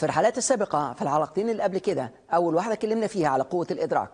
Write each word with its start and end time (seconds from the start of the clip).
في 0.00 0.06
الحالات 0.06 0.38
السابقة 0.38 0.92
في 0.92 1.02
الحلقتين 1.02 1.48
اللي 1.50 1.62
قبل 1.62 1.78
كده 1.78 2.12
أول 2.34 2.54
واحدة 2.54 2.72
اتكلمنا 2.72 3.06
فيها 3.06 3.28
على 3.28 3.42
قوة 3.42 3.66
الإدراك. 3.70 4.10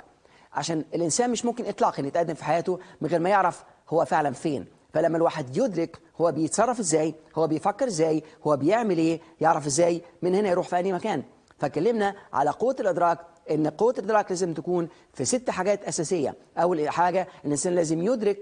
عشان 0.53 0.85
الإنسان 0.95 1.31
مش 1.31 1.45
ممكن 1.45 1.67
إطلاقا 1.67 2.03
يتقدم 2.07 2.35
في 2.35 2.45
حياته 2.45 2.79
من 3.01 3.09
غير 3.09 3.21
ما 3.21 3.31
يعرف 3.31 3.65
هو 3.89 4.05
فعلا 4.05 4.33
فين. 4.33 4.67
فلما 4.95 5.17
الواحد 5.17 5.57
يدرك 5.57 5.99
هو 6.21 6.33
بيتصرف 6.33 6.81
إزاي 6.81 7.15
هو 7.37 7.47
بيفكر 7.47 7.87
إزاي 7.87 8.23
هو 8.47 8.57
بيعمل 8.57 8.99
إيه 8.99 9.21
يعرف 9.41 9.67
إزاي 9.67 10.03
من 10.23 10.35
هنا 10.35 10.49
يروح 10.49 10.69
في 10.69 10.77
أي 10.77 10.93
مكان. 10.93 11.23
فكلمنا 11.59 12.15
على 12.33 12.51
قوة 12.51 12.77
الإدراك 12.81 13.19
إن 13.51 13.67
قوة 13.67 13.95
الإدراك 13.99 14.31
لازم 14.31 14.55
تكون 14.55 14.89
في 15.13 15.25
ست 15.25 15.51
حاجات 15.51 15.85
أساسية. 15.85 16.35
أول 16.59 16.89
حاجة 16.91 17.29
الإنسان 17.45 17.75
لازم 17.75 18.03
يدرك 18.03 18.39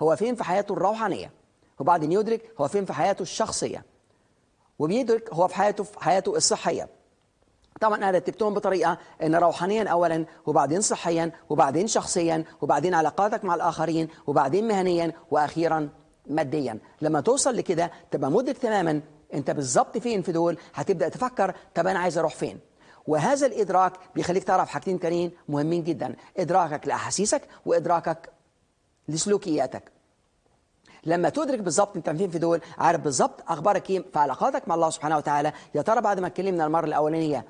هو 0.00 0.16
فين 0.16 0.34
في 0.34 0.44
حياته 0.44 0.72
الروحانية 0.72 1.30
وبعدين 1.78 2.12
يدرك 2.12 2.42
هو 2.60 2.68
فين 2.68 2.84
في 2.84 2.92
حياته 2.92 3.22
الشخصية. 3.22 3.91
وبيدرك 4.78 5.32
هو 5.32 5.48
في 5.48 5.54
حياته 5.54 5.84
في 5.84 6.00
حياته 6.04 6.36
الصحية. 6.36 6.88
طبعا 7.80 7.96
أنا 7.96 8.10
رتبتهم 8.10 8.54
بطريقة 8.54 8.98
إن 9.22 9.34
روحانيا 9.34 9.88
اولا 9.88 10.24
وبعدين 10.46 10.80
صحيا 10.80 11.32
وبعدين 11.50 11.86
شخصيا 11.86 12.44
وبعدين 12.60 12.94
علاقاتك 12.94 13.44
مع 13.44 13.54
الآخرين 13.54 14.08
وبعدين 14.26 14.68
مهنيا 14.68 15.12
وأخيرا 15.30 15.88
ماديا. 16.26 16.78
لما 17.02 17.20
توصل 17.20 17.56
لكده 17.56 17.90
تبقى 18.10 18.30
مدرك 18.30 18.58
تماما 18.58 19.00
أنت 19.34 19.50
بالظبط 19.50 19.98
فين 19.98 20.22
في 20.22 20.32
دول 20.32 20.58
هتبدأ 20.74 21.08
تفكر 21.08 21.54
طب 21.74 21.86
أنا 21.86 21.98
عايز 21.98 22.18
أروح 22.18 22.34
فين. 22.34 22.58
وهذا 23.06 23.46
الإدراك 23.46 23.92
بيخليك 24.14 24.44
تعرف 24.44 24.68
حاجتين 24.68 25.00
تانيين 25.00 25.32
مهمين 25.48 25.84
جدا. 25.84 26.16
إدراكك 26.36 26.88
لأحاسيسك 26.88 27.42
وإدراكك 27.66 28.28
لسلوكياتك. 29.08 29.92
لما 31.06 31.28
تدرك 31.28 31.58
بالظبط 31.58 31.96
انت 31.96 32.10
فين 32.10 32.30
في 32.30 32.38
دول 32.38 32.60
عارف 32.78 33.00
بالظبط 33.00 33.40
أخبارك 33.48 33.90
إيه 33.90 34.04
في 34.12 34.18
علاقاتك 34.18 34.68
مع 34.68 34.74
الله 34.74 34.90
سبحانه 34.90 35.16
وتعالى. 35.16 35.52
يا 35.74 35.82
ترى 35.82 36.00
بعد 36.00 36.20
ما 36.20 36.26
اتكلمنا 36.26 36.66
المرة 36.66 36.84
الأولانية 36.84 37.44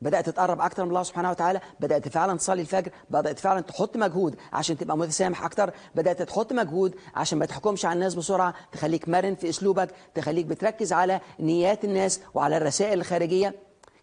بدأت 0.00 0.28
تقرب 0.30 0.60
أكتر 0.60 0.82
من 0.84 0.88
الله 0.88 1.02
سبحانه 1.02 1.30
وتعالى؟ 1.30 1.60
بدأت 1.80 2.08
فعلا 2.08 2.38
تصلي 2.38 2.60
الفجر؟ 2.62 2.90
بدأت 3.10 3.38
فعلا 3.38 3.60
تحط 3.60 3.96
مجهود 3.96 4.36
عشان 4.52 4.78
تبقى 4.78 4.96
متسامح 4.96 5.44
أكتر؟ 5.44 5.72
بدأت 5.94 6.22
تحط 6.22 6.52
مجهود 6.52 6.94
عشان 7.14 7.38
ما 7.38 7.46
تحكمش 7.46 7.84
على 7.84 7.94
الناس 7.94 8.14
بسرعة؟ 8.14 8.54
تخليك 8.72 9.08
مرن 9.08 9.34
في 9.34 9.48
أسلوبك؟ 9.48 9.88
تخليك 10.14 10.46
بتركز 10.46 10.92
على 10.92 11.20
نيات 11.40 11.84
الناس 11.84 12.20
وعلى 12.34 12.56
الرسائل 12.56 13.00
الخارجية؟ 13.00 13.54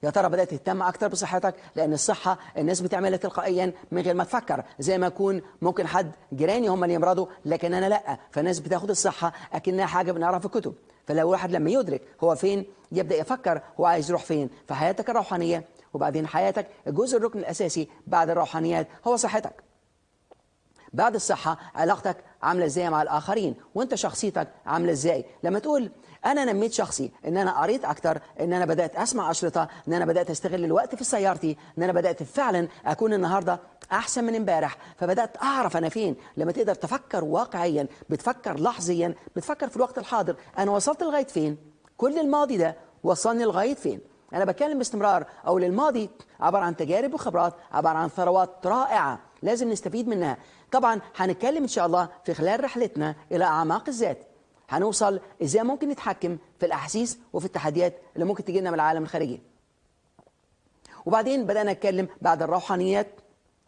يا 0.03 0.09
ترى 0.09 0.29
بدأت 0.29 0.49
تهتم 0.49 0.81
أكتر 0.81 1.07
بصحتك؟ 1.07 1.55
لأن 1.75 1.93
الصحة 1.93 2.37
الناس 2.57 2.81
بتعملها 2.81 3.17
تلقائيا 3.17 3.73
من 3.91 4.01
غير 4.01 4.13
ما 4.13 4.23
تفكر. 4.23 4.63
زي 4.79 4.97
ما 4.97 5.07
يكون 5.07 5.41
ممكن 5.61 5.87
حد 5.87 6.11
جيراني 6.33 6.67
هم 6.67 6.83
اللي 6.83 6.95
يمرضوا 6.95 7.25
لكن 7.45 7.73
أنا 7.73 7.89
لأ. 7.89 8.17
فالناس 8.31 8.59
بتاخد 8.59 8.89
الصحة 8.89 9.33
أكنها 9.53 9.85
حاجة 9.85 10.11
بنقراها 10.11 10.39
في 10.39 10.45
الكتب. 10.45 10.73
فلو 11.07 11.29
واحد 11.29 11.51
لما 11.51 11.69
يدرك 11.71 12.01
هو 12.23 12.35
فين 12.35 12.65
يبدأ 12.91 13.15
يفكر 13.15 13.61
هو 13.79 13.85
عايز 13.85 14.09
يروح 14.09 14.23
فين 14.23 14.49
في 14.67 14.73
حياتك 14.73 15.09
الروحانية. 15.09 15.63
وبعدين 15.93 16.27
حياتك 16.27 16.67
الجزء 16.87 17.17
الركن 17.17 17.39
الأساسي 17.39 17.87
بعد 18.07 18.29
الروحانيات 18.29 18.87
هو 19.07 19.15
صحتك. 19.15 19.63
بعد 20.93 21.15
الصحة 21.15 21.57
علاقتك 21.75 22.17
عاملة 22.41 22.65
إزاي 22.65 22.89
مع 22.89 23.01
الآخرين؟ 23.01 23.55
وأنت 23.75 23.95
شخصيتك 23.95 24.47
عاملة 24.65 24.91
إزاي؟ 24.91 25.25
لما 25.43 25.59
تقول 25.59 25.91
أنا 26.25 26.45
نميت 26.45 26.73
شخصي. 26.73 27.11
إن 27.27 27.37
أنا 27.37 27.61
قريت 27.61 27.85
أكتر. 27.85 28.21
إن 28.39 28.53
أنا 28.53 28.65
بدأت 28.65 28.95
أسمع 28.95 29.31
أشرطة. 29.31 29.67
إن 29.87 29.93
أنا 29.93 30.05
بدأت 30.05 30.29
أستغل 30.29 30.65
الوقت 30.65 30.95
في 30.95 31.03
سيارتي. 31.03 31.57
إن 31.77 31.83
أنا 31.83 31.93
بدأت 31.93 32.23
فعلا 32.23 32.67
أكون 32.85 33.13
النهاردة 33.13 33.59
أحسن 33.91 34.23
من 34.23 34.35
إمبارح. 34.35 34.77
فبدأت 34.97 35.43
أعرف 35.43 35.77
أنا 35.77 35.89
فين. 35.89 36.15
لما 36.37 36.51
تقدر 36.51 36.75
تفكر 36.75 37.23
واقعيا 37.23 37.87
بتفكر 38.09 38.59
لحظيا 38.59 39.15
بتفكر 39.35 39.69
في 39.69 39.77
الوقت 39.77 39.97
الحاضر. 39.97 40.35
أنا 40.57 40.71
وصلت 40.71 41.03
لغاية 41.03 41.27
فين؟ 41.27 41.57
كل 41.97 42.19
الماضي 42.19 42.57
ده 42.57 42.75
وصلني 43.03 43.43
لغاية 43.43 43.75
فين؟ 43.75 43.99
أنا 44.33 44.45
بتكلم 44.45 44.77
باستمرار. 44.77 45.25
أو 45.47 45.57
للماضي 45.57 46.09
عبارة 46.39 46.63
عن 46.63 46.75
تجارب 46.75 47.13
وخبرات 47.13 47.53
عبارة 47.71 47.97
عن 47.97 48.09
ثروات 48.09 48.67
رائعة 48.67 49.19
لازم 49.41 49.69
نستفيد 49.69 50.07
منها. 50.07 50.37
طبعا 50.71 51.01
هنتكلم 51.15 51.61
إن 51.61 51.67
شاء 51.67 51.85
الله 51.85 52.09
في 52.25 52.33
خلال 52.33 52.63
رحلتنا 52.63 53.15
إلى 53.31 53.43
أعماق 53.43 53.83
الذات. 53.87 54.28
هنوصل 54.69 55.19
إزاي 55.43 55.63
ممكن 55.63 55.89
نتحكم 55.89 56.37
في 56.59 56.65
الأحاسيس 56.65 57.19
وفي 57.33 57.45
التحديات 57.45 57.93
اللي 58.15 58.25
ممكن 58.25 58.43
تجي 58.43 58.59
لنا 58.59 58.69
من 58.69 58.75
العالم 58.75 59.03
الخارجي. 59.03 59.41
وبعدين 61.05 61.45
بدأنا 61.45 61.73
نتكلم 61.73 62.07
بعد 62.21 62.41
الروحانيات 62.43 63.07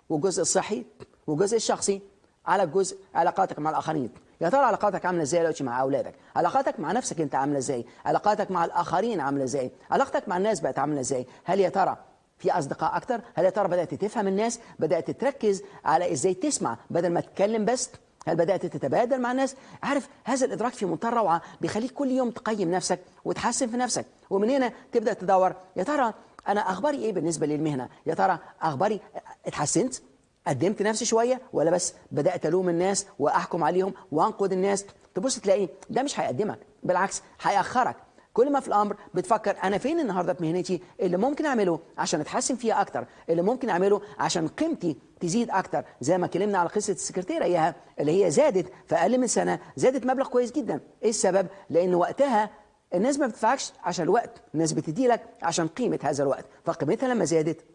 والجزء 0.10 0.42
الصحي 0.42 0.86
والجزء 1.28 1.56
الشخصي 1.58 2.02
على 2.46 2.64
الجزء 2.64 2.98
علاقاتك 3.16 3.60
مع 3.60 3.70
الآخرين. 3.70 4.10
يا 4.42 4.50
ترى 4.50 4.62
علاقاتك 4.62 5.06
عاملة 5.06 5.22
إزاي 5.24 5.40
دلوقتي 5.40 5.64
مع 5.64 5.82
أولادك؟ 5.82 6.14
علاقاتك 6.36 6.80
مع 6.80 6.92
نفسك 6.92 7.22
أنت 7.22 7.36
عاملة 7.36 7.58
إزاي؟ 7.58 7.86
علاقاتك 8.06 8.52
مع 8.52 8.66
الآخرين 8.66 9.20
عاملة 9.20 9.44
إزاي؟ 9.44 9.72
علاقتك 9.92 10.28
مع 10.30 10.38
الناس 10.38 10.60
بقت 10.60 10.80
عاملة 10.80 11.00
إزاي؟ 11.00 11.28
هل 11.44 11.60
يا 11.60 11.70
ترى 11.70 11.98
في 12.38 12.52
أصدقاء 12.52 12.98
أكتر؟ 12.98 13.22
هل 13.36 13.46
يا 13.46 13.50
ترى 13.50 13.68
بدأت 13.68 13.94
تفهم 13.94 14.28
الناس؟ 14.28 14.60
بدأت 14.80 15.12
تركز 15.12 15.64
على 15.86 16.12
إزاي 16.12 16.34
تسمع 16.34 16.78
بدل 16.90 17.10
ما 17.10 17.22
تتكلم 17.22 17.66
بس؟ 17.66 17.90
هل 18.28 18.36
بدأت 18.36 18.66
تتبادل 18.66 19.22
مع 19.22 19.32
الناس؟ 19.32 19.56
عارف 19.84 20.10
هذا 20.24 20.46
الإدراك 20.46 20.74
في 20.74 20.86
منتهى 20.86 21.10
الروعه 21.10 21.42
بيخليك 21.62 21.92
كل 21.92 22.12
يوم 22.12 22.32
تقيم 22.32 22.72
نفسك 22.72 23.00
وتحسن 23.26 23.68
في 23.68 23.78
نفسك. 23.78 24.06
ومن 24.30 24.50
هنا 24.50 24.72
تبدأ 24.92 25.14
تدور 25.14 25.54
يا 25.76 25.84
ترى 25.84 26.14
أنا 26.48 26.62
أخباري 26.72 26.98
إيه 26.98 27.14
بالنسبة 27.14 27.48
للمهنة؟ 27.48 27.90
يا 28.06 28.14
ترى 28.14 28.40
أخباري 28.62 29.00
اتحسنت؟ 29.46 29.96
قدمت 30.48 30.82
نفسي 30.82 31.06
شوية 31.06 31.42
ولا 31.54 31.72
بس 31.72 31.94
بدأت 32.12 32.46
ألوم 32.46 32.70
الناس 32.70 33.06
وأحكم 33.20 33.64
عليهم 33.64 33.94
وانقد 34.12 34.52
الناس؟ 34.52 34.86
تبص 35.16 35.40
تلاقي 35.40 35.70
ده 35.90 36.04
مش 36.04 36.20
هيقدمك 36.20 36.60
بالعكس 36.84 37.22
هيأخرك. 37.42 37.96
كل 38.34 38.52
ما 38.52 38.60
في 38.60 38.68
الأمر 38.68 38.96
بتفكر 39.14 39.56
أنا 39.64 39.78
فين 39.78 40.00
النهارده 40.00 40.34
في 40.34 40.44
مهنتي؟ 40.44 40.82
اللي 41.00 41.18
ممكن 41.18 41.46
أعمله 41.46 41.80
عشان 41.98 42.20
أتحسن 42.20 42.56
فيها 42.56 42.82
أكتر. 42.82 43.06
اللي 43.30 43.42
ممكن 43.42 43.70
أعمله 43.70 44.02
عشان 44.20 44.48
قيمتي 44.48 44.98
تزيد 45.20 45.50
أكتر. 45.50 45.84
زي 46.02 46.18
ما 46.18 46.26
اتكلمنا 46.26 46.58
على 46.58 46.70
قصه 46.70 46.94
السكرتيرة 46.94 47.44
إياها 47.44 47.76
اللي 48.00 48.26
هي 48.26 48.32
زادت 48.32 48.72
في 48.88 48.96
أقل 48.96 49.18
من 49.18 49.28
سنة 49.28 49.60
زادت 49.76 50.06
مبلغ 50.06 50.28
كويس 50.28 50.52
جدا. 50.52 50.80
إيه 51.04 51.10
السبب؟ 51.10 51.48
لأن 51.70 51.96
وقتها 51.96 52.50
الناس 52.94 53.20
ما 53.20 53.28
بتدفعكش 53.28 53.74
عشان 53.84 54.04
الوقت. 54.06 54.42
الناس 54.54 54.72
بتدي 54.72 55.08
لك 55.08 55.22
عشان 55.42 55.68
قيمة 55.68 56.00
هذا 56.04 56.24
الوقت. 56.24 56.46
فقيمتها 56.66 57.14
لما 57.14 57.26
زادت 57.26 57.66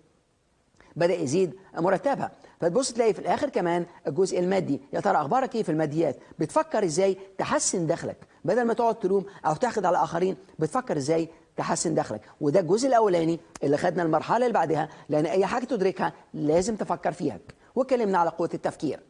بدأ 0.97 1.15
يزيد 1.15 1.55
مرتبها. 1.79 2.31
فتبص 2.61 2.93
تلاقي 2.93 3.13
في 3.13 3.19
الآخر 3.19 3.49
كمان 3.49 3.87
الجزء 4.07 4.39
المادي. 4.39 4.81
يا 4.93 5.01
ترى 5.01 5.17
أخبارك 5.17 5.55
إيه 5.55 5.63
في 5.63 5.73
الماديات؟ 5.73 6.17
بتفكر 6.39 6.85
إزاي 6.85 7.17
تحسن 7.39 7.87
دخلك؟ 7.87 8.17
بدل 8.45 8.63
ما 8.63 8.75
تقعد 8.75 8.95
تلوم 8.95 9.25
أو 9.47 9.55
تاخد 9.55 9.85
على 9.85 10.03
آخرين 10.03 10.37
بتفكر 10.59 10.97
إزاي 10.97 11.29
تحسن 11.57 11.95
دخلك؟ 11.95 12.21
وده 12.41 12.61
الجزء 12.61 12.89
الأولاني 12.89 13.41
اللي 13.63 13.77
خدنا 13.77 14.03
المرحلة 14.03 14.47
اللي 14.47 14.55
بعدها 14.55 14.89
لأن 15.09 15.27
أي 15.27 15.47
حاجة 15.47 15.65
تدركها 15.65 16.13
لازم 16.35 16.77
تفكر 16.77 17.13
فيها. 17.13 17.39
واتكلمنا 17.75 18.19
على 18.19 18.31
قوة 18.31 18.51
التفكير. 18.55 19.01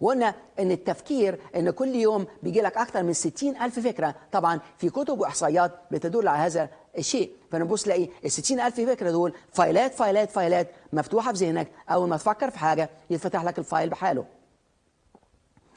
وقلنا 0.00 0.34
إن 0.58 0.70
التفكير 0.70 1.38
إن 1.56 1.70
كل 1.70 1.94
يوم 1.94 2.26
بيجي 2.42 2.60
لك 2.60 2.76
أكثر 2.76 3.02
من 3.02 3.12
60 3.12 3.56
ألف 3.56 3.78
فكرة. 3.80 4.14
طبعا 4.32 4.60
في 4.78 4.90
كتب 4.90 5.20
وإحصائيات 5.20 5.72
بتدل 5.90 6.28
على 6.28 6.38
هذا 6.38 6.68
الشيء 6.98 7.30
فنبص 7.50 7.82
تلاقي 7.82 8.08
ال 8.24 8.30
60 8.32 8.60
ألف 8.60 8.80
فكرة 8.80 9.10
دول 9.10 9.34
فايلات 9.52 9.94
فايلات 9.94 10.30
فايلات 10.30 10.68
مفتوحة 10.92 11.32
في 11.32 11.38
ذهنك. 11.44 11.68
أول 11.90 12.08
ما 12.08 12.16
تفكر 12.16 12.50
في 12.50 12.58
حاجة 12.58 12.90
يتفتح 13.10 13.44
لك 13.44 13.58
ال 13.58 13.64
file 13.64 13.88
بحاله. 13.88 14.24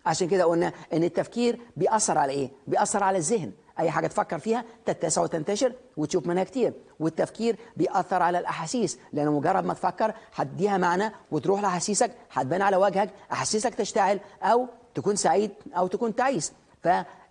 عشان 0.06 0.28
كده 0.28 0.44
قلنا 0.44 0.74
إن 0.94 1.04
التفكير 1.04 1.60
بيأثر 1.78 2.18
على 2.18 2.34
إيه؟ 2.34 2.50
بيأثر 2.68 3.04
على 3.04 3.18
الذهن. 3.18 3.52
أي 3.80 3.92
حاجة 3.92 4.08
تفكر 4.08 4.40
فيها 4.40 4.66
تتسع 4.86 5.22
وتنتشر 5.22 5.74
وتشوف 5.98 6.28
منها 6.28 6.44
كتير. 6.44 6.74
والتفكير 7.00 7.56
بيأثر 7.78 8.22
على 8.22 8.40
الأحاسيس. 8.40 9.00
لأن 9.14 9.28
مجرد 9.28 9.66
ما 9.66 9.74
تفكر 9.74 10.14
هتديها 10.36 10.78
معنى 10.78 11.12
وتروح 11.32 11.62
لأحاسيسك 11.62 12.12
هتبان 12.32 12.62
على 12.62 12.78
وجهك 12.78 13.10
أحاسيسك 13.32 13.76
تشتعل 13.76 14.20
أو 14.44 14.68
تكون 14.96 15.16
سعيد 15.16 15.52
أو 15.78 15.88
تكون 15.88 16.16
تعيس. 16.16 16.54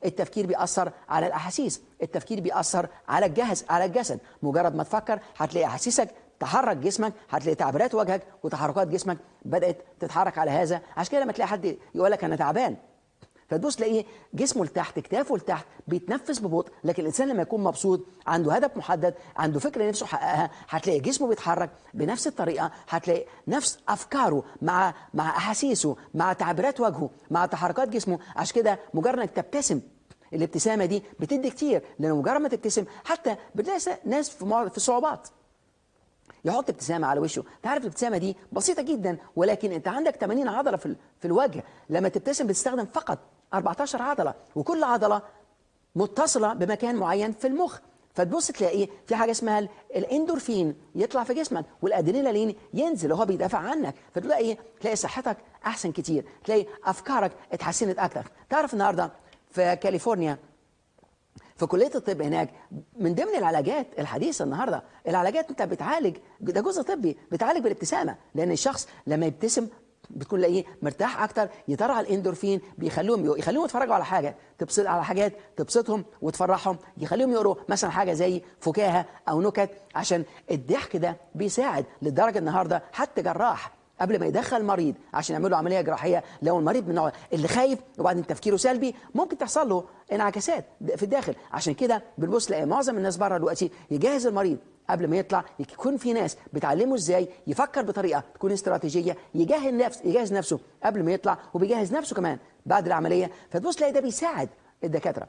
فالتفكير 0.05 0.47
بيأثر 0.47 0.93
على 1.09 1.27
الأحاسيس 1.27 1.83
التفكير 2.03 2.41
بيأثر 2.41 2.89
على 3.09 3.27
الجهاز 3.27 3.65
على 3.71 3.85
الجسد. 3.85 4.19
مجرد 4.43 4.75
ما 4.75 4.83
تفكر 4.83 5.19
هتلاقي 5.37 5.67
أحاسيسك 5.67 6.09
تحرك 6.41 6.77
جسمك 6.77 7.13
هتلاقي 7.31 7.55
تعبيرات 7.55 7.95
وجهك 7.95 8.23
وتحركات 8.43 8.89
جسمك 8.89 9.19
بدأت 9.45 9.79
تتحرك 10.01 10.39
على 10.39 10.51
هذا. 10.51 10.81
عشان 10.97 11.13
كده 11.13 11.21
لما 11.23 11.33
تلاقي 11.33 11.49
حد 11.49 11.77
يقول 11.95 12.11
لك 12.11 12.25
أنا 12.25 12.37
تعبان 12.37 12.77
فتبص 13.49 13.77
تلاقيه 13.77 14.05
جسمه 14.35 14.65
لتحت 14.65 14.99
كتافه 14.99 15.37
لتحت 15.37 15.67
بيتنفس 15.89 16.39
ببطء. 16.41 16.73
لكن 16.85 17.03
الإنسان 17.03 17.29
لما 17.29 17.43
يكون 17.43 17.65
مبسوط 17.65 18.01
عنده 18.27 18.53
هدف 18.55 18.77
محدد 18.77 19.15
عنده 19.37 19.61
فكرة 19.61 19.89
نفسه 19.89 20.05
يحققها 20.05 20.51
هتلاقي 20.69 21.01
جسمه 21.01 21.29
بيتحرك 21.29 21.71
بنفس 21.95 22.27
الطريقة 22.27 22.71
هتلاقي 22.89 23.25
نفس 23.49 23.79
أفكاره 23.89 24.45
مع 24.63 24.95
مع 25.15 25.29
أحاسيسه 25.37 25.97
مع 26.15 26.33
تعبيرات 26.33 26.81
وجهه 26.81 27.11
مع 27.31 27.47
تحركات 27.47 27.89
جسمه. 27.89 28.19
عشان 28.37 28.55
كده 28.57 28.79
مجرد 28.95 29.19
إنك 29.19 29.31
تبتسم 29.31 29.81
الابتسامة 30.35 30.85
دي 30.85 31.03
بتدي 31.21 31.51
كتير 31.51 31.83
لأن 31.99 32.13
مجرد 32.13 32.41
ما 32.41 32.49
تبتسم 32.49 32.85
حتى 33.05 33.37
بتلاقي 33.55 33.99
ناس 34.05 34.31
في 34.31 34.71
في 34.75 34.81
صعوبات. 34.81 35.29
يحط 36.45 36.71
ابتسامة 36.71 37.07
على 37.07 37.21
وشه. 37.21 37.45
تعرف 37.63 37.83
الابتسامة 37.83 38.19
دي 38.19 38.37
بسيطة 38.53 38.83
جدا 38.83 39.19
ولكن 39.37 39.73
أنت 39.73 39.89
عندك 39.89 40.17
80 40.17 40.49
عضلة 40.49 40.77
في 40.77 40.97
في 41.21 41.25
الوجه. 41.25 41.65
لما 41.91 42.09
تبتسم 42.09 42.47
بتستخدم 42.47 42.85
فقط 42.87 43.19
14 43.55 44.03
عضلة 44.03 44.35
وكل 44.57 44.85
عضلة 44.85 45.23
متصلة 45.97 46.53
بمكان 46.55 46.97
معين 46.97 47.33
في 47.33 47.47
المخ. 47.47 47.79
فتبص 48.15 48.47
تلاقي 48.47 48.89
في 49.07 49.17
حاجة 49.17 49.31
اسمها 49.31 49.59
ال- 49.59 49.69
الاندورفين 49.97 50.75
يطلع 50.95 51.25
في 51.25 51.35
جسمك 51.35 51.65
والأدرينالين 51.83 52.57
ينزل 52.75 53.13
وهو 53.13 53.25
بيدافع 53.25 53.59
عنك. 53.59 53.95
فتلاقي 54.15 54.45
إيه؟ 54.45 54.59
تلاقي 54.81 54.97
صحتك 54.97 55.37
أحسن 55.67 55.93
كتير 55.93 56.25
تلاقي 56.45 56.67
أفكارك 56.85 57.33
اتحسنت 57.53 57.99
أكتر. 57.99 58.27
تعرف 58.51 58.73
النهارده 58.75 59.13
في 59.55 59.77
كاليفورنيا. 59.77 60.39
في 61.57 61.67
كلية 61.67 61.91
الطب 61.95 62.23
هناك 62.23 62.51
من 62.97 63.15
ضمن 63.15 63.35
العلاجات 63.39 63.87
الحديثة 63.99 64.45
النهارده 64.45 64.83
العلاجات 65.09 65.51
انت 65.51 65.63
بتعالج 65.63 66.17
ده 66.41 66.61
جزء 66.61 66.83
طبي 66.83 67.17
بتعالج 67.33 67.59
بالابتسامة 67.63 68.17
لأن 68.35 68.51
الشخص 68.53 68.89
لما 69.07 69.27
يبتسم 69.27 69.69
بتكون 70.11 70.41
لاقيه 70.41 70.65
مرتاح 70.83 71.23
أكتر 71.23 71.49
يطلع 71.69 72.01
الإندورفين 72.01 72.61
بيخليهم 72.79 73.39
يخليهم 73.39 73.65
يتفرجوا 73.65 73.95
على 73.95 74.05
حاجة 74.05 74.35
تبسط 74.59 74.87
على 74.87 75.05
حاجات 75.05 75.33
تبسطهم 75.57 76.05
وتفرحهم 76.23 76.79
يخليهم 76.99 77.33
يقروا 77.33 77.55
مثلا 77.69 77.91
حاجة 77.91 78.13
زي 78.13 78.43
فكاهة 78.61 79.07
أو 79.29 79.41
نكت 79.41 79.71
عشان 79.95 80.25
الضحك 80.51 80.97
ده 80.97 81.17
بيساعد 81.35 81.85
لدرجة 82.03 82.39
النهارده 82.39 82.83
حتى 82.93 83.23
جراح 83.23 83.73
قبل 84.05 84.21
ما 84.21 84.27
يدخل 84.27 84.65
مريض 84.65 84.95
عشان 85.15 85.35
يعمل 85.35 85.51
له 85.51 85.57
عملية 85.57 85.81
جراحية 85.81 86.25
لو 86.43 86.59
المريض 86.59 86.89
من 86.89 87.11
اللي 87.33 87.49
خايف 87.49 87.79
وبعدين 87.99 88.27
تفكيره 88.27 88.57
سلبي 88.57 88.95
ممكن 89.15 89.39
تحصل 89.39 89.69
له 89.69 89.85
انعكاسات 90.13 90.65
في 90.97 91.03
الداخل. 91.03 91.35
عشان 91.53 91.75
كده 91.75 92.03
بنبص 92.19 92.51
نلاقي 92.51 92.67
معظم 92.67 92.97
الناس 92.97 93.17
بره 93.17 93.39
دلوقتي 93.39 93.71
يجهز 93.91 94.27
المريض 94.27 94.59
قبل 94.91 95.07
ما 95.09 95.17
يطلع 95.17 95.45
يكون 95.59 95.97
في 95.97 96.13
ناس 96.13 96.37
بتعلمه 96.53 96.95
إزاي 96.95 97.29
يفكر 97.47 97.83
بطريقة 97.83 98.23
تكون 98.35 98.53
استراتيجية 98.53 99.17
يجهز 99.35 99.75
نفس 99.75 100.01
يجهز 100.05 100.33
نفسه 100.33 100.61
قبل 100.85 101.03
ما 101.05 101.13
يطلع 101.13 101.39
وبيجهز 101.55 101.93
نفسه 101.93 102.17
كمان 102.17 102.39
بعد 102.67 102.87
العملية. 102.87 103.31
فتبص 103.51 103.77
تلاقي 103.77 103.93
ده 103.93 104.01
بيساعد 104.01 104.49
الدكاترة. 104.85 105.29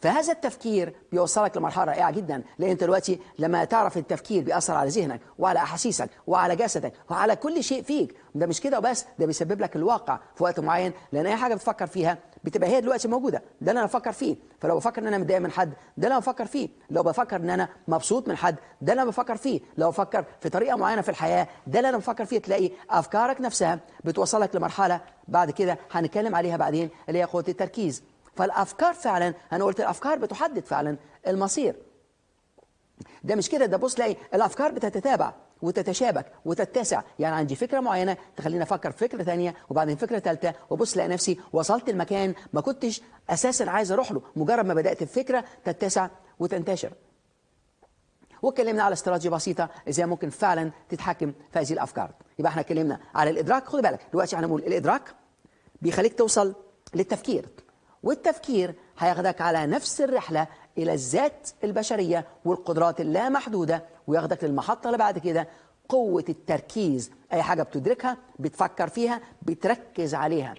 فهذا 0.00 0.32
التفكير 0.32 0.94
بيوصلك 1.12 1.56
لمرحلة 1.56 1.84
رائعة 1.84 2.10
جدا 2.10 2.42
لأن 2.58 2.70
أنت 2.70 2.80
دلوقتي 2.84 3.20
لما 3.38 3.64
تعرف 3.64 3.96
التفكير 3.96 4.42
بيأثر 4.44 4.74
على 4.74 4.90
ذهنك 4.90 5.20
وعلى 5.38 5.58
أحاسيسك 5.58 6.10
وعلى 6.26 6.56
جسدك 6.56 6.92
وعلى 7.10 7.36
كل 7.36 7.64
شيء 7.64 7.82
فيك. 7.82 8.14
ده 8.34 8.46
مش 8.46 8.60
كده 8.60 8.78
وبس 8.78 9.04
ده 9.18 9.26
بيسبب 9.26 9.60
لك 9.60 9.76
الواقع 9.76 10.18
في 10.36 10.42
وقت 10.44 10.60
معين 10.60 10.92
لأن 11.12 11.26
أي 11.26 11.36
حاجة 11.36 11.54
بتفكر 11.54 11.86
فيها 11.86 12.18
بتبقى 12.44 12.70
هي 12.70 12.80
دلوقتي 12.80 13.08
موجودة. 13.08 13.42
ده 13.60 13.70
اللي 13.70 13.78
أنا 13.78 13.86
بفكر 13.86 14.12
فيه. 14.12 14.36
فلو 14.60 14.76
بفكر 14.76 15.02
إن 15.02 15.06
أنا 15.06 15.18
متضايق 15.18 15.40
من 15.40 15.50
حد 15.50 15.68
ده 15.70 15.74
اللي 15.96 16.06
أنا 16.08 16.18
بفكر 16.18 16.46
فيه. 16.46 16.68
لو 16.90 17.02
بفكر 17.02 17.36
إن 17.36 17.50
أنا 17.50 17.68
مبسوط 17.88 18.28
من 18.28 18.36
حد 18.36 18.56
ده 18.80 18.92
اللي 18.92 19.02
أنا 19.02 19.10
بفكر 19.10 19.36
فيه. 19.36 19.60
لو 19.78 19.90
بفكر 19.90 20.24
في 20.40 20.48
طريقة 20.48 20.76
معينة 20.76 21.02
في 21.02 21.08
الحياة 21.08 21.48
ده 21.66 21.78
اللي 21.78 21.88
أنا 21.88 21.98
بفكر 21.98 22.24
فيه. 22.24 22.38
تلاقي 22.38 22.70
أفكارك 22.90 23.40
نفسها 23.40 23.78
بتوصلك 24.04 24.56
لمرحلة 24.56 25.00
بعد 25.28 25.50
كده 25.50 25.78
هنتكلم 25.92 26.34
عليها 26.34 26.56
بعدين 26.56 26.90
اللي 27.08 27.18
هي 27.20 27.24
قوة 27.24 27.44
التركيز. 27.48 28.02
فالأفكار 28.38 28.94
فعلا 28.94 29.34
أنا 29.52 29.64
قلت 29.64 29.80
الأفكار 29.80 30.18
بتحدد 30.18 30.64
فعلا 30.64 30.96
المصير. 31.26 31.76
ده 33.24 33.34
مش 33.34 33.48
كده 33.48 33.66
ده 33.66 33.76
بص 33.76 33.94
تلاقي 33.94 34.16
الأفكار 34.34 34.70
بتتتابع 34.72 35.32
وتتشابك 35.62 36.26
وتتسع. 36.44 37.02
يعني 37.18 37.36
عندي 37.36 37.56
فكرة 37.56 37.80
معينة 37.80 38.16
تخليني 38.36 38.62
أفكر 38.62 38.90
في 38.92 38.98
فكرة 38.98 39.22
ثانية 39.22 39.54
وبعدين 39.70 39.96
فكرة 39.96 40.18
ثالثه 40.18 40.54
وبص 40.70 40.94
الاقي 40.94 41.08
نفسي 41.08 41.40
وصلت 41.52 41.88
المكان 41.88 42.34
ما 42.52 42.60
كنتش 42.60 43.00
أساسا 43.30 43.64
عايز 43.64 43.92
أروح 43.92 44.12
له. 44.12 44.22
مجرد 44.36 44.64
ما 44.66 44.74
بدأت 44.74 45.02
الفكرة 45.02 45.44
تتسع 45.64 46.08
وتنتشر. 46.38 46.92
واتكلمنا 48.42 48.82
على 48.82 48.92
استراتيجية 48.92 49.30
بسيطة 49.30 49.68
إزاي 49.88 50.06
ممكن 50.06 50.30
فعلا 50.30 50.70
تتحكم 50.88 51.32
في 51.52 51.58
هذه 51.58 51.72
الأفكار. 51.72 52.10
يبقى 52.38 52.50
إحنا 52.50 52.60
اتكلمنا 52.62 53.00
على 53.14 53.30
الإدراك. 53.30 53.66
خد 53.66 53.82
بالك 53.82 54.00
دلوقتي 54.12 54.36
هنقول 54.36 54.60
الإدراك 54.60 55.14
بيخليك 55.82 56.18
توصل 56.18 56.54
للتفكير. 56.94 57.48
والتفكير 58.02 58.74
هياخدك 58.98 59.40
على 59.40 59.66
نفس 59.66 60.00
الرحلة 60.00 60.46
إلى 60.78 60.92
الذات 60.94 61.48
البشرية 61.64 62.26
والقدرات 62.44 63.00
اللامحدودة 63.00 63.82
وياخدك 64.06 64.44
للمحطة 64.44 64.86
اللي 64.86 64.98
بعد 64.98 65.18
كده. 65.18 65.48
قوة 65.88 66.24
التركيز 66.28 67.10
أي 67.32 67.42
حاجة 67.42 67.62
بتدركها 67.62 68.16
بتفكر 68.38 68.88
فيها 68.88 69.20
بتركز 69.42 70.14
عليها. 70.14 70.54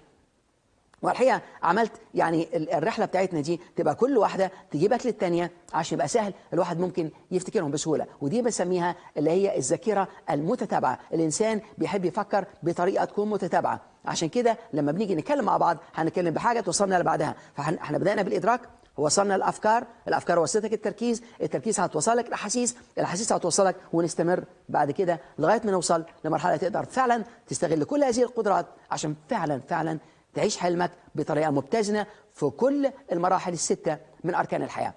والحقيقة 1.01 1.41
عملت 1.63 1.91
يعني 2.13 2.47
ال- 2.57 2.71
الرحلة 2.73 3.05
بتاعتنا 3.05 3.41
دي 3.41 3.59
تبقى 3.75 3.95
كل 3.95 4.17
واحدة 4.17 4.51
تجيبك 4.71 5.05
للتانيه 5.05 5.51
عشان 5.73 5.95
يبقى 5.95 6.07
سهل 6.07 6.33
الواحد 6.53 6.79
ممكن 6.79 7.09
يفتكرهم 7.31 7.71
بسهولة. 7.71 8.05
ودي 8.21 8.41
بسميها 8.41 8.95
اللي 9.17 9.29
هي 9.31 9.57
الذاكرة 9.57 10.07
المتتابعة. 10.29 10.99
الإنسان 11.13 11.61
بيحب 11.77 12.05
يفكر 12.05 12.45
بطريقة 12.63 13.05
تكون 13.05 13.29
متتابعة. 13.29 13.81
عشان 14.05 14.29
كده 14.29 14.57
لما 14.73 14.91
بنيجي 14.91 15.15
نتكلم 15.15 15.45
مع 15.45 15.57
بعض 15.57 15.77
هنتكلم 15.95 16.33
بحاجة 16.33 16.59
توصلنا 16.59 16.95
لبعدها 16.95 17.35
فاحنا 17.55 17.97
بدأنا 17.97 18.21
بالإدراك 18.21 18.61
وصلنا 18.97 19.35
الافكار 19.35 19.87
الأفكار 20.07 20.39
وصلتك 20.39 20.73
التركيز 20.73 21.23
التركيز 21.41 21.79
هتوصلك 21.79 22.27
الاحاسيس 22.27 22.75
الأحاسيس 22.97 23.33
هتوصلك 23.33 23.75
ونستمر 23.93 24.43
بعد 24.69 24.91
كده 24.91 25.19
لغاية 25.39 25.61
ما 25.65 25.71
نوصل 25.71 26.05
لمرحلة 26.25 26.57
تقدر 26.57 26.85
فعلا 26.85 27.23
تستغل 27.47 27.83
كل 27.83 28.03
هذه 28.03 28.23
القدرات 28.23 28.65
عشان 28.91 29.15
فعلا 29.29 29.61
فعلا 29.69 29.99
تعيش 30.33 30.57
حلمك 30.57 30.91
بطريقة 31.15 31.51
متزنه 31.51 32.05
في 32.33 32.45
كل 32.49 32.91
المراحل 33.11 33.53
الستة 33.53 33.97
من 34.23 34.35
أركان 34.35 34.61
الحياة. 34.63 34.93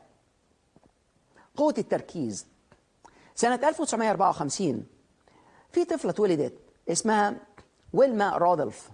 قوة 1.57 1.75
التركيز. 1.79 2.47
سنة 3.35 3.55
1954 3.69 4.87
في 5.73 5.85
طفلة 5.85 6.11
اتولدت 6.11 6.53
اسمها 6.89 7.35
ويلما 7.93 8.37
رودلف 8.37 8.91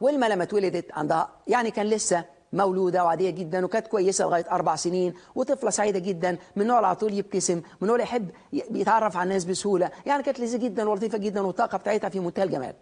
ويلما 0.00 0.28
لما 0.28 0.42
اتولدت 0.42 0.92
عندها 0.92 1.30
يعني 1.46 1.70
كان 1.70 1.86
لسه 1.86 2.24
مولودة 2.52 3.04
وعادية 3.04 3.30
جدا 3.30 3.64
وكانت 3.64 3.86
كويسة 3.86 4.24
لغاية 4.24 4.46
أربع 4.50 4.76
سنين 4.76 5.14
وطفلة 5.34 5.70
سعيدة 5.70 5.98
جدا 5.98 6.38
من 6.56 6.66
نوع 6.66 6.76
على 6.76 6.96
طول 6.96 7.12
يبتسم 7.12 7.62
من 7.80 7.88
نوع 7.88 8.00
يحب 8.00 8.30
يتعرف 8.52 9.16
على 9.16 9.28
الناس 9.28 9.44
بسهولة. 9.44 9.90
يعني 10.06 10.22
كانت 10.22 10.40
لذيذة 10.40 10.56
جدا 10.56 10.88
ولطيفة 10.88 11.18
جدا 11.18 11.40
والطاقة 11.40 11.78
بتاعتها 11.78 12.08
في 12.08 12.20
منتهى 12.20 12.42
الجمال. 12.44 12.74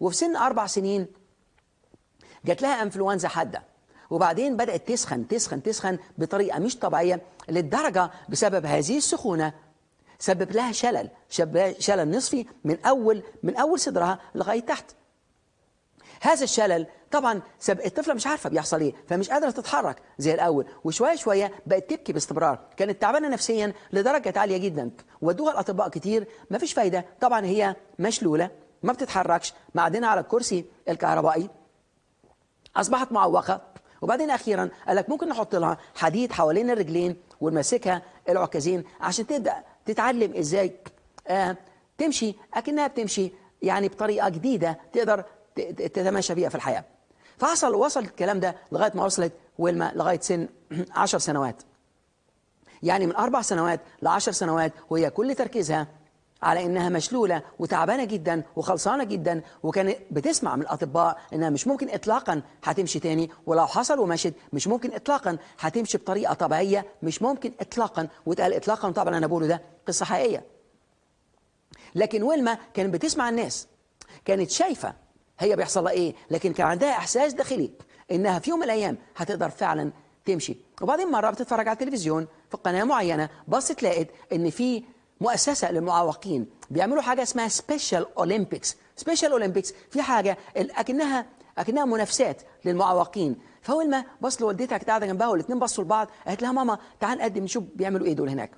وفي 0.00 0.16
سن 0.16 0.36
أربع 0.36 0.66
سنين 0.66 1.06
جات 2.44 2.62
لها 2.62 2.82
إنفلونزا 2.82 3.28
حادة. 3.28 3.62
وبعدين 4.10 4.56
بدأت 4.56 4.88
تسخن 4.88 5.28
تسخن 5.28 5.62
تسخن 5.62 5.98
بطريقة 6.18 6.58
مش 6.58 6.78
طبيعية 6.78 7.20
للدرجة 7.48 8.10
بسبب 8.28 8.66
هذه 8.66 8.96
السخونة. 8.96 9.52
سبب 10.18 10.52
لها 10.52 10.72
شلل 10.72 11.10
شلل 11.78 12.10
نصفي 12.10 12.46
من 12.64 12.84
أول 12.86 13.22
من 13.42 13.56
أول 13.56 13.80
صدرها 13.80 14.18
لغاية 14.34 14.60
تحت. 14.60 14.84
هذا 16.20 16.44
الشلل 16.44 16.86
طبعا 17.10 17.42
سب... 17.58 17.80
الطفلة 17.80 18.14
مش 18.14 18.26
عارفة 18.26 18.50
بيحصل 18.50 18.80
إيه 18.80 18.94
فمش 19.08 19.30
قادرة 19.30 19.50
تتحرك 19.50 19.96
زي 20.18 20.34
الأول. 20.34 20.66
وشوية 20.84 21.14
شوية 21.14 21.52
بقت 21.66 21.90
تبكي 21.90 22.12
باستمرار. 22.12 22.58
كانت 22.76 23.02
تعبانة 23.02 23.28
نفسيا 23.28 23.72
لدرجة 23.92 24.32
عالية 24.36 24.56
جدا. 24.56 24.90
ودوها 25.22 25.52
الأطباء 25.52 25.88
كتير. 25.88 26.28
ما 26.50 26.58
فيش 26.58 26.72
فايدة. 26.72 27.04
طبعا 27.20 27.44
هي 27.46 27.76
مشلولة 27.98 28.50
ما 28.82 28.92
بتتحركش. 28.92 29.54
معدنه 29.74 30.06
على 30.06 30.20
الكرسي 30.20 30.64
الكهربائي. 30.88 31.50
أصبحت 32.76 33.12
معوقة. 33.12 33.60
وبعدين 34.02 34.30
أخيرا 34.30 34.70
قال 34.88 34.96
لك 34.96 35.10
ممكن 35.10 35.28
نحط 35.28 35.54
لها 35.54 35.78
حديد 35.94 36.32
حوالين 36.32 36.70
الرجلين 36.70 37.16
ونمسكها 37.40 38.02
العكازين 38.28 38.84
عشان 39.00 39.26
تبدأ 39.26 39.64
تتعلم 39.88 40.34
إزاي 40.34 40.72
آه 41.26 41.56
تمشي 41.98 42.34
اكنها 42.54 42.86
بتمشي 42.86 43.32
يعني 43.62 43.88
بطريقة 43.88 44.28
جديدة 44.28 44.78
تقدر 44.92 45.24
تتماشى 45.76 46.34
بيها 46.34 46.48
في 46.48 46.54
الحياة. 46.54 46.84
فحصل 47.38 47.74
وصل 47.74 48.00
الكلام 48.00 48.40
ده 48.40 48.56
لغاية 48.72 48.92
ما 48.94 49.04
وصلت 49.04 49.32
ويلما 49.58 49.92
لغاية 49.94 50.20
سن 50.20 50.48
10 50.96 51.18
سنوات. 51.18 51.62
يعني 52.82 53.06
من 53.06 53.16
أربع 53.16 53.42
سنوات 53.42 53.80
لعشر 54.02 54.32
سنوات 54.32 54.72
وهي 54.90 55.10
كل 55.10 55.34
تركيزها 55.34 55.86
على 56.42 56.64
إنها 56.66 56.88
مشلولة 56.88 57.42
وتعبانة 57.58 58.04
جدا 58.04 58.42
وخلصانة 58.56 59.04
جدا 59.04 59.42
وكانت 59.62 59.96
بتسمع 60.10 60.56
من 60.56 60.62
الأطباء 60.62 61.20
إنها 61.32 61.50
مش 61.50 61.66
ممكن 61.66 61.90
إطلاقا 61.90 62.42
هتمشي 62.64 62.98
تاني 63.00 63.30
ولو 63.46 63.66
حصل 63.66 63.98
ومشت 63.98 64.34
مش 64.52 64.68
ممكن 64.68 64.94
إطلاقا 64.94 65.38
هتمشي 65.60 65.98
بطريقة 65.98 66.34
طبيعية 66.34 66.86
مش 67.02 67.22
ممكن 67.22 67.52
إطلاقا 67.60 68.08
وتقال 68.26 68.54
إطلاقا 68.54 68.90
طبعا 68.90 69.18
أنا 69.18 69.26
بقوله 69.26 69.46
ده 69.46 69.62
قصة 69.88 70.04
حقيقية. 70.06 70.44
لكن 71.94 72.22
ويلما 72.22 72.58
كانت 72.74 72.94
بتسمع 72.94 73.28
الناس 73.28 73.68
كانت 74.24 74.50
شايفة 74.50 74.94
هي 75.38 75.56
بيحصل 75.56 75.84
لها 75.84 75.92
إيه 75.92 76.14
لكن 76.30 76.52
كان 76.52 76.66
عندها 76.66 76.90
إحساس 76.90 77.32
داخلي 77.32 77.70
إنها 78.10 78.38
في 78.38 78.50
يوم 78.50 78.58
من 78.58 78.64
الأيام 78.64 78.98
هتقدر 79.16 79.50
فعلا 79.50 79.92
تمشي. 80.24 80.56
وبعدين 80.82 81.10
مرة 81.10 81.30
بتتفرج 81.30 81.68
على 81.68 81.74
التلفزيون 81.80 82.26
في 82.50 82.56
قناة 82.56 82.84
معينة 82.84 83.28
بصت 83.48 83.82
لقت 83.82 84.08
إن 84.32 84.50
في 84.50 84.82
مؤسسة 85.20 85.70
للمعوقين. 85.72 86.46
بيعملوا 86.70 87.02
حاجة 87.02 87.22
اسمها 87.22 87.48
Special 87.48 88.06
Olympics 88.18 88.76
Special 88.96 89.32
Olympics 89.32 89.72
في 89.90 90.02
حاجة 90.02 90.38
اكنها 90.56 91.26
أكنها 91.58 91.84
منافسات 91.84 92.42
للمعوقين. 92.64 93.36
فاول 93.62 93.90
ما 93.90 94.04
بص 94.20 94.40
لوالدتها 94.40 94.66
كانت 94.78 94.88
قاعدة 94.88 95.06
جنبها 95.06 95.28
والاثنين 95.28 95.58
بصوا 95.58 95.84
لبعض 95.84 96.08
قالت 96.26 96.42
لها 96.42 96.52
ماما 96.52 96.78
تعال 97.00 97.18
نقدم 97.18 97.44
نشوف 97.44 97.64
بيعملوا 97.74 98.06
إيه 98.06 98.12
دول 98.12 98.28
هناك. 98.28 98.50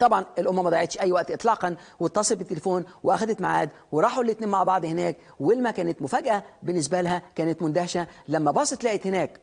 طبعا 0.00 0.26
الام 0.38 0.54
ما 0.64 0.70
ضيعتش 0.70 0.98
أي 1.00 1.12
وقت 1.12 1.30
اطلاقا 1.30 1.76
واتصلت 2.00 2.38
بالتليفون 2.38 2.84
وأخدت 3.02 3.40
ميعاد 3.40 3.70
وراحوا 3.92 4.22
الاثنين 4.22 4.50
مع 4.50 4.62
بعض 4.62 4.84
هناك 4.84 5.16
ويلما 5.40 5.70
كانت 5.70 6.02
مفاجأة 6.02 6.44
بالنسبة 6.62 7.00
لها 7.00 7.22
كانت 7.34 7.62
مندهشة. 7.62 8.06
لما 8.28 8.50
بصت 8.50 8.84
لقت 8.84 9.06
هناك 9.06 9.40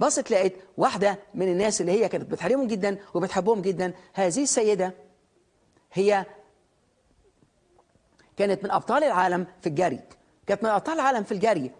بصت 0.00 0.30
لقيت 0.30 0.56
واحدة 0.76 1.18
من 1.34 1.48
الناس 1.48 1.80
اللي 1.80 1.92
هي 1.92 2.08
كانت 2.08 2.30
بتحرمهم 2.30 2.66
جدا 2.66 2.98
وبتحبهم 3.14 3.62
جدا. 3.62 3.92
هذه 4.14 4.42
السيدة 4.42 4.94
هي 5.92 6.26
كانت 8.36 8.64
من 8.64 8.70
أبطال 8.70 9.04
العالم 9.04 9.46
في 9.60 9.66
الجري. 9.68 10.00
كانت 10.46 10.62
من 10.62 10.70
أبطال 10.70 10.94
العالم 10.94 11.24
في 11.24 11.32
الجري. 11.32 11.70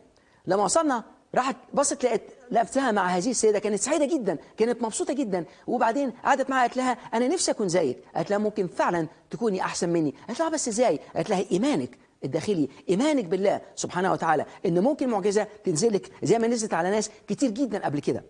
لما 0.46 0.64
وصلنا 0.64 1.04
راحت 1.34 1.56
بصت 1.74 2.04
لقيت 2.04 2.22
لقيتها 2.50 2.92
مع 2.92 3.06
هذه 3.06 3.30
السيدة. 3.30 3.58
كانت 3.58 3.80
سعيدة 3.80 4.04
جدا 4.16 4.38
كانت 4.56 4.82
مبسوطة 4.82 5.14
جدا. 5.14 5.44
وبعدين 5.66 6.10
قعدت 6.10 6.50
معاها 6.50 6.62
قالت 6.62 6.76
لها 6.76 6.92
أنا 6.92 7.28
نفسي 7.28 7.50
أكون 7.50 7.68
زيك. 7.68 7.98
قالت 8.14 8.30
لها 8.30 8.38
ممكن 8.38 8.66
فعلا 8.66 9.06
تكوني 9.30 9.60
أحسن 9.60 9.88
مني. 9.88 10.14
قالت 10.28 10.40
لها 10.40 10.48
بس 10.48 10.68
إزاي؟ 10.68 11.00
قالت 11.14 11.30
لها 11.30 11.44
إيمانك. 11.52 11.98
الداخلي. 12.24 12.68
إيمانك 12.88 13.24
بالله 13.24 13.60
سبحانه 13.76 14.12
وتعالى 14.12 14.46
إن 14.66 14.78
ممكن 14.80 15.08
معجزة 15.08 15.46
تنزل 15.64 15.94
لك 15.94 16.10
زي 16.22 16.38
ما 16.38 16.46
نزلت 16.46 16.74
على 16.74 16.90
ناس 16.90 17.10
كتير 17.28 17.50
جدا 17.50 17.84
قبل 17.84 18.00
كده. 18.00 18.24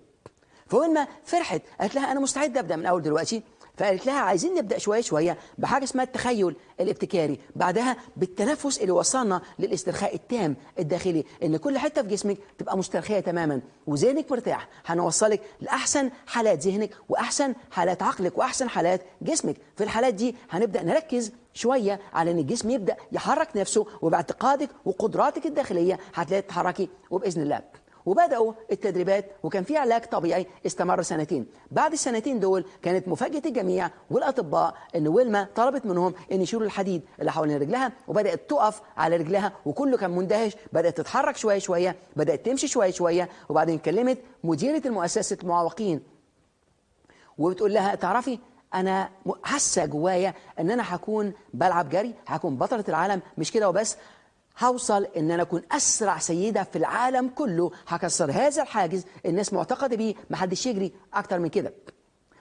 فاول 0.67 0.95
ما 0.95 1.07
فرحت 1.25 1.63
قالت 1.81 1.95
لها 1.95 2.13
أنا 2.13 2.21
مستعد 2.21 2.59
أبدأ 2.59 2.77
من 2.77 2.87
أول 2.87 3.03
دلوقتي. 3.03 3.43
فقالت 3.79 4.07
لها 4.07 4.21
عايزين 4.21 4.55
نبدأ 4.55 4.79
شوية 4.79 5.01
شوية 5.01 5.39
بحاجة 5.59 5.85
اسمها 5.85 6.05
التخيل 6.05 6.57
الابتكاري. 6.81 7.39
بعدها 7.57 7.97
بالتنفس 8.17 8.79
اللي 8.79 8.93
وصلنا 8.93 9.43
للاسترخاء 9.59 10.15
التام 10.15 10.57
الداخلي. 10.79 11.25
إن 11.43 11.57
كل 11.57 11.79
حتة 11.79 12.03
في 12.03 12.09
جسمك 12.09 12.39
تبقى 12.59 12.79
مسترخية 12.79 13.21
تماما 13.21 13.61
وذهنك 13.87 14.33
مرتاح. 14.33 14.69
هنوصلك 14.87 15.41
لأحسن 15.61 16.11
حالات 16.27 16.59
ذهنك 16.67 16.91
وأحسن 17.09 17.55
حالات 17.71 18.03
عقلك 18.03 18.39
وأحسن 18.39 18.69
حالات 18.69 19.03
جسمك. 19.23 19.57
في 19.77 19.85
الحالات 19.85 20.15
دي 20.15 20.35
هنبدأ 20.51 20.83
نركز 20.83 21.33
شوية 21.55 22.01
على 22.13 22.31
إن 22.31 22.39
الجسم 22.39 22.71
يبدأ 22.71 22.97
يحرك 23.13 23.49
نفسه 23.57 23.87
وباعتقادك 24.03 24.69
وقدراتك 24.85 25.47
الداخلية 25.47 25.99
هتلاقي 26.15 26.43
تتحركي 26.43 26.89
وبإذن 27.11 27.43
الله. 27.43 27.61
وبدأوا 28.07 28.53
التدريبات 28.73 29.25
وكان 29.43 29.65
في 29.65 29.77
علاج 29.77 30.05
طبيعي 30.05 30.47
استمر 30.67 31.03
سنتين. 31.03 31.47
بعد 31.71 31.93
السنتين 31.93 32.41
دول 32.41 32.65
كانت 32.83 33.09
مفاجأة 33.09 33.43
الجميع 33.47 33.91
والأطباء 34.11 34.75
إن 34.97 35.09
ويلما 35.09 35.47
طلبت 35.57 35.87
منهم 35.87 36.15
إن 36.33 36.43
يشيلوا 36.43 36.67
الحديد 36.67 37.03
اللي 37.21 37.33
حوالين 37.33 37.59
رجلها 37.61 37.93
وبدأت 38.09 38.51
تقف 38.51 38.81
على 38.97 39.17
رجلها 39.17 39.53
وكله 39.67 39.97
كان 39.97 40.11
مندهش 40.11 40.57
بدأت 40.73 40.97
تتحرك 40.97 41.37
شوية 41.37 41.59
شوية 41.59 41.97
بدأت 42.17 42.47
تمشي 42.47 42.69
شوية 42.69 42.91
شوية 42.91 43.29
وبعدين 43.49 43.79
كلمت 43.79 44.19
مديرة 44.45 44.83
المؤسسة 44.87 45.37
المعوقين 45.43 46.01
وبتقول 47.39 47.75
لها 47.75 47.95
تعرفي 47.95 48.39
أنا 48.75 49.09
حاسة 49.45 49.85
جوايا 49.87 50.35
إن 50.59 50.71
أنا 50.71 50.95
هكون 50.95 51.33
بلعب 51.55 51.89
جري 51.89 52.15
هكون 52.27 52.57
بطلة 52.57 52.85
العالم 52.89 53.23
مش 53.39 53.53
كده 53.53 53.69
وبس. 53.69 53.97
هوصل 54.61 55.05
إن 55.05 55.31
أنا 55.31 55.43
أكون 55.43 55.63
أسرع 55.73 56.19
سيدة 56.19 56.63
في 56.63 56.77
العالم 56.79 57.29
كله 57.29 57.71
هكسر 57.89 58.31
هذا 58.31 58.63
الحاجز 58.63 59.05
الناس 59.27 59.53
معتقدة 59.53 59.97
بيه 59.97 60.15
محدش 60.31 60.67
يجري 60.67 60.93
أكتر 61.15 61.39
من 61.39 61.49
كده. 61.49 61.73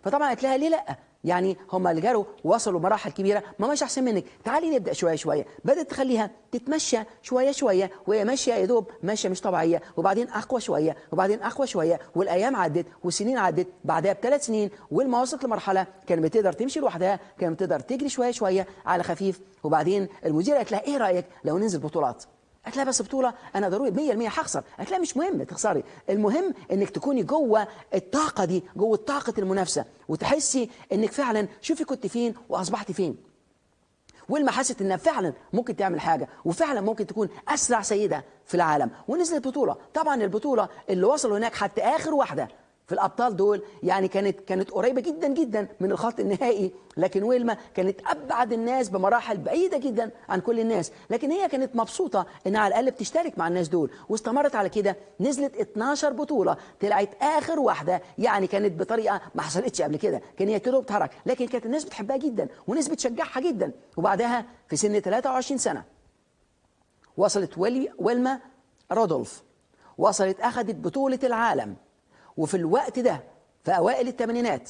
فطبعا 0.04 0.28
قالت 0.28 0.44
لها 0.44 0.58
ليه 0.58 0.70
لأ؟ 0.70 0.98
يعني 1.24 1.58
هم 1.74 1.90
جروا 1.90 2.24
وصلوا 2.44 2.80
مراحل 2.80 3.12
كبيرة 3.12 3.44
ما 3.60 3.68
مش 3.68 3.84
أحسن 3.84 4.04
منك. 4.04 4.24
تعالي 4.44 4.70
نبدأ 4.76 4.94
شوية 4.94 5.16
شوية. 5.16 5.46
بدأت 5.66 5.90
تخليها 5.90 6.32
تتمشى 6.52 6.98
شوية 7.22 7.52
شوية 7.52 7.92
وهي 8.08 8.26
ماشية 8.26 8.54
يا 8.54 8.66
دوب 8.66 8.88
ماشية 9.04 9.30
مش 9.30 9.42
طبيعية 9.42 9.82
وبعدين 9.98 10.30
أقوى 10.30 10.62
شوية 10.62 10.96
وبعدين 11.12 11.44
أقوى 11.44 11.68
شوية 11.68 12.00
والأيام 12.16 12.56
عدت 12.56 12.86
والسنين 13.04 13.38
عدت. 13.38 13.68
بعدها 13.84 14.14
بثلاث 14.14 14.46
سنين 14.46 14.70
ولما 14.92 15.22
وصلت 15.22 15.44
لمرحلة 15.44 15.88
كانت 16.08 16.24
بتقدر 16.24 16.54
تمشي 16.54 16.80
لوحدها 16.80 17.20
كانت 17.40 17.54
بتقدر 17.54 17.80
تجري 17.80 18.10
شوية 18.10 18.32
شوية 18.32 18.68
على 18.86 19.04
خفيف. 19.04 19.40
وبعدين 19.64 20.08
المديرة 20.26 20.56
قالت 20.58 20.72
لها 20.72 20.84
إيه 20.88 20.98
رأيك 20.98 21.26
لو 21.46 21.58
ننزل 21.58 21.80
بطولات؟ 21.80 22.24
قالت 22.70 22.78
لها 22.78 22.86
بس 22.86 23.02
بطولة. 23.02 23.34
أنا 23.56 23.70
ضروري 23.70 23.92
100% 23.92 24.40
هخسر. 24.40 24.64
قالت 24.78 24.92
لها 24.92 25.00
مش 25.00 25.18
مهم 25.18 25.44
تخسري. 25.44 25.84
المهم 26.10 26.54
إنك 26.72 26.90
تكوني 26.90 27.24
جوه 27.24 27.68
الطاقة 27.94 28.46
دي 28.46 28.64
جوه 28.76 28.98
طاقة 28.98 29.34
المنافسة 29.38 29.86
وتحسي 30.08 30.70
إنك 30.94 31.12
فعلا 31.12 31.48
شوفي 31.62 31.84
كنت 31.84 32.08
فين 32.08 32.34
وأصبحت 32.50 32.92
فين. 32.92 33.18
ولما 34.30 34.52
حست 34.52 34.82
إنها 34.82 34.98
فعلا 34.98 35.34
ممكن 35.54 35.76
تعمل 35.76 36.00
حاجة 36.02 36.30
وفعلا 36.46 36.82
ممكن 36.82 37.08
تكون 37.08 37.30
أسرع 37.48 37.82
سيدة 37.82 38.24
في 38.46 38.56
العالم 38.56 38.92
ونزلت 39.08 39.48
بطولة. 39.48 39.76
طبعا 39.94 40.16
البطولة 40.16 40.70
اللي 40.90 41.06
وصلوا 41.06 41.38
هناك 41.38 41.56
حتى 41.56 41.82
آخر 41.82 42.14
واحدة 42.14 42.48
في 42.90 42.96
الأبطال 42.96 43.36
دول 43.36 43.62
يعني 43.84 44.08
كانت 44.08 44.40
كانت 44.40 44.72
قريبة 44.72 45.02
جدا 45.02 45.28
جدا 45.28 45.68
من 45.80 45.92
الخط 45.92 46.20
النهائي. 46.20 46.72
لكن 46.98 47.24
ويلما 47.24 47.58
كانت 47.74 48.00
أبعد 48.08 48.54
الناس 48.54 48.90
بمراحل 48.90 49.38
بعيدة 49.38 49.78
جدا 49.78 50.12
عن 50.30 50.40
كل 50.40 50.60
الناس. 50.60 50.92
لكن 51.10 51.32
هي 51.32 51.48
كانت 51.48 51.76
مبسوطة 51.76 52.26
إنها 52.48 52.62
على 52.62 52.68
الأقل 52.68 52.92
بتشترك 52.92 53.38
مع 53.38 53.48
الناس 53.48 53.68
دول. 53.68 53.92
واستمرت 54.10 54.56
على 54.56 54.70
كده 54.70 54.96
نزلت 55.20 55.56
12 55.56 56.14
بطولة 56.14 56.58
طلعت 56.82 57.10
آخر 57.22 57.60
واحدة 57.60 58.02
يعني 58.18 58.48
كانت 58.48 58.80
بطريقة 58.80 59.22
ما 59.36 59.42
حصلتش 59.42 59.82
قبل 59.82 59.98
كده. 59.98 60.22
كان 60.38 60.48
هي 60.48 60.60
كده 60.60 60.80
بتحرك 60.80 61.12
لكن 61.26 61.48
كانت 61.48 61.66
الناس 61.66 61.84
بتحبها 61.84 62.18
جدا 62.18 62.48
وناس 62.68 62.88
بتشجعها 62.88 63.40
جدا. 63.40 63.72
وبعدها 63.98 64.46
في 64.68 64.76
سن 64.76 65.00
23 65.00 65.58
سنة 65.58 65.84
وصلت 67.18 67.58
ويلما 68.00 68.40
رودولف. 68.92 69.44
وصلت 69.98 70.40
أخذت 70.40 70.76
بطولة 70.76 71.20
العالم. 71.24 71.76
وفي 72.40 72.58
الوقت 72.58 73.00
ده 73.00 73.24
في 73.64 73.72
أوائل 73.72 74.08
الثمانينات 74.08 74.70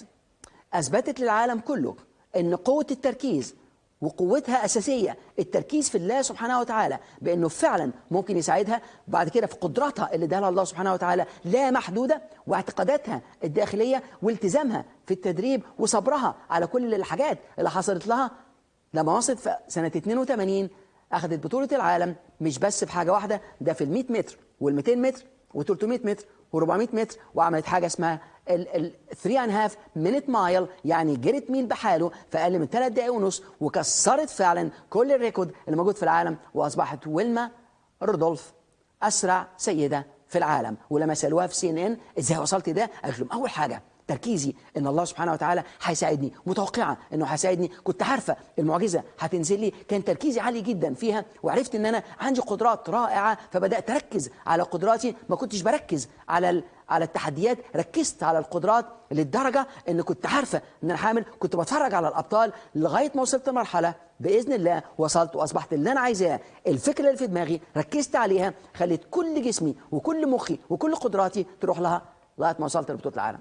أثبتت 0.74 1.20
للعالم 1.20 1.60
كله 1.60 1.96
أن 2.36 2.56
قوة 2.56 2.86
التركيز 2.92 3.56
وقوتها 4.02 4.66
أساسية 4.66 5.18
التركيز 5.40 5.90
في 5.90 5.98
الله 5.98 6.22
سبحانه 6.22 6.60
وتعالى 6.60 7.00
بأنه 7.22 7.48
فعلا 7.48 7.92
ممكن 8.12 8.38
يساعدها 8.38 8.82
بعد 9.08 9.30
كده 9.30 9.48
في 9.48 9.56
قدراتها 9.56 10.14
اللي 10.14 10.26
اداها 10.26 10.50
الله 10.50 10.64
سبحانه 10.64 10.94
وتعالى 10.94 11.26
لا 11.46 11.72
محدودة 11.72 12.22
واعتقاداتها 12.48 13.22
الداخلية 13.44 14.04
والتزامها 14.22 14.86
في 15.08 15.14
التدريب 15.14 15.64
وصبرها 15.80 16.36
على 16.50 16.68
كل 16.68 16.94
الحاجات 16.94 17.38
اللي 17.58 17.70
حصلت 17.70 18.08
لها. 18.08 18.32
لما 18.94 19.18
وصلت 19.18 19.40
في 19.40 19.56
سنة 19.68 19.88
82 19.96 20.70
أخذت 21.12 21.44
بطولة 21.46 21.70
العالم 21.72 22.16
مش 22.42 22.60
بس 22.60 22.84
في 22.86 22.92
حاجة 22.92 23.12
واحدة 23.14 23.42
ده 23.62 23.74
في 23.74 23.84
ال 23.84 23.92
100 23.92 24.04
متر 24.10 24.38
وال 24.60 24.76
200 24.76 24.96
متر 24.96 25.26
و300 25.56 26.06
متر 26.06 26.26
و400 26.56 26.94
متر 26.94 27.18
وعملت 27.36 27.66
حاجة 27.66 27.86
اسمها 27.86 28.20
ال 28.50 28.94
3 29.22 29.44
and 29.44 29.52
half 29.52 29.78
minute 29.96 30.30
mile 30.30 30.68
يعني 30.86 31.16
جريت 31.16 31.52
ميل 31.52 31.66
بحاله 31.66 32.12
في 32.32 32.38
أقل 32.38 32.60
من 32.60 32.66
3 32.66 32.88
دقائق 32.96 33.14
ونص 33.14 33.44
وكسرت 33.62 34.30
فعلا 34.30 34.70
كل 34.90 35.12
ال 35.12 35.18
record 35.18 35.52
اللي 35.66 35.78
موجود 35.78 35.96
في 35.96 36.04
العالم 36.04 36.38
وأصبحت 36.54 37.08
ويلما 37.08 37.52
رودولف 38.04 38.54
أسرع 39.04 39.48
سيدة 39.58 40.06
في 40.28 40.38
العالم 40.38 40.78
ولما 40.90 41.14
سألوها 41.14 41.48
في 41.48 41.56
CNN 41.56 41.98
إزاي 42.20 42.38
وصلت 42.38 42.70
ده؟ 42.70 42.90
قالت 43.04 43.20
لهم 43.20 43.32
أول 43.32 43.50
حاجة 43.50 43.82
تركيزي 44.10 44.54
إن 44.78 44.88
الله 44.88 45.06
سبحانه 45.06 45.34
وتعالى 45.34 45.64
هيساعدني. 45.84 46.34
متوقعة 46.46 46.98
إنه 47.14 47.26
هيساعدني. 47.26 47.68
كنت 47.84 48.04
عارفة 48.04 48.36
المعجزة 48.60 49.04
هتنزل 49.20 49.60
لي. 49.60 49.72
كان 49.88 50.04
تركيزي 50.04 50.40
عالي 50.40 50.62
جدا 50.62 50.94
فيها 50.94 51.26
وعرفت 51.44 51.76
إن 51.76 51.86
أنا 51.86 52.04
عندي 52.20 52.42
قدرات 52.42 52.90
رائعة 52.90 53.38
فبدأت 53.52 53.90
أركز 53.90 54.30
على 54.48 54.64
قدراتي. 54.64 55.16
ما 55.30 55.36
كنتش 55.36 55.62
بركز 55.62 56.10
على 56.30 56.64
على 56.90 57.06
التحديات 57.06 57.58
ركزت 57.76 58.24
على 58.24 58.40
القدرات 58.40 58.86
للدرجة 59.12 59.68
إن 59.90 60.02
كنت 60.02 60.26
عارفة 60.26 60.62
إن 60.84 60.90
أنا 60.90 60.98
حامل 60.98 61.26
كنت 61.40 61.56
بتفرج 61.56 61.94
على 61.94 62.08
الأبطال 62.08 62.52
لغاية 62.76 63.12
ما 63.16 63.22
وصلت 63.22 63.50
لمرحله 63.50 63.94
بإذن 64.20 64.54
الله 64.54 64.84
وصلت 64.98 65.36
وأصبحت 65.36 65.74
اللي 65.74 65.92
أنا 65.92 66.00
عايزاه 66.00 66.40
الفكرة 66.68 67.06
اللي 67.08 67.18
في 67.18 67.28
دماغي 67.28 67.62
ركزت 67.78 68.16
عليها 68.16 68.54
خليت 68.76 69.02
كل 69.12 69.42
جسمي 69.42 69.76
وكل 69.92 70.28
مخي 70.30 70.60
وكل 70.70 70.96
قدراتي 70.96 71.46
تروح 71.62 71.80
لها 71.80 72.02
لغاية 72.38 72.56
ما 72.60 72.66
وصلت 72.66 72.92
لبطولة 72.92 73.16
العالم. 73.16 73.40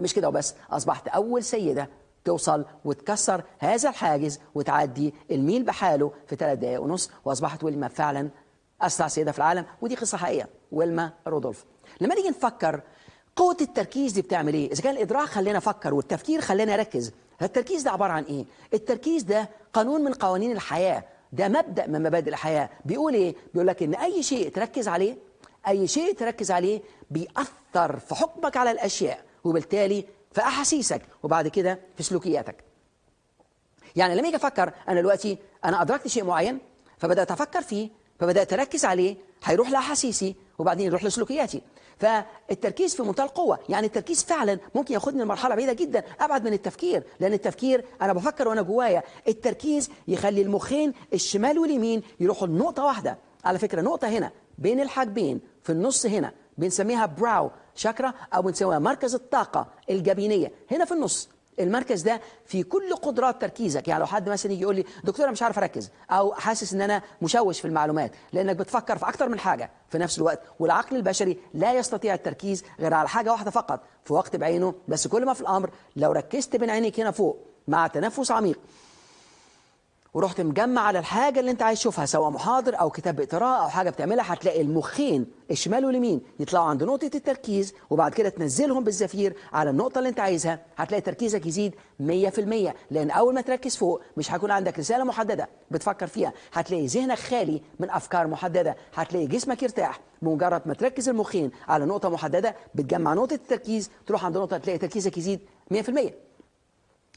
مش 0.00 0.14
كده 0.14 0.28
وبس. 0.28 0.54
أصبحت 0.70 1.08
أول 1.08 1.44
سيدة 1.44 1.88
توصل 2.24 2.64
وتكسر 2.84 3.42
هذا 3.58 3.88
الحاجز 3.88 4.40
وتعدي 4.54 5.14
الميل 5.30 5.62
بحاله 5.62 6.12
في 6.26 6.36
ثلاث 6.36 6.58
دقائق 6.58 6.82
ونص 6.82 7.10
وأصبحت 7.24 7.64
ويلما 7.64 7.88
فعلا 7.88 8.28
أسرع 8.82 9.08
سيدة 9.08 9.32
في 9.32 9.38
العالم. 9.38 9.64
ودي 9.80 9.94
قصة 9.94 10.18
حقيقية. 10.18 10.48
ويلما 10.72 11.12
رودولف. 11.26 11.64
لما 12.00 12.14
نيجي 12.14 12.28
نفكر 12.28 12.80
قوة 13.36 13.56
التركيز 13.60 14.12
دي 14.12 14.22
بتعمل 14.22 14.54
إيه؟ 14.54 14.72
إذا 14.72 14.82
كان 14.82 14.94
الإدراك 14.94 15.28
خلينا 15.28 15.58
أفكر 15.58 15.94
والتفكير 15.94 16.40
خلينا 16.40 16.74
أركز 16.74 17.12
التركيز 17.42 17.82
ده 17.82 17.90
عبارة 17.90 18.12
عن 18.12 18.22
إيه؟ 18.24 18.44
التركيز 18.74 19.22
ده 19.22 19.48
قانون 19.72 20.04
من 20.04 20.12
قوانين 20.12 20.52
الحياة. 20.52 21.04
ده 21.32 21.48
مبدأ 21.48 21.86
من 21.86 22.02
مبادئ 22.02 22.30
الحياة. 22.30 22.70
بيقول 22.84 23.14
إيه؟ 23.14 23.34
بيقول 23.54 23.66
لك 23.66 23.82
إن 23.82 23.94
أي 23.94 24.22
شيء 24.22 24.50
تركز 24.52 24.88
عليه 24.88 25.16
أي 25.68 25.86
شيء 25.86 26.14
تركز 26.14 26.50
عليه 26.50 26.80
بيأثر 27.10 27.98
في 27.98 28.14
حكمك 28.14 28.56
على 28.56 28.70
الأشياء. 28.70 29.24
وبالتالي 29.44 30.04
في 30.32 30.40
احاسيسك 30.40 31.02
وبعد 31.22 31.48
كده 31.48 31.78
في 31.96 32.02
سلوكياتك. 32.02 32.64
يعني 33.96 34.14
لما 34.14 34.28
أجي 34.28 34.36
أفكر 34.36 34.72
أنا 34.88 35.00
دلوقتي 35.00 35.38
أنا 35.64 35.82
أدركت 35.82 36.08
شيء 36.08 36.24
معين 36.24 36.58
فبدأت 36.98 37.30
أفكر 37.30 37.62
فيه 37.62 37.88
فبدأت 38.20 38.52
أركز 38.52 38.84
عليه 38.84 39.16
هيروح 39.44 39.70
لأحاسيسي 39.70 40.34
وبعدين 40.58 40.86
يروح 40.86 41.04
لسلوكياتي. 41.04 41.62
فالتركيز 41.98 42.94
في 42.94 43.02
منتهى 43.02 43.24
القوة 43.24 43.58
يعني 43.68 43.86
التركيز 43.86 44.24
فعلا 44.24 44.58
ممكن 44.74 44.94
ياخدني 44.94 45.22
لمرحلة 45.22 45.54
بعيدة 45.54 45.72
جدا 45.72 46.04
أبعد 46.20 46.44
من 46.44 46.52
التفكير 46.52 47.02
لأن 47.20 47.32
التفكير 47.32 47.84
أنا 48.02 48.12
بفكر 48.12 48.48
وأنا 48.48 48.62
جوايا. 48.62 49.02
التركيز 49.28 49.90
يخلي 50.08 50.42
المخين 50.42 50.92
الشمال 51.14 51.58
واليمين 51.58 52.02
يروحوا 52.20 52.46
لنقطة 52.48 52.84
واحدة. 52.84 53.18
على 53.44 53.58
فكرة 53.58 53.80
نقطة 53.80 54.08
هنا 54.08 54.30
بين 54.58 54.80
الحاجبين 54.80 55.40
في 55.62 55.72
النص 55.72 56.06
هنا 56.06 56.32
بنسميها 56.58 57.06
براو 57.06 57.50
شاكرا 57.80 58.14
أو 58.34 58.42
بنسميها 58.42 58.78
مركز 58.78 59.14
الطاقة 59.14 59.66
الجبينية. 59.90 60.52
هنا 60.70 60.84
في 60.84 60.92
النص 60.92 61.28
المركز 61.60 62.02
ده 62.02 62.20
في 62.46 62.62
كل 62.62 62.94
قدرات 62.94 63.40
تركيزك. 63.40 63.88
يعني 63.88 64.00
لو 64.00 64.06
حد 64.06 64.28
مثلا 64.28 64.52
يجي 64.52 64.62
يقول 64.62 64.76
لي 64.76 64.84
دكتور 65.04 65.24
أنا 65.24 65.32
مش 65.32 65.42
عارف 65.42 65.58
أركز. 65.58 65.90
أو 66.10 66.32
حاسس 66.32 66.72
إن 66.72 66.80
أنا 66.82 67.02
مشوش 67.22 67.60
في 67.60 67.64
المعلومات 67.64 68.12
لأنك 68.32 68.56
بتفكر 68.56 68.98
في 68.98 69.08
أكتر 69.08 69.28
من 69.28 69.38
حاجة 69.38 69.70
في 69.88 69.98
نفس 69.98 70.18
الوقت. 70.18 70.40
والعقل 70.58 70.96
البشري 70.96 71.38
لا 71.54 71.72
يستطيع 71.74 72.14
التركيز 72.14 72.64
غير 72.80 72.94
على 72.94 73.08
حاجة 73.08 73.32
واحدة 73.32 73.50
فقط 73.50 73.80
في 74.04 74.12
وقت 74.12 74.36
بعينه. 74.36 74.74
بس 74.88 75.06
كل 75.06 75.26
ما 75.26 75.34
في 75.34 75.40
الأمر 75.40 75.70
لو 75.96 76.12
ركزت 76.12 76.56
بين 76.56 76.70
عينيك 76.70 77.00
هنا 77.00 77.10
فوق 77.10 77.38
مع 77.68 77.86
تنفس 77.86 78.30
عميق 78.30 78.58
ورحت 80.14 80.40
مجمع 80.40 80.80
على 80.80 80.98
الحاجة 80.98 81.40
اللي 81.40 81.50
انت 81.50 81.62
عايز 81.62 81.78
تشوفها 81.78 82.06
سواء 82.06 82.30
محاضر 82.30 82.80
أو 82.80 82.90
كتاب 82.90 83.16
بقراءة 83.16 83.62
أو 83.62 83.68
حاجة 83.68 83.90
بتعملها 83.90 84.34
هتلاقي 84.34 84.60
المخين 84.60 85.26
الشمال 85.50 85.84
واليمين 85.84 86.20
يطلعوا 86.40 86.66
عند 86.66 86.84
نقطة 86.84 87.10
التركيز 87.14 87.74
وبعد 87.90 88.14
كده 88.14 88.28
تنزلهم 88.28 88.84
بالزفير 88.84 89.36
على 89.52 89.70
النقطة 89.70 89.98
اللي 89.98 90.08
انت 90.08 90.20
عايزها 90.20 90.58
هتلاقي 90.76 91.00
تركيزك 91.00 91.46
يزيد 91.46 91.74
100% 91.74 91.74
لأن 92.90 93.10
أول 93.10 93.34
ما 93.34 93.40
تركز 93.40 93.76
فوق 93.76 94.00
مش 94.16 94.32
هيكون 94.32 94.50
عندك 94.50 94.78
رسالة 94.78 95.04
محددة 95.04 95.48
بتفكر 95.70 96.06
فيها 96.06 96.32
هتلاقي 96.52 96.86
ذهنك 96.86 97.18
خالي 97.18 97.62
من 97.80 97.90
أفكار 97.90 98.26
محددة 98.26 98.76
هتلاقي 98.94 99.26
جسمك 99.26 99.62
يرتاح. 99.62 100.00
بمجرد 100.22 100.62
ما 100.66 100.74
تركز 100.74 101.08
المخين 101.08 101.50
على 101.68 101.84
نقطة 101.86 102.08
محددة 102.08 102.56
بتجمع 102.74 103.14
نقطة 103.14 103.34
التركيز 103.34 103.90
تروح 104.06 104.24
عند 104.24 104.38
نقطة 104.38 104.58
تلاقي 104.58 104.78
تركيزك 104.78 105.18
يزيد 105.18 105.40
100% 105.74 105.76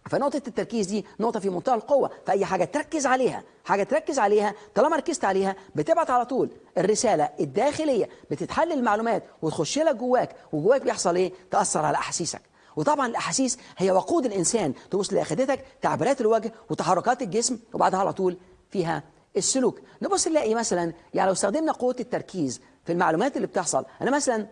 فنقطة 0.09 0.41
التركيز 0.47 0.87
دي 0.87 1.05
نقطة 1.19 1.39
في 1.39 1.49
منتهى 1.49 1.75
القوة 1.75 2.11
فأي 2.25 2.45
حاجة 2.45 2.63
تركز 2.65 3.05
عليها 3.05 3.43
حاجة 3.65 3.83
تركز 3.83 4.19
عليها 4.19 4.53
طالما 4.75 4.95
ركزت 4.95 5.25
عليها 5.25 5.55
بتبعت 5.75 6.09
على 6.09 6.25
طول 6.25 6.49
الرسالة 6.77 7.29
الداخلية 7.39 8.09
بتتحلل 8.31 8.71
المعلومات 8.71 9.23
وتخش 9.41 9.79
لك 9.79 9.95
جواك 9.95 10.35
وجواك 10.53 10.81
بيحصل 10.81 11.15
إيه؟ 11.15 11.33
تأثر 11.51 11.85
على 11.85 11.97
أحاسيسك. 11.97 12.41
وطبعا 12.75 13.07
الأحاسيس 13.07 13.57
هي 13.77 13.91
وقود 13.91 14.25
الإنسان 14.25 14.73
تبص 14.91 15.13
لأخدتك 15.13 15.65
تعبيرات 15.81 16.21
الوجه 16.21 16.53
وتحركات 16.69 17.21
الجسم 17.21 17.59
وبعدها 17.73 17.99
على 17.99 18.13
طول 18.13 18.37
فيها 18.69 19.03
السلوك. 19.37 19.79
نبص 20.01 20.27
نلاقي 20.27 20.55
مثلا 20.55 20.93
يعني 21.13 21.27
لو 21.27 21.33
استخدمنا 21.33 21.71
قوة 21.71 21.95
التركيز 21.99 22.61
في 22.85 22.91
المعلومات 22.91 23.35
اللي 23.35 23.47
بتحصل 23.47 23.85
أنا 24.01 24.11
مثلا 24.11 24.47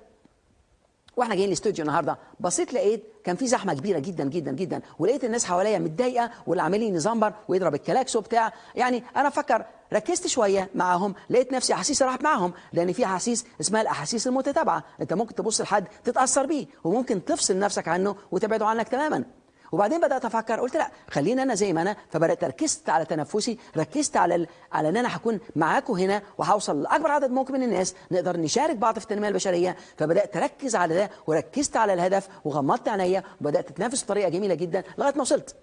وإحنا 1.18 1.36
جايين 1.36 1.48
الاستوديو 1.48 1.86
النهارده 1.86 2.18
بصيت 2.40 2.74
لقيت 2.74 3.04
كان 3.24 3.36
في 3.36 3.48
زحمة 3.48 3.74
كبيرة 3.74 4.00
جدا 4.00 4.24
جدا 4.24 4.52
جدا 4.52 4.82
ولقيت 5.00 5.24
الناس 5.24 5.46
حواليا 5.46 5.80
متضايقة 5.80 6.32
واللي 6.48 6.64
عاملين 6.64 6.96
يزمر 6.96 7.34
ويضرب 7.48 7.76
الكلاكس 7.76 8.16
وبتاع. 8.16 8.54
يعني 8.76 9.04
أنا 9.16 9.28
أفكر 9.28 9.66
ركزت 9.94 10.28
شوية 10.28 10.70
معاهم 10.76 11.16
لقيت 11.30 11.54
نفسي 11.54 11.74
احاسيسي 11.74 12.04
راحت 12.04 12.24
معاهم 12.24 12.54
لأن 12.74 12.94
في 12.94 13.06
أحاسيس 13.06 13.46
اسمها 13.62 13.82
الأحاسيس 13.82 14.28
المتتابعة. 14.28 14.84
أنت 15.02 15.14
ممكن 15.14 15.36
تبص 15.36 15.62
لحد 15.62 15.88
تتأثر 16.04 16.46
بيه 16.46 16.66
وممكن 16.84 17.26
تفصل 17.26 17.60
نفسك 17.60 17.88
عنه 17.88 18.16
وتبعده 18.32 18.66
عنك 18.68 18.88
تماما. 18.88 19.24
وبعدين 19.72 20.02
بدأت 20.02 20.26
أفكر 20.26 20.60
قلت 20.60 20.76
لأ 20.78 20.92
خليني 21.10 21.44
أنا 21.44 21.56
زي 21.56 21.74
ما 21.74 21.82
أنا. 21.82 21.96
فبدأت 22.10 22.44
ركزت 22.44 22.90
على 22.90 23.06
تنفسي 23.06 23.58
ركزت 23.78 24.18
على 24.18 24.36
ال... 24.36 24.48
على 24.72 24.90
إن 24.90 24.98
أنا 24.98 25.16
هكون 25.16 25.40
معاكم 25.56 25.94
هنا 25.94 26.22
وهوصل 26.38 26.82
لأكبر 26.82 27.12
عدد 27.12 27.32
ممكن 27.32 27.54
من 27.54 27.64
الناس 27.64 27.96
نقدر 28.12 28.38
نشارك 28.38 28.76
بعض 28.76 29.00
في 29.00 29.04
التنمية 29.06 29.28
البشرية. 29.28 29.78
فبدأت 29.98 30.38
أركز 30.38 30.76
على 30.76 30.96
ده 30.96 31.10
وركزت 31.28 31.78
على 31.78 31.94
الهدف 31.94 32.30
وغمضت 32.46 32.88
عينيا 32.88 33.24
وبدأت 33.42 33.70
أتنفس 33.72 34.04
بطريقة 34.04 34.30
جميلة 34.30 34.56
جدا 34.56 34.84
لغاية 34.98 35.14
ما 35.16 35.22
وصلت. 35.22 35.56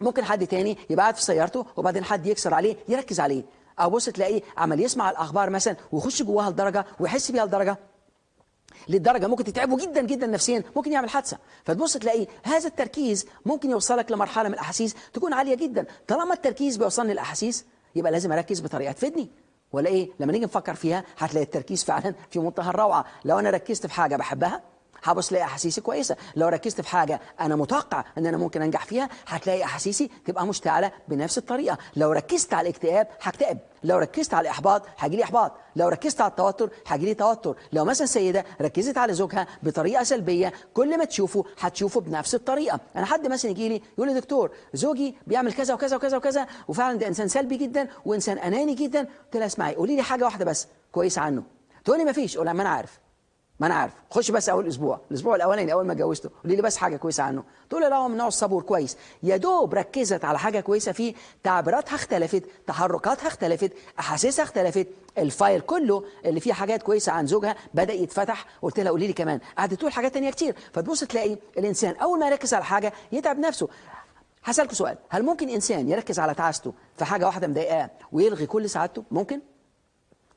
ممكن 0.00 0.24
حد 0.24 0.46
تاني 0.46 0.78
يبقى 0.90 1.02
قاعد 1.02 1.14
في 1.16 1.22
سيارته 1.22 1.66
وبعدين 1.76 2.04
حد 2.04 2.26
يكسر 2.26 2.54
عليه 2.54 2.76
يركز 2.88 3.20
عليه. 3.20 3.42
أو 3.80 3.90
بص 3.90 4.04
تلاقيه 4.04 4.42
عمال 4.56 4.80
يسمع 4.80 5.10
الأخبار 5.10 5.50
مثلا 5.50 5.76
ويخش 5.92 6.22
جواها 6.22 6.50
لدرجة 6.50 6.84
ويحس 7.00 7.30
بيها 7.30 7.46
لدرجة. 7.46 7.76
للدرجة 8.88 9.26
ممكن 9.26 9.44
تتعبه 9.44 9.76
جدا 9.76 10.00
جدا 10.00 10.26
نفسيا 10.26 10.62
ممكن 10.76 10.92
يعمل 10.92 11.10
حادثة. 11.10 11.38
فتبص 11.64 11.96
تلاقي 11.96 12.26
هذا 12.42 12.68
التركيز 12.68 13.26
ممكن 13.46 13.70
يوصلك 13.70 14.12
لمرحلة 14.12 14.48
من 14.48 14.54
الأحاسيس 14.54 14.96
تكون 15.12 15.32
عالية 15.32 15.54
جدا. 15.54 15.86
طالما 16.08 16.34
التركيز 16.34 16.76
بيوصلني 16.76 17.12
للأحاسيس 17.12 17.64
يبقى 17.96 18.12
لازم 18.12 18.32
أركز 18.32 18.60
بطريقة 18.60 18.92
تفيدني. 18.92 19.30
ولا 19.72 19.88
إيه؟ 19.88 20.10
لما 20.20 20.32
نيجي 20.32 20.44
نفكر 20.44 20.74
فيها 20.74 21.04
هتلاقي 21.18 21.44
التركيز 21.44 21.84
فعلا 21.84 22.14
في 22.30 22.38
منتهى 22.38 22.70
الروعة. 22.70 23.04
لو 23.24 23.38
أنا 23.38 23.50
ركزت 23.50 23.86
في 23.86 23.92
حاجة 23.92 24.16
بحبها 24.16 24.62
هبص 25.02 25.32
لاقي 25.32 25.44
أحاسيسي 25.44 25.80
كويسة. 25.80 26.16
لو 26.36 26.48
ركزت 26.48 26.80
في 26.80 26.88
حاجة 26.88 27.20
أنا 27.40 27.56
متوقع 27.56 28.04
إن 28.18 28.26
أنا 28.26 28.36
ممكن 28.36 28.62
أنجح 28.62 28.84
فيها 28.84 29.08
هتلاقي 29.26 29.64
أحاسيسي 29.64 30.10
تبقى 30.26 30.46
مشتعلة 30.46 30.92
بنفس 31.08 31.38
الطريقة. 31.38 31.78
لو 31.96 32.12
ركزت 32.12 32.54
على 32.54 32.68
الاكتئاب 32.68 33.08
هكتئب. 33.22 33.58
لو 33.84 33.98
ركزت 33.98 34.34
على 34.34 34.42
الإحباط 34.42 34.82
هيجي 34.98 35.16
لي 35.16 35.24
إحباط. 35.24 35.52
لو 35.76 35.88
ركزت 35.88 36.20
على 36.20 36.30
التوتر 36.30 36.70
هيجي 36.86 37.06
لي 37.06 37.14
توتر. 37.14 37.56
لو 37.72 37.84
مثلا 37.84 38.06
سيدة 38.06 38.44
ركزت 38.60 38.98
على 38.98 39.12
زوجها 39.14 39.46
بطريقة 39.62 40.04
سلبية 40.04 40.52
كل 40.74 40.98
ما 40.98 41.04
تشوفه 41.04 41.44
هتشوفه 41.60 42.00
بنفس 42.00 42.34
الطريقة. 42.34 42.80
أنا 42.96 43.06
حد 43.06 43.26
مثلا 43.26 43.50
يجي 43.50 43.68
لي 43.68 43.82
يقول 43.98 44.08
لي 44.08 44.20
دكتور 44.20 44.50
زوجي 44.74 45.14
بيعمل 45.26 45.52
كذا 45.52 45.74
وكذا 45.74 45.96
وكذا 45.96 46.16
وكذا 46.16 46.46
وفعلا 46.68 46.98
ده 46.98 47.06
إنسان 47.06 47.28
سلبي 47.28 47.56
جدا 47.56 47.88
وإنسان 48.04 48.38
أناني 48.38 48.74
جدا. 48.74 49.00
قلت 49.00 49.36
لها 49.36 49.46
اسمعي 49.46 49.74
قولي 49.74 49.96
لي 49.96 50.02
حاجة 50.02 50.24
واحدة 50.24 50.44
بس 50.44 50.66
كويسة 50.92 51.22
عنه. 51.22 51.42
تقول 51.84 51.98
لي 51.98 52.04
ما 52.04 52.12
فيش 52.12 52.34
أقول 52.36 52.46
لها 52.46 52.54
ما 52.54 52.62
أنا 52.62 52.70
عارف. 52.70 52.98
ما 53.60 53.66
أنا 53.66 53.74
عارف. 53.74 53.92
خش 54.10 54.30
بس 54.30 54.48
أول 54.48 54.68
أسبوع. 54.68 55.00
الأسبوع 55.10 55.34
الأولاني 55.36 55.72
أول 55.72 55.86
ما 55.86 55.92
اتجوزته. 55.92 56.30
قولي 56.44 56.56
لي 56.56 56.62
بس 56.62 56.76
حاجة 56.76 56.96
كويسة 56.96 57.22
عنه. 57.22 57.44
تقول 57.70 57.82
لي 57.82 57.88
لا 57.88 57.96
هو 57.96 58.08
من 58.08 58.16
نوع 58.16 58.26
الصبور 58.26 58.62
كويس. 58.62 58.96
يا 59.22 59.36
دوب 59.36 59.74
ركزت 59.74 60.24
على 60.24 60.38
حاجة 60.38 60.60
كويسة 60.60 60.92
فيه. 60.92 61.14
تعبيراتها 61.42 61.94
اختلفت 61.94 62.42
تحركاتها 62.66 63.26
اختلفت 63.26 63.72
أحاسيسها 63.98 64.42
اختلفت. 64.42 64.86
الفايل 65.18 65.60
كله 65.60 66.04
اللي 66.24 66.40
فيه 66.40 66.52
حاجات 66.52 66.82
كويسة 66.82 67.12
عن 67.12 67.26
زوجها 67.26 67.56
بدأ 67.74 67.92
يتفتح. 67.92 68.46
قلت 68.62 68.80
لها 68.80 68.90
قولي 68.90 69.06
لي 69.06 69.12
كمان. 69.12 69.40
قعدت 69.58 69.74
تقول 69.74 69.92
حاجات 69.92 70.14
تانية 70.14 70.30
كتير. 70.30 70.56
فتبص 70.72 71.04
تلاقي 71.04 71.36
الإنسان 71.58 71.96
أول 71.96 72.18
ما 72.18 72.26
يركز 72.26 72.54
على 72.54 72.64
حاجة 72.64 72.92
يتعب 73.12 73.38
نفسه. 73.38 73.68
هسألكوا 74.44 74.74
سؤال. 74.74 74.98
هل 75.08 75.22
ممكن 75.22 75.48
إنسان 75.48 75.88
يركز 75.88 76.18
على 76.18 76.34
تعاسته 76.34 76.72
في 76.96 77.04
حاجة 77.04 77.26
واحدة 77.26 77.46
مضايقاه 77.46 77.90
ويلغي 78.12 78.46
كل 78.46 78.70
سعادته؟ 78.70 79.04
ممكن. 79.10 79.40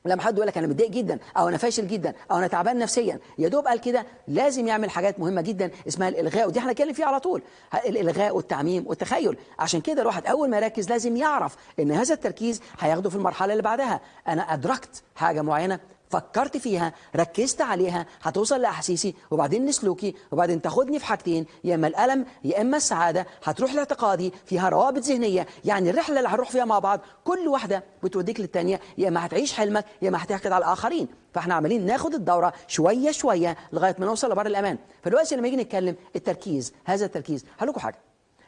لما 0.06 0.22
حد 0.22 0.36
يقول 0.36 0.46
لك 0.48 0.58
أنا 0.58 0.66
متضايق 0.66 0.90
جدا 0.90 1.18
أو 1.36 1.48
أنا 1.48 1.56
فاشل 1.56 1.86
جدا 1.86 2.14
أو 2.30 2.38
أنا 2.38 2.46
تعبان 2.46 2.78
نفسيا 2.78 3.18
يا 3.38 3.48
دوب 3.48 3.66
قال 3.66 3.80
كده 3.80 4.06
لازم 4.28 4.66
يعمل 4.66 4.90
حاجات 4.90 5.20
مهمة 5.20 5.40
جدا 5.40 5.70
اسمها 5.88 6.08
الإلغاء 6.08 6.46
ودي 6.48 6.58
إحنا 6.58 6.70
هنتكلم 6.70 6.92
فيها 6.92 7.06
على 7.06 7.20
طول. 7.20 7.42
الإلغاء 7.86 8.36
والتعميم 8.36 8.84
والتخيل. 8.86 9.36
عشان 9.58 9.80
كده 9.80 10.02
الواحد 10.02 10.26
أول 10.26 10.50
ما 10.50 10.56
يركز 10.56 10.90
لازم 10.90 11.16
يعرف 11.16 11.56
إن 11.80 11.92
هذا 11.92 12.14
التركيز 12.14 12.60
هياخده 12.80 13.10
في 13.10 13.16
المرحلة 13.16 13.52
اللي 13.52 13.62
بعدها. 13.62 14.00
أنا 14.28 14.42
أدركت 14.54 15.02
حاجة 15.16 15.42
معينة 15.42 15.80
فكرت 16.10 16.56
فيها 16.56 16.92
ركزت 17.16 17.60
عليها 17.60 18.06
هتوصل 18.22 18.60
لأحاسيسي 18.60 19.14
وبعدين 19.30 19.66
لسلوكي 19.66 20.14
وبعدين 20.32 20.62
تاخدني 20.62 20.98
في 20.98 21.04
حاجتين 21.04 21.46
يا 21.64 21.74
إما 21.74 21.86
الألم 21.86 22.26
يا 22.44 22.60
إما 22.60 22.76
السعادة. 22.76 23.26
هتروح 23.44 23.74
لاعتقادي 23.74 24.32
فيها 24.46 24.68
روابط 24.68 24.98
ذهنية 24.98 25.46
يعني 25.64 25.90
الرحله 25.90 26.18
اللي 26.18 26.28
هنروح 26.28 26.50
فيها 26.50 26.64
مع 26.64 26.78
بعض. 26.78 27.00
كل 27.24 27.48
واحدة 27.48 27.84
بتوديك 28.02 28.40
للثانيه 28.40 28.80
يا 28.98 29.08
إما 29.08 29.26
هتعيش 29.26 29.52
حلمك 29.52 29.84
يا 30.02 30.08
إما 30.08 30.22
هتحقد 30.22 30.52
على 30.52 30.64
الآخرين. 30.64 31.08
فإحنا 31.34 31.54
عمالين 31.54 31.86
ناخد 31.86 32.14
الدورة 32.14 32.52
شوية 32.68 33.10
شوية 33.10 33.56
لغاية 33.72 33.96
ما 33.98 34.06
نوصل 34.06 34.32
لبر 34.32 34.46
الأمان. 34.46 34.78
فدلوقتي 35.02 35.36
لما 35.36 35.48
نيجي 35.48 35.62
نتكلم 35.62 35.96
التركيز 36.16 36.72
هذا 36.84 37.04
التركيز. 37.06 37.44
هقول 37.58 37.68
لكم 37.68 37.80
حاجة. 37.80 37.98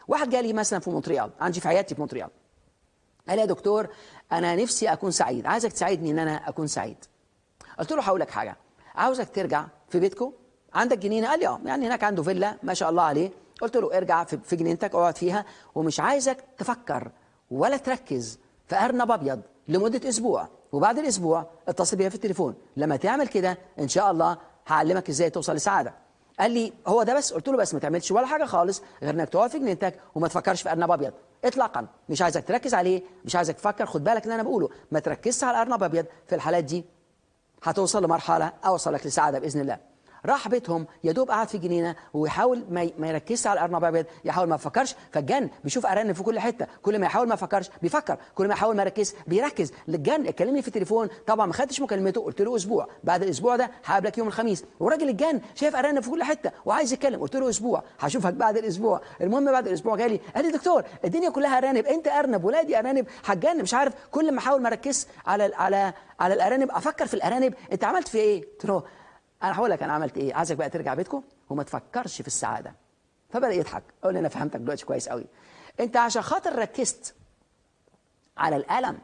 واحد 0.08 0.30
جالي 0.30 0.52
مثلا 0.52 0.78
في 0.78 0.90
مونتريال 0.90 1.30
عندي 1.40 1.60
في 1.60 1.68
عيادتي 1.68 1.94
في 1.94 2.00
مونتريال. 2.00 2.28
قال 3.28 3.38
يا 3.38 3.44
دكتور 3.44 3.88
أنا 4.32 4.56
نفسي 4.56 4.88
أكون 4.92 5.10
سعيد 5.10 5.46
عايزك 5.46 5.72
تساعدني 5.72 6.10
إن 6.10 6.18
أنا 6.18 6.48
أكون 6.48 6.66
سعيد. 6.66 6.96
قلت 7.78 7.92
له 7.92 8.02
هقول 8.02 8.20
لك 8.20 8.30
حاجة. 8.30 8.56
عاوزك 8.94 9.28
ترجع 9.34 9.64
في 9.88 10.00
بيتكم 10.00 10.32
عندك 10.74 10.98
جنينة؟ 10.98 11.28
قال 11.28 11.40
لي 11.40 11.46
آه. 11.46 11.60
يعني 11.64 11.86
هناك 11.86 12.04
عنده 12.04 12.22
فيلا 12.22 12.56
ما 12.62 12.74
شاء 12.74 12.90
الله 12.90 13.02
عليه. 13.02 13.30
قلت 13.60 13.76
له 13.76 13.96
ارجع 13.96 14.24
في 14.24 14.56
جنينتك 14.56 14.94
اقعد 14.94 15.16
فيها 15.16 15.44
ومش 15.74 16.00
عايزك 16.00 16.44
تفكر 16.58 17.10
ولا 17.50 17.76
تركز 17.76 18.38
في 18.68 18.76
أرنب 18.76 19.10
أبيض 19.10 19.40
لمدة 19.68 20.08
أسبوع. 20.08 20.48
وبعد 20.72 20.98
الأسبوع 20.98 21.46
اتصل 21.68 21.96
بيا 21.96 22.08
في 22.08 22.14
التليفون. 22.14 22.54
لما 22.76 22.96
تعمل 22.96 23.28
كده 23.28 23.58
إن 23.78 23.88
شاء 23.88 24.10
الله 24.10 24.38
هعلمك 24.66 25.08
إزاي 25.08 25.30
توصل 25.30 25.54
لسعادة. 25.54 25.94
قال 26.40 26.50
لي 26.50 26.72
هو 26.86 27.02
ده 27.02 27.14
بس؟ 27.14 27.32
قلت 27.32 27.48
له 27.48 27.56
بس 27.56 27.74
ما 27.74 27.80
تعملش 27.80 28.10
ولا 28.10 28.26
حاجة 28.26 28.44
خالص 28.44 28.82
غير 29.02 29.14
إنك 29.14 29.28
تقعد 29.28 29.50
في 29.50 29.58
جنينتك 29.58 30.00
وما 30.14 30.28
تفكرش 30.28 30.62
في 30.62 30.72
أرنب 30.72 30.90
أبيض. 30.90 31.12
اطلاقا. 31.44 31.86
مش 32.08 32.22
عايزك 32.22 32.44
تركز 32.48 32.74
عليه 32.74 33.02
مش 33.24 33.36
عايزك 33.36 33.54
تفكر 33.54 33.86
خد 33.86 34.04
بالك 34.04 34.22
اللي 34.24 34.34
أنا 34.34 34.42
بقوله. 34.42 34.68
ما 34.92 34.98
تركزش 35.00 35.44
على 35.44 35.56
الارنب 35.62 35.82
أبيض 35.82 36.06
في 36.26 36.34
الحالات 36.34 36.64
دي. 36.64 36.84
هتوصل 37.62 38.04
لمرحلة 38.04 38.52
أوصلك 38.66 39.06
لسعادة 39.06 39.38
بإذن 39.38 39.60
الله. 39.60 39.95
راح 40.26 40.48
بيتهم 40.48 40.86
يا 41.04 41.12
دوب 41.12 41.30
قعد 41.30 41.48
في 41.48 41.58
جنينة 41.58 41.96
ويحاول 42.14 42.64
ما 42.98 43.08
يركزش 43.08 43.46
على 43.46 43.58
الارنب 43.60 43.76
الأبيض 43.84 44.06
يحاول 44.24 44.48
ما 44.48 44.54
يفكرش. 44.54 44.94
فالجن 45.12 45.48
بيشوف 45.64 45.86
آرانب 45.86 46.12
في 46.12 46.22
كل 46.22 46.38
حتة 46.38 46.66
كل 46.82 46.98
ما 46.98 47.06
يحاول 47.06 47.28
ما 47.28 47.34
يفكرش 47.34 47.70
بيفكر. 47.82 48.16
كل 48.34 48.48
ما 48.48 48.54
يحاول 48.54 48.76
ما 48.76 48.82
يركز 48.82 49.14
بيركز. 49.26 49.72
الجن 49.88 50.30
كلمني 50.30 50.62
في 50.62 50.68
التليفون 50.68 51.08
طبعا 51.26 51.46
ما 51.46 51.52
خدتش 51.52 51.80
مكالمته 51.80 52.20
قلت 52.20 52.42
له 52.42 52.56
أسبوع. 52.56 52.88
بعد 53.04 53.22
الأسبوع 53.22 53.56
ده 53.56 53.70
هقابلك 53.84 54.18
يوم 54.18 54.28
الخميس. 54.28 54.64
وراجل 54.80 55.08
الجن 55.08 55.40
شايف 55.54 55.76
آرانب 55.76 56.02
في 56.02 56.10
كل 56.10 56.22
حتة 56.22 56.50
وعايز 56.64 56.92
يتكلم 56.92 57.20
قلت 57.20 57.36
له 57.36 57.48
أسبوع. 57.48 57.82
هشوفك 58.00 58.32
بعد 58.34 58.56
الأسبوع. 58.56 59.00
المهم 59.20 59.52
بعد 59.52 59.66
الأسبوع 59.68 59.96
جالي 59.96 60.20
قال 60.34 60.44
لي 60.44 60.50
دكتور 60.50 60.84
الدنيا 61.04 61.30
كلها 61.30 61.58
آرانب 61.58 61.86
أنت 61.86 62.08
أرنب 62.08 62.44
ولادي 62.44 62.78
آرانب. 62.78 63.06
هتجن 63.24 63.62
مش 63.62 63.74
عارف 63.74 63.92
كل 64.10 64.32
ما 64.32 64.38
أحاول 64.38 64.62
ما 64.62 64.68
أركز 64.68 65.06
على 65.26 65.50
على 65.54 65.92
على 66.20 66.34
الآرانب 66.34 66.70
أفكر 66.70 67.06
في 67.06 67.14
الآرانب 67.14 67.54
أنت 67.72 67.84
عملت 67.84 68.08
في 68.08 68.18
إيه؟ 68.18 68.42
قلت 68.42 68.64
له 68.64 68.82
أنا 69.46 69.56
هقول 69.56 69.70
لك 69.70 69.82
أنا 69.82 69.92
عملت 69.92 70.16
إيه. 70.18 70.34
عايزك 70.34 70.56
بقى 70.56 70.70
ترجع 70.70 70.94
بيتكم 70.94 71.22
وما 71.50 71.62
تفكرش 71.62 72.22
في 72.22 72.26
السعادة. 72.26 72.74
فبدأ 73.30 73.50
يضحك. 73.52 73.82
أقول 74.02 74.14
لي 74.14 74.20
أنا 74.20 74.28
فهمتك 74.28 74.60
دلوقتي 74.60 74.84
كويس 74.86 75.08
قوي 75.08 75.24
أنت 75.80 75.96
عشان 75.96 76.22
خاطر 76.22 76.58
ركزت 76.58 77.14
على 78.38 78.56
الألم 78.56 78.98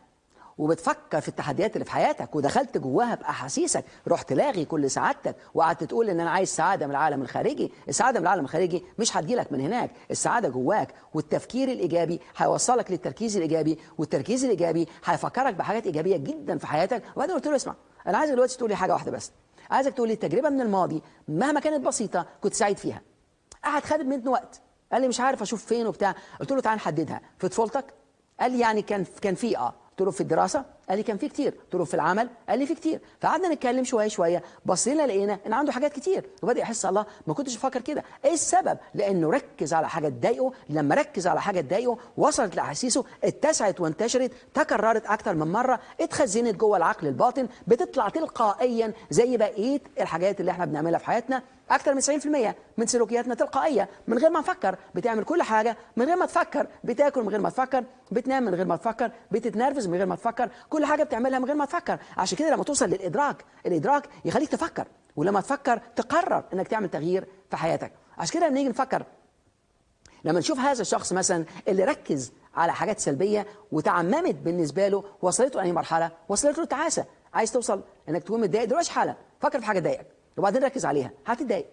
وبتفكر 0.58 1.20
في 1.20 1.28
التحديات 1.28 1.74
اللي 1.74 1.84
في 1.84 1.90
حياتك 1.90 2.34
ودخلت 2.34 2.78
جواها 2.78 3.14
بأحاسيسك 3.14 3.84
رحت 4.08 4.32
لاغي 4.32 4.64
كل 4.64 4.90
سعادتك 4.90 5.36
وقعدت 5.54 5.84
تقول 5.84 6.10
إن 6.10 6.20
أنا 6.20 6.30
عايز 6.30 6.48
سعادة 6.48 6.86
من 6.86 6.92
العالم 6.92 7.22
الخارجي. 7.22 7.72
السعادة 7.88 8.20
من 8.20 8.26
العالم 8.26 8.44
الخارجي 8.44 8.84
مش 8.98 9.16
هتجيلك 9.16 9.52
من 9.52 9.60
هناك. 9.60 9.90
السعادة 10.10 10.48
جواك 10.48 10.94
والتفكير 11.14 11.68
الإيجابي 11.72 12.20
هيوصلك 12.36 12.90
للتركيز 12.90 13.36
الإيجابي 13.36 13.78
والتركيز 13.98 14.44
الإيجابي 14.44 14.88
هيفكرك 15.04 15.54
بحاجات 15.54 15.86
إيجابية 15.86 16.16
جدا 16.16 16.58
في 16.58 16.66
حياتك. 16.66 17.02
وبعدين 17.16 17.34
قلت 17.34 17.46
له 17.46 17.56
اسمع 17.56 17.74
أنا 18.06 18.18
عايزك 18.18 18.32
دلوقتي 18.34 18.56
تقول 18.56 18.70
لي 18.70 18.76
حاجة 18.76 18.92
واحدة 18.92 19.10
بس. 19.12 19.32
عايزك 19.72 19.94
تقول 19.94 20.08
لي 20.08 20.14
التجربه 20.14 20.48
من 20.48 20.60
الماضي 20.60 21.02
مهما 21.28 21.60
كانت 21.60 21.86
بسيطة 21.86 22.26
كنت 22.42 22.54
سعيد 22.54 22.76
فيها. 22.76 23.02
قعد 23.64 23.84
خد 23.84 24.00
منه 24.00 24.30
وقت 24.30 24.60
قال 24.92 25.02
لي 25.02 25.08
مش 25.08 25.20
عارف 25.20 25.42
أشوف 25.42 25.64
فين 25.64 25.86
وبتاع. 25.86 26.14
قلت 26.40 26.52
له 26.52 26.60
تعال 26.60 26.76
نحددها. 26.76 27.20
في 27.38 27.48
طفولتك؟ 27.48 27.94
قال 28.40 28.52
لي 28.52 28.58
يعني 28.58 28.82
كان 28.82 29.04
كان 29.20 29.34
في 29.34 29.58
آه. 29.58 29.74
قلت 29.92 30.00
له 30.06 30.10
في 30.10 30.20
الدراسة؟ 30.20 30.64
قال 30.88 30.98
لي 30.98 31.04
كان 31.04 31.16
في 31.16 31.28
كتير. 31.28 31.50
قلت 31.50 31.74
له 31.74 31.84
في 31.84 31.94
العمل؟ 31.94 32.28
قال 32.48 32.58
لي 32.58 32.66
في 32.66 32.74
كتير. 32.74 33.00
فقعدنا 33.20 33.48
نتكلم 33.48 33.84
شوية 33.84 34.08
شوية 34.08 34.42
بصينا 34.66 35.06
لقينا 35.06 35.38
إن 35.46 35.52
عنده 35.52 35.72
حاجات 35.72 35.92
كتير. 35.92 36.24
وبدأ 36.42 36.60
يحس 36.60 36.84
الله 36.86 37.06
ما 37.26 37.34
كنتش 37.34 37.56
بفكر 37.56 37.80
كده. 37.80 38.04
إيه 38.24 38.32
السبب؟ 38.32 38.78
لأنه 38.94 39.30
ركز 39.30 39.74
على 39.74 39.88
حاجة 39.88 40.08
تضايقه. 40.08 40.52
لما 40.68 40.94
ركز 40.94 41.26
على 41.26 41.40
حاجة 41.40 41.60
تضايقه 41.60 41.98
وصلت 42.16 42.56
لأحاسيسه 42.56 43.04
اتسعت 43.24 43.80
وانتشرت 43.80 44.32
تكررت 44.54 45.06
أكتر 45.06 45.34
من 45.34 45.52
مرة 45.52 45.80
اتخزنت 46.00 46.56
جوه 46.56 46.76
العقل 46.76 47.06
الباطن 47.06 47.48
بتطلع 47.66 48.08
تلقائيا 48.08 48.92
زي 49.10 49.36
بقية 49.36 49.80
الحاجات 50.00 50.40
اللي 50.40 50.50
إحنا 50.50 50.64
بنعملها 50.64 50.98
في 50.98 51.06
حياتنا. 51.06 51.42
أكتر 51.72 51.94
من 51.94 52.00
90% 52.00 52.54
من 52.78 52.86
سلوكياتنا 52.86 53.34
تلقائية 53.34 53.88
من 54.08 54.18
غير 54.18 54.30
ما 54.30 54.40
نفكر 54.40 54.76
بتعمل 54.94 55.24
كل 55.24 55.42
حاجة 55.42 55.76
من 55.96 56.06
غير 56.06 56.16
ما 56.16 56.26
تفكر 56.26 56.66
بتاكل 56.84 57.22
من 57.22 57.28
غير 57.28 57.40
ما 57.40 57.50
تفكر 57.50 57.84
بتنام 58.10 58.42
من 58.42 58.54
غير 58.54 58.66
ما 58.66 58.76
تفكر 58.76 59.10
بتتنرفز 59.30 59.86
من 59.86 59.94
غير 59.98 60.06
ما 60.06 60.16
تفكر 60.16 60.50
كل 60.70 60.84
حاجة 60.84 61.02
بتعملها 61.02 61.38
من 61.38 61.44
غير 61.44 61.54
ما 61.54 61.64
تفكر. 61.64 61.98
عشان 62.16 62.38
كده 62.38 62.50
لما 62.50 62.64
توصل 62.64 62.88
للإدراك 62.88 63.44
الإدراك 63.66 64.08
يخليك 64.24 64.48
تفكر 64.48 64.86
ولما 65.16 65.40
تفكر 65.40 65.80
تقرر 65.96 66.44
إنك 66.52 66.68
تعمل 66.68 66.88
تغيير 66.90 67.28
في 67.50 67.56
حياتك. 67.56 67.92
عشان 68.18 68.34
كده 68.34 68.46
لما 68.46 68.54
نيجي 68.54 68.68
نفكر 68.68 69.06
لما 70.24 70.38
نشوف 70.38 70.58
هذا 70.58 70.80
الشخص 70.80 71.12
مثلا 71.12 71.44
اللي 71.68 71.84
ركز 71.84 72.32
على 72.54 72.72
حاجات 72.72 72.98
سلبية 73.00 73.46
وتعممت 73.72 74.34
بالنسبة 74.34 74.88
له 74.88 75.04
وصلته 75.22 75.60
لأي 75.60 75.72
مرحلة؟ 75.72 76.10
وصلت 76.28 76.56
له 76.58 76.64
التعاسه 76.64 77.04
عايز 77.34 77.52
توصل 77.52 77.82
إنك 78.08 78.22
تكون 78.22 78.40
متضايق؟ 78.40 78.64
دلوقتي 78.64 78.92
حاله 78.92 79.16
فكر 79.40 79.60
في 79.60 79.66
حاجة 79.66 79.78
تضايقك. 79.78 80.06
وبعدين 80.36 80.64
ركز 80.64 80.86
عليها 80.86 81.10
هتتضايق. 81.26 81.66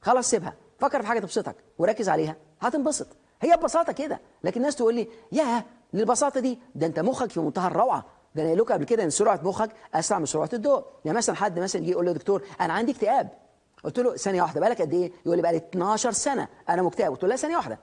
خلاص 0.00 0.30
سيبها 0.30 0.54
فكر 0.78 1.02
في 1.02 1.08
حاجة 1.08 1.18
تبسطك 1.20 1.56
وركز 1.78 2.08
عليها 2.08 2.36
هتنبسط. 2.60 3.06
هي 3.42 3.56
ببساطة 3.56 3.92
كده 3.92 4.20
لكن 4.44 4.60
الناس 4.60 4.76
تقول 4.76 4.94
لي 4.94 5.08
ياه 5.32 5.64
للبساطة 5.92 6.40
دي 6.40 6.58
ده 6.74 6.86
أنت 6.86 7.00
مخك 7.00 7.30
في 7.30 7.40
منتهى 7.40 7.66
الروعة. 7.66 8.04
ده 8.34 8.42
أنا 8.42 8.54
لك 8.54 8.72
قبل 8.72 8.84
كده 8.84 9.04
إن 9.04 9.10
سرعة 9.10 9.40
مخك 9.42 9.70
أسرع 9.94 10.18
من 10.18 10.26
سرعة 10.26 10.50
الضوء. 10.52 10.84
يعني 11.04 11.18
مثلا 11.18 11.36
حد 11.36 11.58
مثلا 11.58 11.82
يجي 11.82 11.90
يقول 11.90 12.06
له 12.06 12.12
دكتور 12.12 12.42
أنا 12.60 12.72
عندي 12.72 12.92
اكتئاب. 12.92 13.28
قلت 13.84 13.98
له 13.98 14.16
ثانية 14.16 14.42
واحدة 14.42 14.60
بالك 14.60 14.82
قد 14.82 14.94
إيه؟ 14.94 15.12
يقول 15.26 15.36
لي 15.36 15.42
بقى 15.42 15.52
لي 15.52 15.58
12 15.58 16.12
سنة 16.12 16.48
أنا 16.68 16.82
مكتئب. 16.82 17.10
قلت 17.10 17.22
له 17.22 17.28
لا 17.28 17.36
ثانية 17.36 17.56
واحدة 17.56 17.78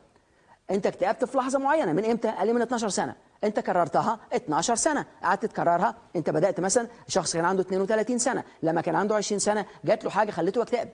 أنت 0.72 0.86
اكتئبت 0.88 1.26
في 1.26 1.38
لحظة 1.38 1.60
معينة 1.60 1.94
من 1.94 2.06
إمتى؟ 2.06 2.28
قال 2.28 2.48
لي 2.48 2.54
من 2.54 2.62
12 2.62 2.90
سنة. 2.90 3.16
انت 3.44 3.60
كررتها 3.60 4.20
12 4.34 4.76
سنة. 4.76 5.06
قعدت 5.24 5.46
تكررها. 5.46 5.96
انت 6.16 6.30
بدأت 6.30 6.60
مثلا 6.60 6.88
شخص 7.08 7.34
كان 7.34 7.46
عنده 7.46 7.62
32 7.62 8.20
سنة. 8.20 8.44
لما 8.64 8.82
كان 8.82 8.96
عنده 8.96 9.16
20 9.16 9.40
سنة 9.40 9.66
جات 9.86 10.04
له 10.04 10.10
حاجة 10.10 10.32
خلته 10.32 10.62
يكتئب. 10.62 10.90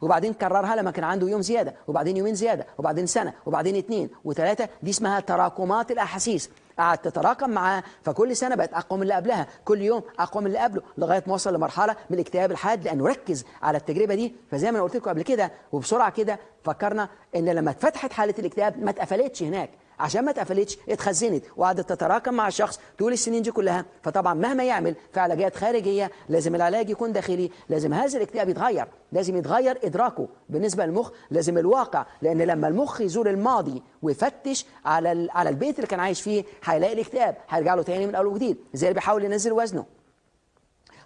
وبعدين 0.00 0.32
كررها 0.34 0.76
لما 0.76 0.90
كان 0.90 1.04
عنده 1.04 1.28
يوم 1.28 1.42
زيادة. 1.42 1.74
وبعدين 1.88 2.16
يومين 2.16 2.34
زيادة. 2.34 2.66
وبعدين 2.78 3.06
سنة. 3.06 3.32
وبعدين 3.46 3.76
اثنين 3.76 4.10
وثلاثه 4.24 4.68
دي 4.82 4.90
اسمها 4.90 5.20
تراكمات 5.20 5.90
الأحاسيس. 5.90 6.50
قعدت 6.78 7.04
تتراكم 7.04 7.50
معاه. 7.50 7.82
فكل 8.02 8.36
سنة 8.36 8.54
بقت 8.54 8.74
أقوى 8.74 8.98
من 8.98 9.02
اللي 9.02 9.14
قبلها. 9.14 9.46
كل 9.64 9.82
يوم 9.82 10.02
أقوى 10.18 10.42
من 10.42 10.46
اللي 10.46 10.58
قبله. 10.58 10.82
لغاية 10.98 11.22
ما 11.26 11.34
وصل 11.34 11.54
لمرحلة 11.54 11.96
من 12.10 12.14
الاكتئاب 12.16 12.50
الحاد 12.50 12.84
لأنه 12.84 13.06
ركز 13.06 13.44
على 13.62 13.78
التجربة 13.78 14.14
دي. 14.14 14.34
فزي 14.50 14.70
ما 14.70 14.76
أنا 14.76 14.84
قلت 14.84 14.96
لكم 14.96 15.10
قبل 15.10 15.22
كده 15.22 15.52
وبسرعة 15.72 16.10
كده 16.10 16.38
فكرنا 16.64 17.08
إن 17.36 17.48
لما 17.48 17.70
اتفتحت 17.70 18.12
حالة 18.12 18.34
الاكتئاب 18.38 18.84
ما 18.84 18.90
اتقفلتش 18.90 19.42
هناك. 19.42 19.70
عشان 20.02 20.24
ما 20.24 20.30
اتقفلتش 20.30 20.78
اتخزنت 20.88 21.44
وقعدت 21.56 21.88
تتراكم 21.88 22.34
مع 22.34 22.48
الشخص 22.48 22.80
طول 22.98 23.12
السنين 23.12 23.42
دي 23.42 23.50
كلها. 23.50 23.84
فطبعا 24.02 24.34
مهما 24.34 24.64
يعمل 24.64 24.94
في 25.12 25.20
علاجات 25.20 25.56
خارجية 25.56 26.10
لازم 26.28 26.54
العلاج 26.54 26.90
يكون 26.90 27.12
داخلي 27.12 27.50
لازم 27.68 27.94
هذا 27.94 28.16
الاكتئاب 28.16 28.48
يتغير 28.48 28.86
لازم 29.12 29.36
يتغير 29.36 29.78
إدراكه 29.84 30.28
بالنسبة 30.48 30.86
للمخ 30.86 31.10
لازم 31.30 31.58
الواقع 31.58 32.06
لأن 32.22 32.42
لما 32.42 32.68
المخ 32.68 33.00
يزور 33.00 33.30
الماضي 33.30 33.82
ويفتش 34.02 34.66
على 34.84 35.28
على 35.34 35.50
البيت 35.50 35.76
اللي 35.76 35.86
كان 35.86 36.00
عايش 36.00 36.22
فيه 36.22 36.44
هيلاقي 36.64 36.92
الاكتئاب 36.92 37.36
هيرجع 37.48 37.74
له 37.74 37.82
تاني 37.82 38.06
من 38.06 38.14
أول 38.14 38.26
وجديد. 38.26 38.56
زي 38.74 38.86
اللي 38.88 38.94
بيحاول 38.94 39.24
ينزل 39.24 39.52
وزنه. 39.52 39.84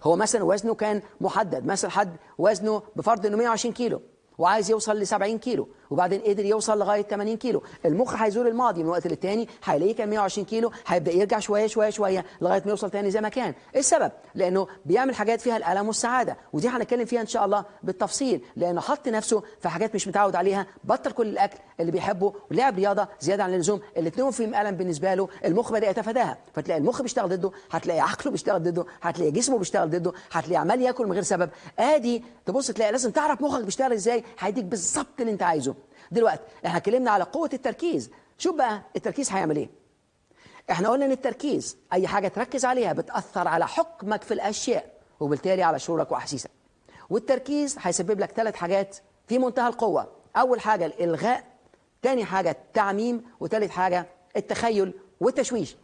هو 0.04 0.16
مثلا 0.16 0.44
وزنه 0.44 0.74
كان 0.74 1.02
محدد 1.20 1.66
مثلا 1.66 1.90
حد 1.90 2.16
وزنه 2.38 2.82
بفرض 2.96 3.26
إنه 3.26 3.36
120 3.36 3.74
كيلو 3.74 4.00
وعايز 4.38 4.70
يوصل 4.70 4.96
ل 5.00 5.06
70 5.06 5.38
كيلو. 5.38 5.68
وبعدين 5.90 6.20
قدر 6.20 6.44
يوصل 6.44 6.78
لغاية 6.78 7.02
80 7.02 7.36
كيلو. 7.36 7.62
المخ 7.84 8.14
هيزور 8.22 8.48
الماضي 8.48 8.82
من 8.82 8.88
وقت 8.88 9.06
للتاني 9.06 9.48
هيلاقيه 9.64 9.94
كان 9.96 10.10
120 10.10 10.46
كيلو 10.46 10.72
هيبدأ 10.86 11.12
يرجع 11.12 11.38
شوية 11.38 11.66
شوية 11.66 11.90
شوية 11.90 12.24
لغاية 12.40 12.62
ما 12.64 12.70
يوصل 12.70 12.90
تاني 12.90 13.10
زي 13.10 13.20
ما 13.20 13.28
كان. 13.28 13.54
إيه 13.74 13.80
السبب؟ 13.80 14.12
لأنه 14.34 14.66
بيعمل 14.84 15.14
حاجات 15.14 15.40
فيها 15.40 15.56
الألم 15.56 15.86
والسعادة 15.86 16.36
ودي 16.52 16.68
هنتكلم 16.68 17.04
فيها 17.04 17.20
إن 17.20 17.26
شاء 17.26 17.44
الله 17.44 17.64
بالتفصيل. 17.82 18.40
لأنه 18.56 18.80
حط 18.80 19.08
نفسه 19.08 19.42
في 19.60 19.68
حاجات 19.68 19.94
مش 19.94 20.08
متعود 20.08 20.36
عليها 20.36 20.66
بطل 20.84 21.12
كل 21.12 21.26
الأكل 21.26 21.58
اللي 21.80 21.92
بيحبه 21.92 22.32
ولعب 22.50 22.76
رياضة 22.76 23.08
زيادة 23.20 23.44
عن 23.44 23.54
اللزوم 23.54 23.80
الاثنين 23.96 24.30
فيهم 24.30 24.54
الم 24.54 24.76
بالنسبة 24.76 25.14
له 25.14 25.28
المخ 25.44 25.72
بدأ 25.72 25.90
يتفاداها. 25.90 26.38
فتلاقي 26.54 26.78
المخ 26.80 27.02
بيشتغل 27.02 27.28
ضده 27.28 27.50
هتلاقي 27.70 28.00
عقله 28.00 28.32
بيشتغل 28.32 28.62
ضده 28.62 28.86
هتلاقي 29.02 29.30
جسمه 29.30 29.58
بيشتغل 29.58 29.90
ضده 29.90 30.12
هتلاقي 30.32 30.56
عمال 30.60 30.82
ياكل 30.82 31.06
من 31.06 31.12
غير 31.12 31.22
سبب. 31.22 31.50
آدي 31.78 32.24
تبص 32.46 32.66
تلاقي 32.70 32.92
لازم 32.92 33.10
تعرف 33.10 33.40
مخك 33.42 33.64
بيشتغل 33.64 33.92
إزاي 33.92 34.24
هيديك 34.38 34.64
بالظبط 34.64 35.20
اللي 35.20 35.32
أنت 35.32 35.42
عايزه. 35.42 35.74
دلوقتي 36.10 36.42
إحنا 36.66 36.76
اتكلمنا 36.78 37.10
على 37.10 37.24
قوة 37.24 37.50
التركيز. 37.52 38.10
شوف 38.38 38.56
بقى 38.56 38.82
التركيز 38.96 39.30
هيعمل 39.32 39.56
إيه. 39.56 39.68
إحنا 40.70 40.88
قلنا 40.88 41.04
إن 41.04 41.12
التركيز 41.12 41.76
أي 41.92 42.08
حاجة 42.08 42.28
تركز 42.28 42.64
عليها 42.64 42.92
بتأثر 42.92 43.48
على 43.48 43.66
حكمك 43.66 44.22
في 44.22 44.34
الأشياء 44.34 44.92
وبالتالي 45.20 45.62
على 45.62 45.78
شعورك 45.78 46.12
وأحاسيسك. 46.12 46.50
والتركيز 47.10 47.76
هيسبب 47.80 48.20
لك 48.20 48.30
ثلاث 48.30 48.54
حاجات 48.54 48.96
في 49.28 49.38
منتهى 49.38 49.68
القوة. 49.68 50.08
أول 50.36 50.60
حاجة 50.60 50.86
الإلغاء 50.86 51.44
تاني 52.02 52.24
حاجة 52.24 52.50
التعميم 52.50 53.24
وثالث 53.40 53.70
حاجة 53.70 54.06
التخيل 54.36 54.92
والتشويش. 55.20 55.76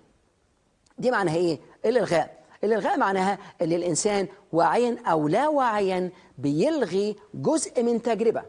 دي 0.98 1.10
معناها 1.10 1.36
إيه؟ 1.36 1.60
الإلغاء. 1.84 2.42
الإلغاء 2.64 2.98
معناها 2.98 3.38
إن 3.62 3.72
الإنسان 3.72 4.28
واعيا 4.52 4.96
أو 5.06 5.28
لا 5.28 5.48
واعيا 5.48 6.10
بيلغي 6.38 7.16
جزء 7.34 7.82
من 7.82 8.02
تجربة. 8.02 8.42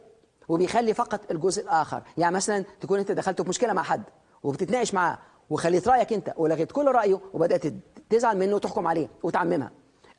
وبيخلي 0.49 0.93
فقط 0.93 1.31
الجزء 1.31 1.63
الآخر. 1.63 2.01
يعني 2.17 2.35
مثلا 2.35 2.65
تكون 2.81 2.99
أنت 2.99 3.11
دخلت 3.11 3.41
في 3.41 3.49
مشكلة 3.49 3.73
مع 3.73 3.83
حد 3.83 4.03
وبتتناقش 4.43 4.93
معاه 4.93 5.17
وخليت 5.49 5.87
رأيك 5.87 6.13
أنت 6.13 6.33
ولغيت 6.37 6.71
كل 6.71 6.91
رأيه 6.91 7.19
وبدأت 7.33 7.63
تزعل 8.09 8.37
منه 8.37 8.55
وتحكم 8.55 8.87
عليه 8.87 9.07
وتعممها. 9.23 9.71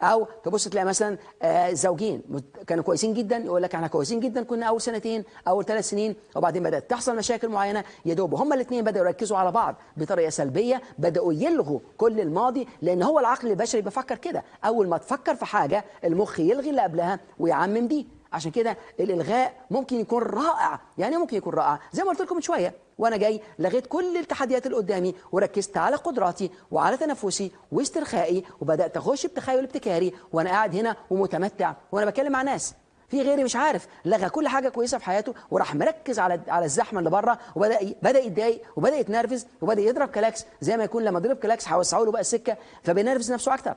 أو 0.03 0.27
تبص 0.45 0.69
تلاقي 0.69 0.85
مثلا 0.85 1.19
آه 1.43 1.73
زوجين 1.73 2.23
كانوا 2.67 2.85
كويسين 2.85 3.15
جدا 3.15 3.37
يقول 3.37 3.63
لك 3.63 3.75
إحنا 3.75 3.87
كويسين 3.87 4.21
جدا 4.21 4.43
كنا 4.43 4.67
أول 4.67 4.81
سنتين 4.81 5.25
أول 5.49 5.65
ثلاث 5.65 5.89
سنين 5.89 6.15
وبعدين 6.37 6.63
بدأت 6.63 6.91
تحصل 6.91 7.17
مشاكل 7.17 7.49
معينة 7.49 7.85
يا 8.05 8.15
دوب 8.15 8.35
هما 8.35 8.55
الاثنين 8.55 8.85
بدأوا 8.85 9.07
يركزوا 9.07 9.39
على 9.39 9.53
بعض 9.53 9.75
بطريقة 9.97 10.31
سلبية 10.31 10.83
بدأوا 10.99 11.33
يلغوا 11.33 11.81
كل 11.97 12.21
الماضي 12.21 12.69
لأن 12.83 13.03
هو 13.03 13.19
العقل 13.19 13.51
البشري 13.51 13.81
بيفكر 13.81 14.17
كده. 14.17 14.45
أول 14.65 14.89
ما 14.89 14.99
تفكر 14.99 15.35
في 15.35 15.45
حاجة 15.45 15.85
المخ 16.05 16.41
يلغي 16.41 16.71
اللي 16.71 16.83
قبلها 16.83 17.21
ويعمم 17.39 17.87
دي. 17.89 18.09
عشان 18.35 18.51
كده 18.51 18.77
الإلغاء 19.01 19.53
ممكن 19.70 20.01
يكون 20.01 20.23
رائع. 20.23 20.81
يعني 20.99 21.16
ممكن 21.16 21.37
يكون 21.37 21.55
رائع. 21.55 21.79
زي 21.92 22.03
ما 22.03 22.11
قلت 22.11 22.20
لكم 22.20 22.35
من 22.37 22.42
شوية 22.42 22.75
وأنا 22.99 23.16
جاي 23.16 23.40
لغيت 23.59 23.87
كل 23.87 24.16
التحديات 24.16 24.66
اللي 24.66 24.77
قدامي 24.77 25.14
وركزت 25.33 25.77
على 25.77 25.97
قدراتي 25.97 26.51
وعلى 26.70 26.97
تنفسي 26.97 27.53
واسترخائي 27.73 28.44
وبدأت 28.61 28.97
أخش 28.97 29.27
بتخيل 29.27 29.64
ابتكاري 29.64 30.14
وأنا 30.33 30.51
قاعد 30.51 30.77
هنا 30.77 30.97
ومتمتع 31.11 31.73
وأنا 31.92 32.07
بتكلم 32.11 32.33
مع 32.33 32.42
ناس. 32.42 32.75
في 33.09 33.23
غيري 33.23 33.44
مش 33.44 33.57
عارف 33.57 33.87
لغى 34.05 34.29
كل 34.29 34.49
حاجة 34.49 34.68
كويسة 34.68 34.99
في 34.99 35.05
حياته 35.05 35.35
وراح 35.51 35.75
مركز 35.75 36.18
على 36.18 36.40
على 36.49 36.64
الزحمة 36.64 36.99
اللي 36.99 37.11
بره 37.11 37.38
وبدأ 37.57 37.94
بدأ 38.03 38.18
يتضايق 38.18 38.62
وبدأ 38.77 38.97
يتنرفز 38.97 39.47
وبدأ 39.62 39.83
يضرب 39.83 40.09
كلاكس. 40.09 40.44
زي 40.61 40.77
ما 40.77 40.85
يكون 40.85 41.05
لما 41.05 41.18
ضرب 41.18 41.37
كلاكس 41.37 41.68
هيوسعوا 41.68 42.05
له 42.05 42.12
بقى 42.12 42.20
السكة 42.20 42.57
فبينرفز 42.83 43.33
نفسه 43.33 43.55
أكتر. 43.55 43.75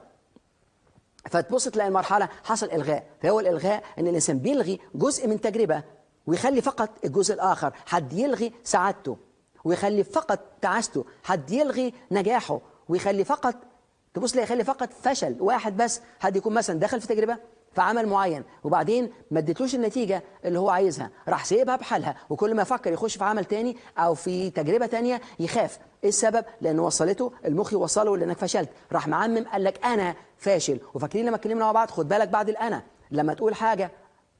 فتبص 1.29 1.63
تلاقي 1.67 1.87
المرحلة 1.87 2.29
حصل 2.43 2.71
إلغاء. 2.71 3.03
فهو 3.21 3.39
الإلغاء 3.39 3.83
أن 3.99 4.07
الإنسان 4.07 4.39
بيلغي 4.39 4.79
جزء 4.95 5.27
من 5.27 5.41
تجربة 5.41 5.83
ويخلي 6.27 6.61
فقط 6.61 6.89
الجزء 7.05 7.33
الآخر 7.33 7.73
حد 7.85 8.13
يلغي 8.13 8.53
سعادته 8.63 9.17
ويخلي 9.63 10.03
فقط 10.03 10.39
تعاسته 10.61 11.05
حد 11.23 11.51
يلغي 11.51 11.93
نجاحه 12.11 12.59
ويخلي 12.89 13.23
فقط 13.23 13.55
تبص 14.13 14.31
تلاقي 14.31 14.45
يخلي 14.45 14.63
فقط 14.63 14.89
فشل. 14.93 15.35
واحد 15.39 15.77
بس 15.77 16.01
حد 16.19 16.35
يكون 16.35 16.53
مثلا 16.53 16.79
دخل 16.79 17.01
في 17.01 17.07
تجربة؟ 17.07 17.37
في 17.75 17.81
عمل 17.81 18.07
معين 18.07 18.43
وبعدين 18.63 19.11
ما 19.31 19.39
اديتلوش 19.39 19.75
النتيجة 19.75 20.23
اللي 20.45 20.59
هو 20.59 20.69
عايزها. 20.69 21.09
راح 21.27 21.45
سايبها 21.45 21.75
بحالها 21.75 22.15
وكل 22.29 22.55
ما 22.55 22.61
يفكر 22.61 22.93
يخش 22.93 23.17
في 23.17 23.23
عمل 23.23 23.45
تاني 23.45 23.77
أو 23.97 24.13
في 24.15 24.49
تجربة 24.49 24.85
تانية 24.85 25.21
يخاف. 25.39 25.79
إيه 26.03 26.09
السبب؟ 26.09 26.45
لأن 26.61 26.79
وصلته 26.79 27.31
المخ 27.45 27.73
وصله 27.73 28.17
لأنك 28.17 28.37
فشلت. 28.37 28.69
راح 28.91 29.07
معمم 29.07 29.45
قال 29.51 29.63
لك 29.63 29.85
أنا 29.85 30.15
فاشل. 30.37 30.79
وفاكرين 30.93 31.25
لما 31.25 31.35
اتكلمنا 31.35 31.65
مع 31.65 31.71
بعض؟ 31.71 31.91
خد 31.91 32.07
بالك 32.07 32.27
بعد 32.27 32.49
الأنا. 32.49 32.83
لما 33.11 33.33
تقول 33.33 33.55
حاجة 33.55 33.91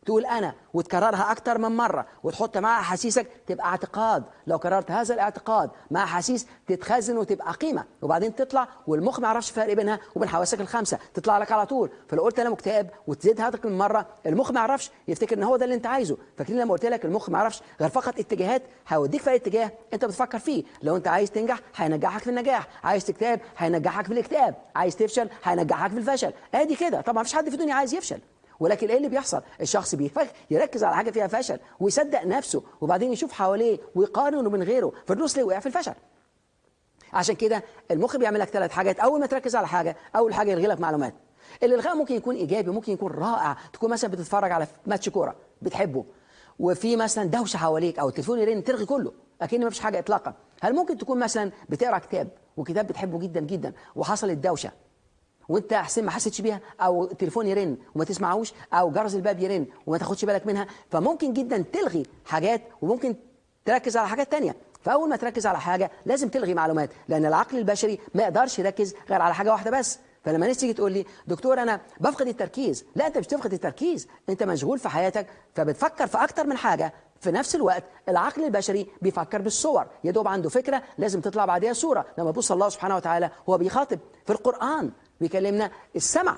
تقول 0.08 0.26
أنا 0.26 0.54
وتكررها 0.74 1.32
أكتر 1.32 1.58
من 1.58 1.78
مرة 1.78 2.06
وتحط 2.24 2.58
معها 2.58 2.80
احاسيسك 2.80 3.28
تبقى 3.48 3.66
اعتقاد. 3.66 4.24
لو 4.48 4.60
كررت 4.60 4.92
هذا 4.92 5.14
الاعتقاد 5.14 5.70
مع 5.92 6.04
احاسيس 6.04 6.48
تتخزن 6.68 7.18
وتبقى 7.18 7.52
قيمة. 7.54 7.84
وبعدين 8.02 8.36
تطلع 8.36 8.68
والمخ 8.88 9.20
ما 9.20 9.28
يعرفش 9.28 9.50
الفرق 9.50 9.74
بينها 9.74 10.00
وبين 10.16 10.30
حواسك 10.30 10.62
الخمسة. 10.62 11.00
تطلع 11.14 11.38
لك 11.38 11.52
على 11.52 11.66
طول. 11.66 11.92
فلو 12.10 12.24
قلت 12.24 12.40
أنا 12.40 12.50
مكتئب 12.50 12.90
وتزيد 13.08 13.42
هذا 13.42 13.60
من 13.64 13.78
مرة 13.78 14.06
المخ 14.26 14.52
ما 14.52 14.60
يعرفش 14.60 14.92
يفتكر 15.08 15.38
إن 15.38 15.44
هو 15.44 15.58
ده 15.58 15.66
اللي 15.66 15.76
أنت 15.76 15.88
عايزه. 15.88 16.18
فاكرين 16.38 16.60
لما 16.60 16.72
قلت 16.72 16.86
لك 16.86 17.06
المخ 17.06 17.30
ما 17.30 17.40
يعرفش 17.40 17.62
غير 17.82 17.90
فقط 17.90 18.20
اتجاهات 18.20 18.62
هيوديك 18.88 19.22
في 19.22 19.36
اتجاه 19.36 19.72
أنت 19.94 20.06
بتفكر 20.06 20.40
فيه. 20.40 20.64
لو 20.84 20.96
أنت 20.96 21.08
عايز 21.08 21.32
تنجح 21.32 21.60
هينجحك 21.76 22.22
في 22.22 22.30
النجاح. 22.30 22.68
عايز 22.84 23.06
تكتئب 23.06 23.40
هينجحك 23.58 24.06
في 24.06 24.14
الاكتئاب. 24.14 24.56
عايز 24.76 24.96
تفشل 24.96 25.30
هينجحك 25.44 25.92
في 25.92 25.98
الفشل. 25.98 26.34
أدي 26.54 26.76
كده. 26.76 27.02
طبعا 27.02 27.22
مفيش 27.22 27.36
حد 27.36 27.50
في 27.50 27.56
الدنيا 27.56 27.74
عايز 27.74 27.94
يفشل. 27.94 28.20
ولكن 28.60 28.88
إيه 28.90 28.98
اللي 28.98 29.10
بيحصل؟ 29.10 29.42
الشخص 29.62 29.96
بيفخ 29.96 30.28
يركز 30.52 30.84
على 30.84 30.96
حاجة 30.96 31.12
فيها 31.12 31.28
فشل 31.28 31.60
ويصدق 31.80 32.24
نفسه 32.26 32.64
وبعدين 32.82 33.14
يشوف 33.14 33.32
حواليه 33.32 33.80
ويقارنه 33.96 34.50
من 34.50 34.64
غيره 34.64 34.92
فالنص 35.06 35.38
وقع 35.38 35.60
في 35.60 35.66
الفشل؟ 35.66 35.94
عشان 37.14 37.36
كده 37.36 37.64
المخ 37.92 38.18
بيعمل 38.18 38.40
لك 38.40 38.48
ثلاث 38.48 38.72
حاجات. 38.72 39.00
أول 39.00 39.20
ما 39.20 39.26
تركز 39.26 39.56
على 39.56 39.68
حاجة 39.68 39.96
أول 40.16 40.34
حاجة 40.34 40.52
يلغي 40.52 40.68
لك 40.68 40.80
معلومات. 40.80 41.14
الإلغاء 41.64 41.96
ممكن 41.96 42.16
يكون 42.16 42.36
إيجابي 42.36 42.72
ممكن 42.72 42.94
يكون 42.94 43.12
رائع. 43.12 43.58
تكون 43.74 43.90
مثلا 43.90 44.12
بتتفرج 44.12 44.52
على 44.52 44.68
ماتش 44.86 45.10
كورة 45.10 45.36
بتحبه. 45.62 46.06
وفي 46.60 46.96
مثلا 46.96 47.26
دوشة 47.26 47.58
حواليك 47.58 48.00
أو 48.00 48.10
التليفون 48.10 48.40
يرن 48.40 48.64
تلغي 48.64 48.86
كله 48.86 49.12
أكن 49.42 49.64
ما 49.64 49.70
فيش 49.70 49.80
حاجة 49.80 50.00
اطلاقا. 50.00 50.34
هل 50.62 50.76
ممكن 50.76 50.98
تكون 50.98 51.20
مثلا 51.20 51.52
بتقرأ 51.70 51.98
كتاب 51.98 52.28
وكتاب 52.58 52.88
بتحبه 52.88 53.20
جدا 53.20 53.40
جدا 53.40 53.74
وحصلت 53.96 54.38
دوشة؟ 54.38 54.72
وانت 55.50 55.74
احسن 55.74 56.06
ما 56.06 56.12
حسيتش 56.12 56.42
بيها 56.42 56.60
أو 56.82 57.04
التليفون 57.04 57.48
يرن 57.48 57.78
وما 57.96 58.06
تسمعوش 58.06 58.54
أو 58.74 58.92
جرس 58.92 59.16
الباب 59.16 59.40
يرن 59.40 59.66
وما 59.86 59.98
تاخدش 59.98 60.26
بالك 60.26 60.48
منها. 60.48 60.68
فممكن 60.92 61.34
جدا 61.34 61.66
تلغي 61.74 62.04
حاجات 62.26 62.62
وممكن 62.82 63.16
تركز 63.66 63.98
على 63.98 64.08
حاجات 64.08 64.32
تانية. 64.32 64.56
فأول 64.82 65.10
ما 65.10 65.16
تركز 65.16 65.46
على 65.46 65.60
حاجة 65.60 65.92
لازم 66.06 66.30
تلغي 66.30 66.54
معلومات 66.54 66.90
لأن 67.08 67.26
العقل 67.26 67.58
البشري 67.58 68.00
ما 68.16 68.24
يقدرش 68.24 68.60
يركز 68.60 68.96
غير 69.10 69.22
على 69.22 69.34
حاجة 69.34 69.52
واحدة 69.52 69.80
بس. 69.80 70.00
فلما 70.24 70.46
الناس 70.46 70.58
تيجي 70.58 70.74
تقول 70.74 70.92
لي 70.92 71.06
دكتور 71.28 71.62
أنا 71.62 71.82
بفقد 72.00 72.28
التركيز. 72.28 72.86
لا 72.96 73.08
أنت 73.08 73.18
مش 73.18 73.26
بتفقد 73.26 73.54
التركيز. 73.54 74.08
أنت 74.30 74.44
مشغول 74.44 74.80
في 74.80 74.90
حياتك 74.90 75.28
فبتفكر 75.56 76.08
في 76.08 76.24
أكتر 76.24 76.48
من 76.48 76.58
حاجة. 76.58 76.94
في 77.20 77.32
نفس 77.32 77.56
الوقت 77.56 77.84
العقل 78.10 78.44
البشري 78.44 78.88
بيفكر 79.02 79.42
بالصور. 79.42 79.88
يا 80.04 80.12
دوب 80.12 80.28
عنده 80.28 80.50
فكرة 80.50 80.84
لازم 80.98 81.22
تطلع 81.22 81.46
بعدها 81.46 81.74
صورة. 81.74 82.06
لما 82.18 82.32
تبص 82.32 82.52
الله 82.52 82.70
سبحانه 82.70 82.96
وتعالى 82.96 83.30
هو 83.50 83.58
بيخاطب 83.58 84.00
في 84.26 84.34
القرآن. 84.34 84.92
بيكلمنا 85.22 85.72
السمع 85.96 86.38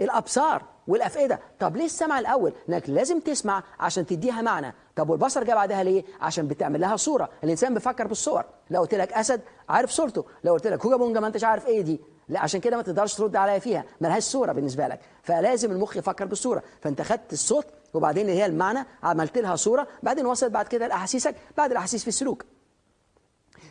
الأبصار 0.00 0.62
والأفئدة. 0.88 1.40
طب 1.60 1.76
ليه 1.76 1.84
السمع 1.84 2.18
الأول؟ 2.18 2.52
إنك 2.68 2.90
لازم 2.90 3.20
تسمع 3.20 3.62
عشان 3.80 4.06
تديها 4.06 4.42
معنى. 4.42 4.74
طب 4.96 5.10
والبصر 5.10 5.44
جه 5.44 5.54
بعدها 5.54 5.82
ليه؟ 5.82 6.04
عشان 6.20 6.48
بتعمل 6.48 6.80
لها 6.80 6.96
صورة. 6.96 7.28
الإنسان 7.44 7.74
بيفكر 7.74 8.06
بالصور. 8.06 8.44
لو 8.70 8.80
قلت 8.80 8.94
لك 8.94 9.12
أسد 9.12 9.40
عارف 9.68 9.90
صورته. 9.90 10.24
لو 10.44 10.52
قلت 10.52 10.66
لك 10.66 10.86
هوجا 10.86 11.20
ما 11.20 11.26
أنتش 11.26 11.44
عارف 11.44 11.66
إيه 11.66 11.80
دي. 11.80 12.00
لا 12.28 12.40
عشان 12.40 12.60
كده 12.60 12.76
ما 12.76 12.82
تقدرش 12.82 13.14
ترد 13.14 13.36
عليا 13.36 13.58
فيها. 13.58 13.84
ملهاش 14.00 14.22
صورة 14.22 14.52
بالنسبة 14.52 14.88
لك. 14.88 15.00
فلازم 15.22 15.70
المخ 15.70 15.96
يفكر 15.96 16.24
بالصورة. 16.24 16.62
فأنت 16.82 17.02
خدت 17.02 17.32
الصوت 17.32 17.66
وبعدين 17.94 18.28
هي 18.28 18.46
المعنى 18.46 18.86
عملت 19.02 19.38
لها 19.38 19.56
صورة. 19.56 19.86
بعدين 20.02 20.26
وصلت 20.26 20.50
بعد 20.52 20.68
كده 20.68 20.86
لأحاسيسك 20.86 21.34
بعد 21.56 21.70
الأحاسيس 21.70 22.02
في 22.02 22.08
السلوك. 22.08 22.44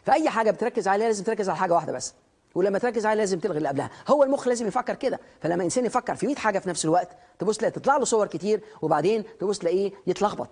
فأي 0.03 0.29
حاجة 0.29 0.51
بتركز 0.51 0.87
عليها 0.87 1.07
لازم 1.07 1.23
تركز 1.23 1.49
على 1.49 1.57
حاجة 1.57 1.73
واحدة 1.73 1.93
بس. 1.93 2.13
ولما 2.57 2.79
تركز 2.79 3.05
عليها 3.05 3.15
لازم 3.15 3.39
تلغي 3.39 3.57
اللي 3.57 3.69
قبلها. 3.69 3.89
هو 4.07 4.23
المخ 4.23 4.47
لازم 4.47 4.67
يفكر 4.67 4.95
كده. 4.95 5.19
فلما 5.41 5.63
إنسان 5.63 5.85
يفكر 5.85 6.15
في 6.15 6.27
100 6.27 6.35
حاجة 6.35 6.59
في 6.59 6.69
نفس 6.69 6.85
الوقت 6.85 7.09
تبص 7.39 7.57
تلاقي 7.57 7.71
تطلع 7.71 7.97
له 7.97 8.05
صور 8.05 8.27
كتير 8.27 8.61
وبعدين 8.81 9.23
تبص 9.39 9.59
تلاقيه 9.59 9.91
يتلخبط. 10.07 10.49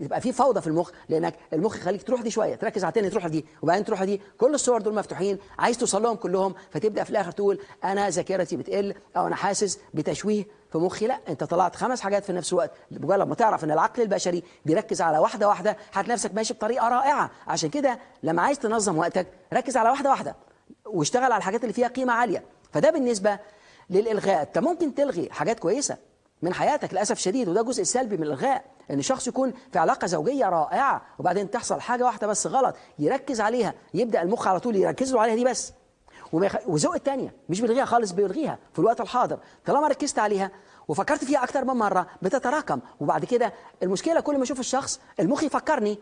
يبقى 0.00 0.20
في 0.20 0.32
فوضى 0.32 0.60
في 0.60 0.66
المخ 0.66 0.90
لأنك 1.08 1.34
المخ 1.52 1.76
يخليك 1.76 2.02
تروح 2.02 2.20
دي 2.22 2.30
شوية. 2.30 2.54
تركز 2.54 2.84
على 2.84 2.92
تاني 2.92 3.10
تروح 3.10 3.26
دي 3.26 3.46
وبعدين 3.62 3.84
تروح 3.84 4.04
دي. 4.04 4.20
كل 4.38 4.54
الصور 4.54 4.80
دول 4.80 4.94
مفتوحين. 4.94 5.38
عايز 5.58 5.78
توصل 5.78 6.02
لهم 6.02 6.16
كلهم 6.16 6.54
فتبدأ 6.70 7.04
في 7.04 7.10
الآخر 7.10 7.30
تقول 7.30 7.58
أنا 7.84 8.10
ذاكرتي 8.10 8.56
بتقل 8.56 8.94
أو 9.16 9.26
أنا 9.26 9.36
حاسس 9.36 9.78
بتشويه 9.94 10.46
في 10.72 10.78
مخي. 10.78 11.06
لا 11.06 11.20
أنت 11.28 11.44
طلعت 11.44 11.76
خمس 11.76 12.00
حاجات 12.00 12.24
في 12.24 12.32
نفس 12.32 12.52
الوقت. 12.52 12.70
مجرد 12.90 13.28
ما 13.28 13.34
تعرف 13.34 13.64
إن 13.64 13.70
العقل 13.70 14.02
البشري 14.02 14.42
بيركز 14.66 15.00
على 15.02 15.18
واحدة 15.18 15.48
واحدة 15.48 15.76
هتلاقي 15.92 16.12
نفسك 16.12 16.34
ماشي 16.34 16.54
بطريقة 16.54 16.88
رائعة. 16.88 17.30
عشان 17.46 17.70
كده 17.70 17.98
لما 18.22 18.42
عايز 18.42 18.58
تنظم 18.58 18.98
وقتك 18.98 19.26
ركز 19.52 19.76
على 19.76 19.90
واحدة 19.90 20.10
واحدة. 20.10 20.36
واشتغل 20.86 21.24
على 21.24 21.36
الحاجات 21.36 21.62
اللي 21.62 21.72
فيها 21.72 21.88
قيمة 21.88 22.12
عالية. 22.12 22.44
فده 22.72 22.90
بالنسبة 22.90 23.38
للإلغاء. 23.90 24.42
أنت 24.42 24.58
ممكن 24.58 24.94
تلغي 24.94 25.28
حاجات 25.30 25.58
كويسة 25.60 25.96
من 26.42 26.54
حياتك 26.54 26.92
للأسف 26.92 27.18
شديد 27.18 27.48
وده 27.48 27.62
جزء 27.62 27.82
سلبي 27.82 28.16
من 28.16 28.22
الإلغاء. 28.22 28.64
إن 28.90 29.02
شخص 29.02 29.28
يكون 29.28 29.52
في 29.72 29.78
علاقة 29.78 30.06
زوجية 30.06 30.46
رائعة 30.48 31.02
وبعدين 31.18 31.50
تحصل 31.50 31.80
حاجة 31.80 32.04
واحدة 32.04 32.26
بس 32.26 32.46
غلط 32.46 32.74
يركز 32.98 33.40
عليها 33.40 33.74
يبدأ 33.94 34.22
المخ 34.22 34.48
على 34.48 34.60
طول 34.60 34.76
يركز 34.76 35.12
له 35.12 35.20
عليها 35.20 35.34
دي 35.34 35.44
بس. 35.44 35.72
ويخ... 36.32 36.56
وذوق 36.66 36.94
الثانية 36.94 37.34
مش 37.48 37.60
بيلغيها 37.60 37.84
خالص 37.84 38.10
بيلغيها 38.12 38.58
في 38.72 38.78
الوقت 38.78 39.00
الحاضر. 39.00 39.38
طالما 39.66 39.88
ركزت 39.88 40.18
عليها 40.18 40.50
وفكرت 40.88 41.24
فيها 41.24 41.44
أكتر 41.44 41.64
من 41.64 41.74
مرة 41.74 42.06
بتتراكم. 42.22 42.80
وبعد 43.00 43.24
كده 43.24 43.52
المشكلة 43.82 44.20
كل 44.20 44.36
ما 44.36 44.42
أشوف 44.42 44.60
الشخص 44.60 45.00
المخ 45.20 45.42
يفكرني 45.44 45.98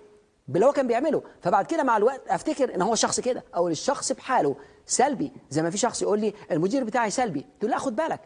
باللي 0.51 0.67
هو 0.67 0.73
كان 0.73 0.87
بيعمله. 0.87 1.23
فبعد 1.43 1.67
كده 1.67 1.83
مع 1.83 1.97
الوقت 1.97 2.21
افتكر 2.29 2.75
ان 2.75 2.83
هو 2.83 2.95
شخص 2.95 3.21
كده. 3.21 3.45
أو 3.57 3.69
الشخص 3.69 4.13
بحاله 4.13 4.57
سلبي. 4.87 5.33
زي 5.51 5.63
ما 5.63 5.71
في 5.71 5.79
شخص 5.79 6.03
يقول 6.03 6.21
لي 6.21 6.35
المدير 6.51 6.85
بتاعي 6.85 7.11
سلبي. 7.11 7.47
تقول 7.61 7.71
لا 7.71 7.79
خد 7.79 7.97
بالك. 7.97 8.21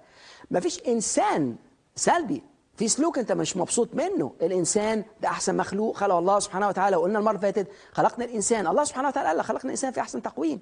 ما 0.51 0.61
فيش 0.61 0.81
إنسان 0.89 1.57
سلبي. 1.97 2.43
في 2.77 2.89
سلوك 2.89 3.19
انت 3.19 3.33
مش 3.33 3.57
مبسوط 3.57 3.95
منه. 3.95 4.33
الإنسان 4.43 5.05
ده 5.23 5.29
أحسن 5.29 5.57
مخلوق. 5.57 5.97
خلق 5.97 6.15
الله 6.15 6.39
سبحانه 6.39 6.69
وتعالى. 6.69 6.97
وقلنا 6.97 7.19
المرة 7.19 7.31
اللي 7.31 7.53
فاتت 7.53 7.69
خلقنا 7.93 8.25
الإنسان. 8.25 8.67
الله 8.67 8.85
سبحانه 8.85 9.09
وتعالى 9.09 9.29
قال 9.29 9.45
خلقنا 9.45 9.65
الإنسان 9.65 9.93
في 9.93 10.01
أحسن 10.01 10.23
تقويم. 10.23 10.61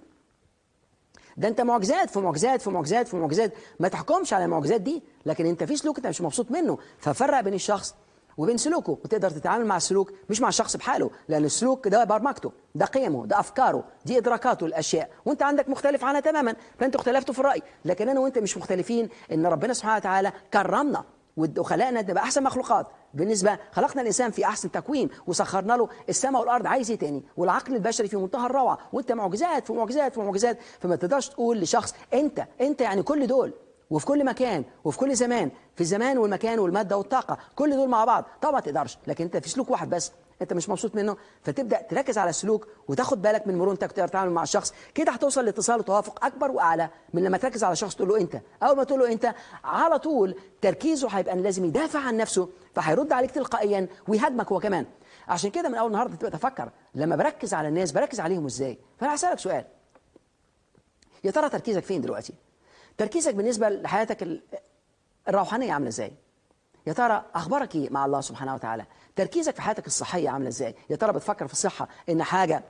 ده 1.36 1.48
انت 1.48 1.60
معجزات 1.60 2.10
في 2.10 2.18
معجزات 2.20 2.62
في 2.62 2.70
معجزات 2.70 3.08
في 3.08 3.16
معجزات. 3.16 3.52
ما 3.80 3.88
تحكمش 3.88 4.32
على 4.32 4.44
المعجزات 4.44 4.80
دي. 4.80 5.02
لكن 5.26 5.46
انت 5.46 5.64
في 5.64 5.76
سلوك 5.76 5.96
انت 5.96 6.06
مش 6.06 6.20
مبسوط 6.20 6.50
منه. 6.50 6.78
ففرق 6.98 7.40
بين 7.40 7.54
الشخص 7.54 7.94
وبين 8.36 8.56
سلوكه 8.56 8.92
وتقدر 8.92 9.30
تتعامل 9.30 9.66
مع 9.66 9.76
السلوك 9.76 10.12
مش 10.30 10.40
مع 10.40 10.48
الشخص 10.48 10.76
بحاله 10.76 11.10
لأن 11.28 11.44
السلوك 11.44 11.88
ده 11.88 12.04
برمجته 12.04 12.52
ده 12.74 12.84
قيمه 12.84 13.26
ده 13.26 13.40
أفكاره 13.40 13.84
دي 14.04 14.18
إدراكاته 14.18 14.66
الاشياء 14.66 15.10
وأنت 15.24 15.42
عندك 15.42 15.68
مختلف 15.68 16.04
عنها 16.04 16.20
تماما 16.20 16.54
فأنتوا 16.78 17.00
اختلفتوا 17.00 17.34
في 17.34 17.40
الرأي. 17.40 17.62
لكن 17.84 18.08
أنا 18.08 18.20
وأنت 18.20 18.38
مش 18.38 18.56
مختلفين 18.56 19.08
إن 19.32 19.46
ربنا 19.46 19.72
سبحانه 19.74 19.96
وتعالى 19.96 20.32
كرمنا 20.52 21.04
وخلقنا 21.36 22.02
نبقى 22.02 22.22
أحسن 22.24 22.42
مخلوقات. 22.42 22.86
بالنسبة 23.14 23.58
خلقنا 23.72 24.02
الإنسان 24.02 24.30
في 24.30 24.44
أحسن 24.44 24.70
تكوين 24.70 25.08
وسخرنا 25.26 25.72
له 25.72 25.88
السماء 26.08 26.40
والأرض 26.42 26.66
عايز 26.66 26.90
إيه 26.90 26.98
تاني؟ 26.98 27.22
والعقل 27.36 27.74
البشري 27.74 28.08
في 28.08 28.16
منتهى 28.16 28.46
الروعة 28.46 28.78
وأنت 28.92 29.12
معجزات 29.12 29.66
في 29.66 29.72
معجزات 29.72 30.14
في 30.14 30.20
معجزات. 30.20 30.58
فما 30.80 30.96
تقدرش 30.96 31.28
تقول 31.28 31.60
لشخص 31.60 31.94
أنت 32.14 32.46
أنت 32.60 32.80
يعني 32.80 33.02
كل 33.02 33.26
دول. 33.26 33.52
وفي 33.92 34.06
كل 34.06 34.24
مكان 34.24 34.64
وفي 34.84 34.98
كل 34.98 35.14
زمان 35.14 35.50
في 35.74 35.80
الزمان 35.80 36.18
والمكان 36.18 36.58
والمادة 36.58 36.96
والطاقة 36.96 37.38
كل 37.56 37.70
دول 37.76 37.88
مع 37.88 38.04
بعض. 38.04 38.24
طبعا 38.42 38.52
ما 38.54 38.60
تقدرش 38.60 38.98
لكن 39.06 39.24
انت 39.24 39.36
في 39.36 39.48
سلوك 39.48 39.70
واحد 39.70 39.90
بس 39.90 40.12
انت 40.42 40.52
مش 40.52 40.68
مبسوط 40.68 40.94
منه 40.94 41.16
فتبدأ 41.42 41.82
تركز 41.82 42.18
على 42.18 42.30
السلوك 42.30 42.68
وتاخد 42.88 43.22
بالك 43.22 43.46
من 43.46 43.58
مرونتك 43.58 43.92
تقدر 43.92 44.08
تتعامل 44.08 44.30
مع 44.32 44.42
الشخص. 44.42 44.74
كده 44.94 45.12
هتوصل 45.12 45.44
لاتصال 45.44 45.78
وتوافق 45.80 46.24
أكبر 46.24 46.50
وأعلى 46.50 46.90
من 47.14 47.24
لما 47.24 47.38
تركز 47.38 47.64
على 47.64 47.76
شخص 47.76 47.94
تقول 47.94 48.08
له 48.08 48.20
أنت. 48.20 48.40
أول 48.62 48.76
ما 48.76 48.84
تقول 48.84 49.00
له 49.00 49.12
أنت 49.12 49.34
على 49.64 49.98
طول 49.98 50.34
تركيزه 50.62 51.08
هيبقى 51.08 51.36
لازم 51.36 51.64
يدافع 51.64 51.98
عن 52.00 52.16
نفسه 52.16 52.48
فهيرد 52.74 53.12
عليك 53.12 53.30
تلقائيا 53.30 53.88
ويهاجمك 54.08 54.52
هو 54.52 54.58
كمان. 54.60 54.86
عشان 55.28 55.50
كده 55.50 55.68
من 55.68 55.74
أول 55.74 55.86
النهارده 55.86 56.16
تبقى 56.16 56.30
تفكر 56.30 56.70
لما 56.94 57.16
بركز 57.16 57.54
على 57.54 57.68
الناس 57.68 57.92
بركز 57.92 58.20
عليهم 58.20 58.46
إزاي. 58.46 58.78
فأنا 59.00 59.14
هسألك 59.14 59.38
سؤال. 59.38 59.64
يا 61.24 61.30
ترى 61.30 61.48
تركيزك 61.48 61.82
فين 61.84 62.00
دلوقتي؟ 62.00 62.34
تركيزك 62.98 63.34
بالنسبة 63.34 63.68
لحياتك 63.68 64.28
الروحانية 65.28 65.72
عاملة 65.72 65.88
إزاي؟ 65.88 66.12
يا 66.86 66.92
ترى 66.92 67.24
أخبارك 67.34 67.74
إيه 67.74 67.90
مع 67.90 68.06
الله 68.06 68.20
سبحانه 68.20 68.54
وتعالى؟ 68.54 68.84
تركيزك 69.16 69.54
في 69.54 69.62
حياتك 69.62 69.86
الصحية 69.86 70.30
عاملة 70.30 70.48
إزاي؟ 70.48 70.74
يا 70.90 70.96
ترى 70.96 71.12
بتفكر 71.12 71.46
في 71.46 71.52
الصحه 71.52 71.88
إن 72.08 72.22
حاجة 72.22 72.64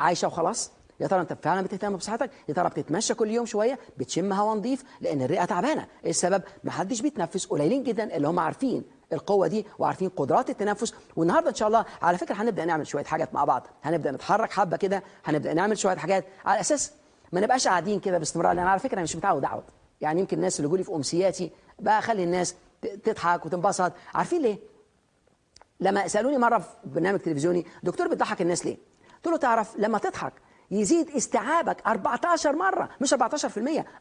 عايشة 0.00 0.28
وخلاص؟ 0.28 0.70
يا 1.00 1.06
ترى 1.06 1.20
أنت 1.20 1.32
فعلا 1.42 1.60
بتهتم 1.62 1.96
بصحتك؟ 1.96 2.30
يا 2.48 2.54
ترى 2.54 2.68
بتتمشى 2.68 3.14
كل 3.14 3.30
يوم 3.30 3.46
شوية؟ 3.46 3.78
بتشم 3.98 4.32
هواء 4.32 4.56
نظيف؟ 4.56 4.84
لأن 5.00 5.22
الرئة 5.22 5.44
تعبانة. 5.44 5.86
إيه 6.04 6.10
السبب؟ 6.10 6.42
ما 6.64 6.70
حدش 6.70 7.00
بيتنفس. 7.00 7.46
قليلين 7.46 7.82
جدا 7.82 8.16
اللي 8.16 8.28
هم 8.28 8.38
عارفين 8.40 8.84
القوة 9.12 9.46
دي 9.46 9.66
وعارفين 9.78 10.08
قدرات 10.08 10.50
التنفس. 10.50 10.94
والنهاردة 11.16 11.50
إن 11.50 11.54
شاء 11.54 11.68
الله 11.68 11.84
على 12.02 12.18
فكرة 12.18 12.34
هنبدأ 12.34 12.64
نعمل 12.64 12.86
شوية 12.86 13.04
حاجات 13.04 13.34
مع 13.34 13.44
بعض. 13.44 13.66
هنبدأ 13.82 14.10
نتحرك 14.10 14.52
حبة 14.52 14.76
كده. 14.76 15.02
هنبدأ 15.24 15.54
نعمل 15.54 15.78
شوية 15.78 15.96
حاجات 15.96 16.24
على 16.44 16.60
أساس 16.60 16.92
ما 17.32 17.40
نبقاش 17.40 17.68
قاعدين 17.68 18.00
كده 18.00 18.18
باستمرار 18.18 18.52
لأن 18.52 18.66
على 18.66 18.80
فكرة 18.80 18.94
أنا 18.94 19.02
مش 19.02 19.16
متعود 19.16 19.44
أقعد. 19.44 19.62
يعني 20.00 20.20
يمكن 20.20 20.36
الناس 20.36 20.58
اللي 20.60 20.68
جولي 20.68 20.84
في 20.84 20.92
أمسياتي 20.92 21.50
بقى 21.78 21.98
اخلي 21.98 22.24
الناس 22.24 22.54
تضحك 23.04 23.46
وتنبسط. 23.46 23.92
عارفين 24.14 24.42
ليه؟ 24.42 24.58
لما 25.80 26.08
سألوني 26.08 26.38
مرة 26.38 26.58
في 26.58 26.68
برنامج 26.84 27.18
تلفزيوني 27.20 27.66
دكتور 27.82 28.08
بتضحك 28.08 28.42
الناس 28.42 28.66
ليه؟ 28.66 28.76
قلت 29.16 29.26
له 29.26 29.36
تعرف 29.36 29.76
لما 29.76 29.98
تضحك 29.98 30.32
يزيد 30.70 31.10
استيعابك 31.10 31.86
14 31.86 32.56
مرة 32.56 32.88
مش 33.00 33.14
14% 33.14 33.18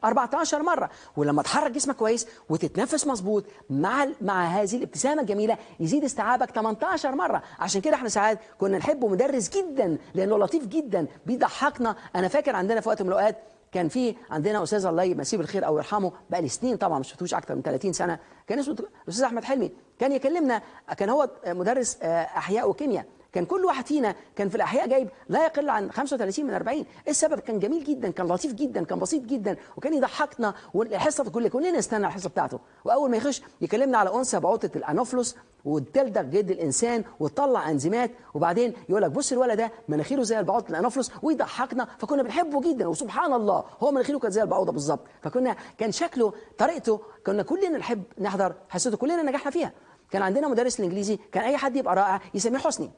14 0.06 0.64
مرة. 0.64 0.90
ولما 1.18 1.42
تحرك 1.42 1.72
جسمك 1.72 1.96
كويس 1.96 2.28
وتتنفس 2.50 3.08
مظبوط 3.08 3.44
مع 3.70 4.08
مع 4.22 4.46
هذه 4.46 4.76
الابتسامة 4.78 5.22
الجميلة 5.22 5.58
يزيد 5.80 6.04
استيعابك 6.04 6.52
18 6.52 7.16
مرة. 7.16 7.44
عشان 7.60 7.82
كده 7.82 7.96
إحنا 7.96 8.10
ساعات 8.10 8.40
كنا 8.60 8.78
نحبه 8.78 9.08
مدرس 9.08 9.50
جدا 9.50 9.98
لأنه 10.14 10.38
لطيف 10.38 10.66
جدا 10.68 11.08
بيضحكنا. 11.26 11.96
أنا 12.16 12.28
فاكر 12.28 12.56
عندنا 12.56 12.82
في 12.82 12.90
وقت 12.90 13.02
من 13.02 13.08
الأوقات 13.08 13.38
كان 13.72 13.90
في 13.90 14.16
عندنا 14.32 14.64
أستاذ 14.64 14.86
الله 14.86 15.04
يمسيه 15.04 15.38
بالخير 15.38 15.66
أو 15.66 15.78
يرحمه 15.78 16.12
بقى 16.30 16.42
لي 16.42 16.50
سنين 16.50 16.78
طبعا 16.78 16.98
ما 16.98 17.04
شفتوش 17.04 17.34
أكتر 17.34 17.56
من 17.56 17.62
30 17.62 17.94
سنة. 17.94 18.20
كان 18.48 18.60
اسمه 18.60 18.76
الاستاذ 19.04 19.24
أحمد 19.24 19.44
حلمي. 19.44 19.72
كان 20.00 20.12
يكلمنا 20.12 20.62
كان 20.98 21.10
هو 21.10 21.30
مدرس 21.48 21.98
آه، 22.02 22.22
أحياء 22.22 22.70
وكيمياء. 22.70 23.06
كان 23.34 23.46
كل 23.46 23.66
واحد 23.66 23.86
فينا 23.86 24.16
كان 24.36 24.50
في 24.50 24.56
الأحياء 24.56 24.88
جايب 24.88 25.10
لا 25.30 25.44
يقل 25.46 25.70
عن 25.70 25.92
35 25.92 26.46
من 26.46 26.54
40 26.54 26.86
السبب؟ 27.08 27.40
كان 27.40 27.60
جميل 27.60 27.84
جدا 27.84 28.12
كان 28.12 28.28
لطيف 28.28 28.54
جدا 28.54 28.84
كان 28.84 29.00
بسيط 29.00 29.24
جدا 29.24 29.58
وكان 29.78 29.94
يضحكنا 29.94 30.54
والحصه 30.74 31.24
كل 31.30 31.48
كلنا 31.50 31.72
نستنى 31.72 32.08
الحصه 32.08 32.30
بتاعته. 32.30 32.60
وأول 32.86 33.10
ما 33.12 33.18
يخش 33.18 33.42
يكلمنا 33.62 33.98
على 33.98 34.14
أنثى 34.16 34.40
بعوضه 34.40 34.70
الأنوفلوس 34.76 35.36
وتلدغ 35.66 36.22
جلد 36.22 36.52
الإنسان 36.52 37.04
وتطلع 37.20 37.70
أنزيمات 37.70 38.12
وبعدين 38.34 38.74
يقول 38.90 39.02
لك 39.02 39.12
بص 39.12 39.32
الولد 39.32 39.58
ده 39.58 39.72
مناخيره 39.88 40.24
زي 40.24 40.40
البعوضه 40.40 40.66
الأنوفلوس 40.70 41.12
ويضحكنا 41.24 41.88
فكنا 42.00 42.24
بنحبه 42.24 42.62
جدا. 42.62 42.88
وسبحان 42.88 43.34
الله 43.34 43.64
هو 43.84 43.92
مناخيره 43.92 44.18
كانت 44.20 44.34
زي 44.34 44.42
البعوضة 44.42 44.72
بالظبط. 44.72 45.00
فكنا 45.22 45.56
كان 45.78 45.92
شكله 45.92 46.34
طريقته 46.58 47.00
كنا 47.26 47.44
كلنا 47.44 47.78
نحب 47.78 48.04
نحضر 48.20 48.54
حصته 48.70 48.98
كلنا 48.98 49.24
نجحنا 49.24 49.52
فيها. 49.52 49.72
كان 50.12 50.22
عندنا 50.22 50.48
مدرس 50.48 50.80
الإنجليزي 50.80 51.20
كان 51.32 51.44
أي 51.44 51.58
حد 51.58 51.76
يبقى 51.76 51.96
رائع 51.96 52.22
يسميه 52.34 52.60
حسني. 52.60 52.92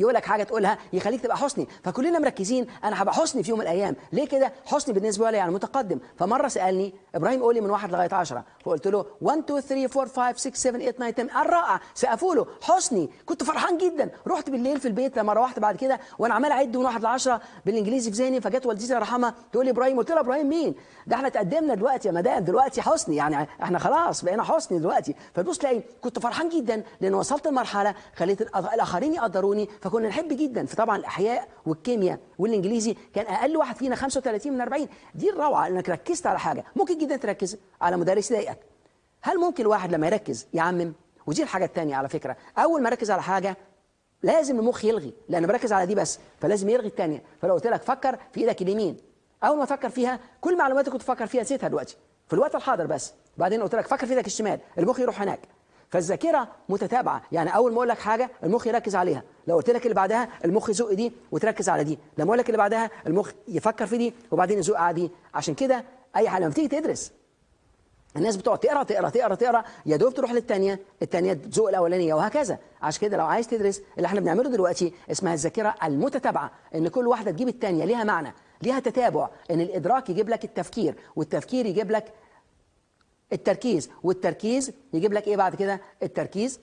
يقول 0.00 0.14
لك 0.14 0.24
حاجة 0.24 0.42
تقولها 0.42 0.78
يخليك 0.92 1.20
تبقى 1.20 1.36
حسني. 1.36 1.68
فكلنا 1.84 2.18
مركزين 2.18 2.66
أنا 2.84 3.02
هبقى 3.02 3.14
حسني 3.14 3.42
في 3.42 3.50
يوم 3.50 3.58
من 3.58 3.66
الأيام. 3.66 3.96
ليه 4.12 4.28
كده؟ 4.28 4.52
حسني 4.66 4.94
بالنسبة 4.94 5.30
لي 5.30 5.36
يعني 5.36 5.52
متقدم. 5.52 5.98
فمرة 6.18 6.48
سألني 6.48 6.94
إبراهيم 7.14 7.42
قول 7.42 7.54
لي 7.54 7.60
من 7.60 7.70
واحد 7.70 7.92
لغاية 7.92 8.14
10 8.14 8.44
فقلت 8.64 8.86
له 8.86 9.06
1 9.20 9.38
2 9.38 9.60
3 9.60 10.00
4 10.00 10.32
5 10.32 10.50
6 10.50 10.56
7 10.56 10.90
8 10.90 11.12
9 11.14 11.24
10 11.30 11.42
الرائع 11.42 11.80
سقفوا 11.94 12.34
له 12.34 12.46
حسني 12.62 13.10
كنت 13.26 13.42
فرحان 13.42 13.78
جدا. 13.78 14.10
رحت 14.26 14.50
بالليل 14.50 14.80
في 14.80 14.88
البيت 14.88 15.18
لما 15.18 15.32
روحت 15.32 15.58
بعد 15.58 15.76
كده 15.76 16.00
وأنا 16.18 16.34
عمال 16.34 16.52
أعد 16.52 16.76
من 16.76 16.84
واحد 16.84 17.02
ل 17.02 17.06
10 17.06 17.40
بالإنجليزي 17.66 18.10
في 18.10 18.16
ذهني 18.16 18.40
فجت 18.40 18.66
والدتي 18.66 18.84
الله 18.84 18.96
يرحمها 18.96 19.34
تقول 19.52 19.64
لي 19.64 19.70
إبراهيم. 19.70 19.98
قلت 19.98 20.10
لها 20.10 20.20
إبراهيم 20.20 20.48
مين؟ 20.48 20.74
ده 21.06 21.16
إحنا 21.16 21.28
تقدمنا 21.28 21.74
دلوقتي 21.74 22.08
يا 22.08 22.12
مدام 22.12 22.44
دلوقتي 22.44 22.82
حسني. 22.82 23.16
يعني 23.16 23.48
إحنا 23.62 23.78
خلاص 23.78 24.24
بقينا 24.24 24.42
حسني 24.42 24.78
دلوقتي. 24.78 25.14
فتبص 25.34 25.58
تلاقي 25.58 25.80
كنت 26.00 26.18
فرحان 26.18 26.48
جدا 26.48 26.82
لأن 27.00 27.14
وصلت 27.14 27.46
لمرحلة 27.48 27.94
خليت 28.16 28.40
الآخرين 28.42 29.14
يقدروني. 29.14 29.68
فكنا 29.90 30.08
نحب 30.08 30.28
جدا 30.28 30.66
فطبعا 30.66 30.96
الأحياء 30.96 31.48
والكيمياء 31.66 32.18
والإنجليزي 32.38 32.96
كان 33.14 33.26
أقل 33.26 33.56
واحد 33.56 33.76
فينا 33.76 33.96
35 33.96 34.52
من 34.52 34.60
40 34.60 34.88
دي 35.14 35.30
الروعة 35.30 35.66
إنك 35.66 35.88
ركزت 35.88 36.26
على 36.26 36.38
حاجة. 36.38 36.64
ممكن 36.76 36.98
جدا 36.98 37.16
تركز 37.16 37.56
على 37.80 37.96
مدرس 37.96 38.30
يضايقك. 38.30 38.58
هل 39.22 39.38
ممكن 39.38 39.62
الواحد 39.62 39.92
لما 39.92 40.06
يركز 40.06 40.46
يعمم 40.54 40.92
ودي 41.26 41.42
الحاجة 41.42 41.64
الثانية 41.64 41.96
على 41.96 42.08
فكرة. 42.08 42.36
أول 42.58 42.82
ما 42.82 42.88
ركز 42.90 43.10
على 43.10 43.22
حاجة 43.22 43.56
لازم 44.22 44.58
المخ 44.58 44.84
يلغي 44.84 45.12
لأن 45.28 45.46
بركز 45.46 45.72
على 45.72 45.86
دي 45.86 45.94
بس 45.94 46.18
فلازم 46.40 46.68
يلغي 46.68 46.86
الثانية 46.88 47.22
فلو 47.42 47.54
قلت 47.54 47.66
لك 47.66 47.82
فكر 47.82 48.18
في 48.32 48.40
إيدك 48.40 48.62
اليمين. 48.62 48.96
أول 49.44 49.58
ما 49.58 49.64
تفكر 49.64 49.88
فيها 49.88 50.20
كل 50.40 50.58
معلومات 50.58 50.84
اللي 50.84 50.92
كنت 50.98 51.02
تفكر 51.02 51.26
فيها 51.26 51.42
نسيتها 51.42 51.68
دلوقتي. 51.68 51.96
في 52.26 52.32
الوقت 52.32 52.54
الحاضر 52.54 52.86
بس. 52.86 53.12
بعدين 53.36 53.62
قلت 53.62 53.74
لك 53.74 53.86
فكر 53.86 54.06
في 54.06 54.12
إيدك 54.12 54.26
الشمال. 54.26 54.60
المخ 54.78 55.00
يروح 55.00 55.22
هناك. 55.22 55.40
فالذاكرة 55.90 56.48
متتابعة. 56.68 57.22
يعني 57.32 57.56
أول 57.56 57.70
ما 57.72 57.76
أقول 57.76 57.88
لك 57.88 57.98
حاجة 57.98 58.30
المخ 58.44 58.66
يركز 58.66 58.96
عليها. 58.96 59.22
لو 59.46 59.56
قلت 59.56 59.70
لك 59.70 59.82
اللي 59.82 59.94
بعدها 59.94 60.28
المخ 60.44 60.70
يزق 60.70 60.92
دي 60.92 61.12
وتركز 61.32 61.68
على 61.68 61.84
دي. 61.84 61.98
لما 62.18 62.28
أقول 62.28 62.38
لك 62.38 62.46
اللي 62.46 62.58
بعدها 62.58 62.90
المخ 63.06 63.30
يفكر 63.48 63.86
في 63.86 63.96
دي 63.98 64.14
وبعدين 64.30 64.58
يزق 64.58 64.76
على 64.78 64.94
دي. 64.94 65.10
عشان 65.34 65.54
كده 65.54 65.84
أي 66.16 66.28
حاجة 66.28 66.42
لما 66.42 66.52
تيجي 66.54 66.68
تدرس 66.68 67.12
الناس 68.16 68.36
بتقعد 68.36 68.58
تقرأ 68.58 68.82
تقرأ 68.82 69.08
تقرأ 69.08 69.34
تقرأ 69.34 69.64
يا 69.86 69.96
دوب 69.96 70.14
تروح 70.14 70.32
للثانيه 70.32 70.80
الثانية 71.02 71.32
تزق 71.32 71.68
الأولانية 71.68 72.14
وهكذا. 72.14 72.58
عشان 72.82 73.00
كده 73.00 73.16
لو 73.16 73.26
عايز 73.26 73.48
تدرس 73.48 73.82
اللي 73.96 74.06
إحنا 74.06 74.20
بنعمله 74.20 74.50
دلوقتي 74.50 74.92
اسمها 75.10 75.34
الذاكرة 75.34 75.74
المتتابعة. 75.84 76.50
إن 76.74 76.88
كل 76.88 77.06
واحدة 77.06 77.30
تجيب 77.30 77.48
الثانية 77.48 77.84
ليها 77.84 78.04
معنى 78.04 78.34
ليها 78.62 78.80
تتابع. 78.80 79.28
إن 79.50 79.60
الإدراك 79.60 80.10
يجيب 80.10 80.28
لك 80.28 80.44
التفكير 80.44 80.94
والتفكير 81.16 81.66
يجيب 81.66 81.90
لك 81.90 82.04
التركيز 83.32 83.90
والتركيز 84.02 84.72
يجيب 84.92 85.12
لك 85.12 85.26
إيه 85.26 85.36
بعد 85.36 85.54
كده؟ 85.54 85.80
التركيز 86.02 86.60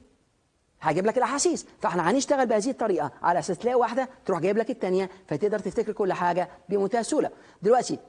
هجيب 0.82 1.06
لك 1.06 1.18
الأحاسيس. 1.18 1.66
فإحنا 1.82 2.12
هنشتغل 2.12 2.46
بهذه 2.46 2.70
الطريقة 2.70 3.12
على 3.22 3.40
أساس 3.40 3.58
تلاقي 3.58 3.76
واحدة 3.76 4.10
تروح 4.26 4.40
جايب 4.40 4.58
لك 4.58 4.70
الثانية 4.70 5.10
فتقدر 5.28 5.60
تفتكر 5.60 5.92
كل 5.92 6.14
حاجة 6.14 6.50
بمنتهى 6.70 7.00
السهولة. 7.00 7.30
دلوقتي 7.62 8.00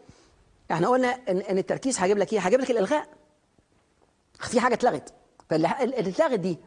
إحنا 0.70 0.88
قلنا 0.88 1.08
إن, 1.28 1.36
إن 1.38 1.58
التركيز 1.58 2.00
هجيب 2.00 2.18
لك 2.18 2.32
إيه؟ 2.32 2.40
هجيب 2.40 2.60
لك 2.60 2.70
الإلغاء. 2.70 3.06
في 4.40 4.60
حاجة 4.60 4.74
اتلغت. 4.74 5.12
فاللي 5.50 5.74
اللي 5.82 6.10
اتلغت 6.10 6.38
دي 6.38 6.58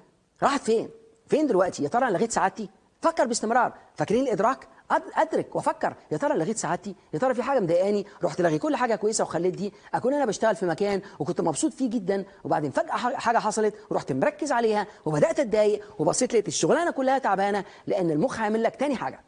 راحت 0.43 0.61
فين؟ 0.61 0.89
فين 1.27 1.47
دلوقتي؟ 1.47 1.83
يا 1.83 1.87
ترى 1.87 2.07
أنا 2.07 2.17
لغيت 2.17 2.31
سعادتي؟ 2.31 2.69
فكر 3.01 3.25
باستمرار. 3.25 3.73
فاكرين 3.95 4.23
الإدراك؟ 4.23 4.67
أدرك 5.15 5.55
وأفكر. 5.55 5.93
يا 6.11 6.17
ترى 6.17 6.37
لغيت 6.37 6.57
سعادتي؟ 6.57 6.95
يا 7.13 7.19
ترى 7.19 7.33
في 7.33 7.43
حاجة 7.43 7.59
مضايقاني؟ 7.59 8.05
رحت 8.23 8.41
لغي 8.41 8.57
كل 8.59 8.75
حاجة 8.75 8.95
كويسة 8.95 9.23
وخليت 9.23 9.53
دي. 9.53 9.73
أكون 9.93 10.13
أنا 10.13 10.25
بشتغل 10.25 10.55
في 10.55 10.65
مكان 10.65 11.01
وكنت 11.19 11.41
مبسوط 11.41 11.73
فيه 11.73 11.89
جدا 11.89 12.25
وبعدين 12.43 12.71
فجأة 12.71 12.91
حاجة 12.95 13.37
حصلت 13.37 13.75
ورحت 13.89 14.11
مركز 14.11 14.51
عليها 14.51 14.87
وبدأت 15.05 15.39
أتضايق 15.39 15.85
وبصيت 15.99 16.33
لقيت 16.33 16.47
الشغلانة 16.47 16.91
كلها 16.91 17.17
تعبانة 17.17 17.65
لأن 17.87 18.11
المخ 18.11 18.39
هيعمل 18.39 18.63
لك 18.63 18.75
تاني 18.75 18.95
حاجة. 18.95 19.19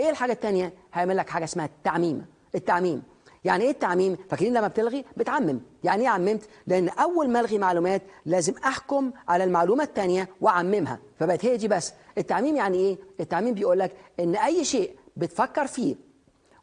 إيه 0.00 0.10
الحاجة 0.10 0.32
الثانية 0.32 0.72
هيعمل 0.94 1.16
لك 1.16 1.28
حاجة 1.30 1.44
اسمها 1.44 1.66
التعميم. 1.66 2.26
التعميم. 2.54 3.02
يعني 3.44 3.64
إيه 3.64 3.70
التعميم؟ 3.70 4.16
فاكرين 4.30 4.52
لما 4.54 4.68
بتلغي 4.68 5.04
بتعمم. 5.16 5.60
يعني 5.84 6.02
إيه 6.02 6.08
عممت؟ 6.08 6.42
لأن 6.66 6.88
أول 6.88 7.30
ما 7.30 7.40
ألغي 7.40 7.58
معلومات 7.58 8.02
لازم 8.26 8.54
أحكم 8.64 9.12
على 9.28 9.44
المعلومة 9.44 9.84
الثانية 9.84 10.28
وأعممها. 10.40 10.98
فبقت 11.20 11.44
هي 11.44 11.56
دي 11.56 11.68
بس. 11.68 11.92
التعميم 12.18 12.56
يعني 12.56 12.78
إيه؟ 12.78 12.98
التعميم 13.20 13.54
بيقول 13.54 13.78
لك 13.78 13.96
إن 14.20 14.36
أي 14.36 14.64
شيء 14.64 14.96
بتفكر 15.16 15.66
فيه 15.66 15.96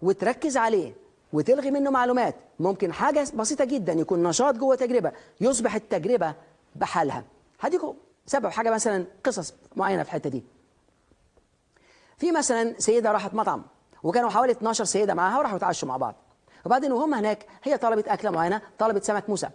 وتركز 0.02 0.58
عليه 0.58 0.94
وتلغي 1.34 1.72
منه 1.72 1.89
معلومات 1.91 2.36
ممكن 2.60 2.94
حاجة 2.94 3.28
بسيطة 3.36 3.65
جدا 3.65 3.94
يكون 3.94 4.24
نشاط 4.24 4.56
جوه 4.56 4.76
تجربة 4.76 5.12
يصبح 5.41 5.76
التجربة 5.76 6.34
بحالها. 6.76 7.24
هديكم 7.60 7.94
سبب 8.26 8.48
حاجة 8.48 8.72
مثلا 8.72 9.06
قصص 9.24 9.54
معينة 9.76 10.04
في 10.04 10.10
الحتة 10.10 10.30
دي. 10.30 10.44
في 12.17 12.32
مثلا 12.32 12.76
سيدة 12.80 13.12
راحت 13.12 13.34
مطعم 13.34 13.63
وكانوا 14.04 14.30
حوالي 14.30 14.52
12 14.52 14.84
سيدة 14.84 15.13
معاها 15.13 15.38
وراحوا 15.39 15.58
يتعشوا 15.58 15.88
مع 15.88 15.98
بعض. 15.98 16.15
وبعدين 16.65 16.91
وهم 16.91 17.13
هناك 17.13 17.45
هي 17.63 17.78
طلبت 17.78 18.08
أكلة 18.08 18.32
معينة 18.32 18.62
طلبت 18.80 19.04
سمك 19.04 19.30
موسى. 19.30 19.50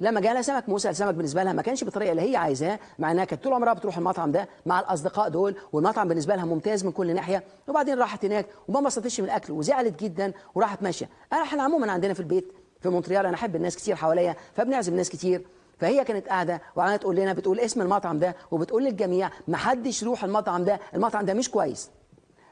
لما 0.00 0.20
جالها 0.20 0.42
سمك 0.42 0.68
موسى 0.68 0.90
السمك 0.90 1.14
بالنسبة 1.14 1.42
لها 1.42 1.52
ما 1.52 1.62
كانش 1.62 1.84
بالطريقة 1.84 2.10
اللي 2.10 2.32
هي 2.32 2.36
عايزاها 2.36 2.78
مع 2.98 3.10
إنها 3.10 3.24
كانت 3.24 3.44
طول 3.44 3.52
عمرها 3.52 3.72
بتروح 3.72 3.98
المطعم 3.98 4.32
ده 4.32 4.48
مع 4.66 4.80
الأصدقاء 4.80 5.28
دول 5.28 5.56
والمطعم 5.72 6.08
بالنسبة 6.08 6.34
لها 6.36 6.44
ممتاز 6.44 6.84
من 6.84 6.92
كل 6.92 7.14
ناحية. 7.14 7.44
وبعدين 7.68 7.98
راحت 7.98 8.24
هناك 8.24 8.46
وما 8.68 8.78
انبسطتش 8.78 9.20
من 9.20 9.26
الأكل 9.26 9.52
وزعلت 9.52 10.02
جدا 10.02 10.32
وراحت 10.54 10.82
ماشية. 10.82 11.08
أنا 11.32 11.42
إحنا 11.42 11.62
عموما 11.62 11.92
عندنا 11.92 12.14
في 12.14 12.20
البيت 12.20 12.52
في 12.80 12.88
مونتريال 12.88 13.26
أنا 13.26 13.34
أحب 13.34 13.56
الناس 13.56 13.76
كتير 13.76 13.96
حواليا 13.96 14.36
فبنعزم 14.54 14.96
ناس 14.96 15.08
كتير. 15.08 15.46
فهي 15.78 16.04
كانت 16.04 16.28
قاعدة 16.28 16.62
وقعدت 16.76 17.00
تقول 17.02 17.16
لنا 17.16 17.32
بتقول 17.32 17.60
اسم 17.60 17.82
المطعم 17.82 18.18
ده 18.18 18.36
وبتقول 18.50 18.84
للجميع 18.84 19.30
ما 19.48 19.56
حدش 19.56 20.02
يروح 20.02 20.24
المطعم 20.24 20.64
ده 20.64 20.80
المطعم 20.94 21.24
ده 21.26 21.34
مش 21.34 21.50
كويس. 21.50 21.90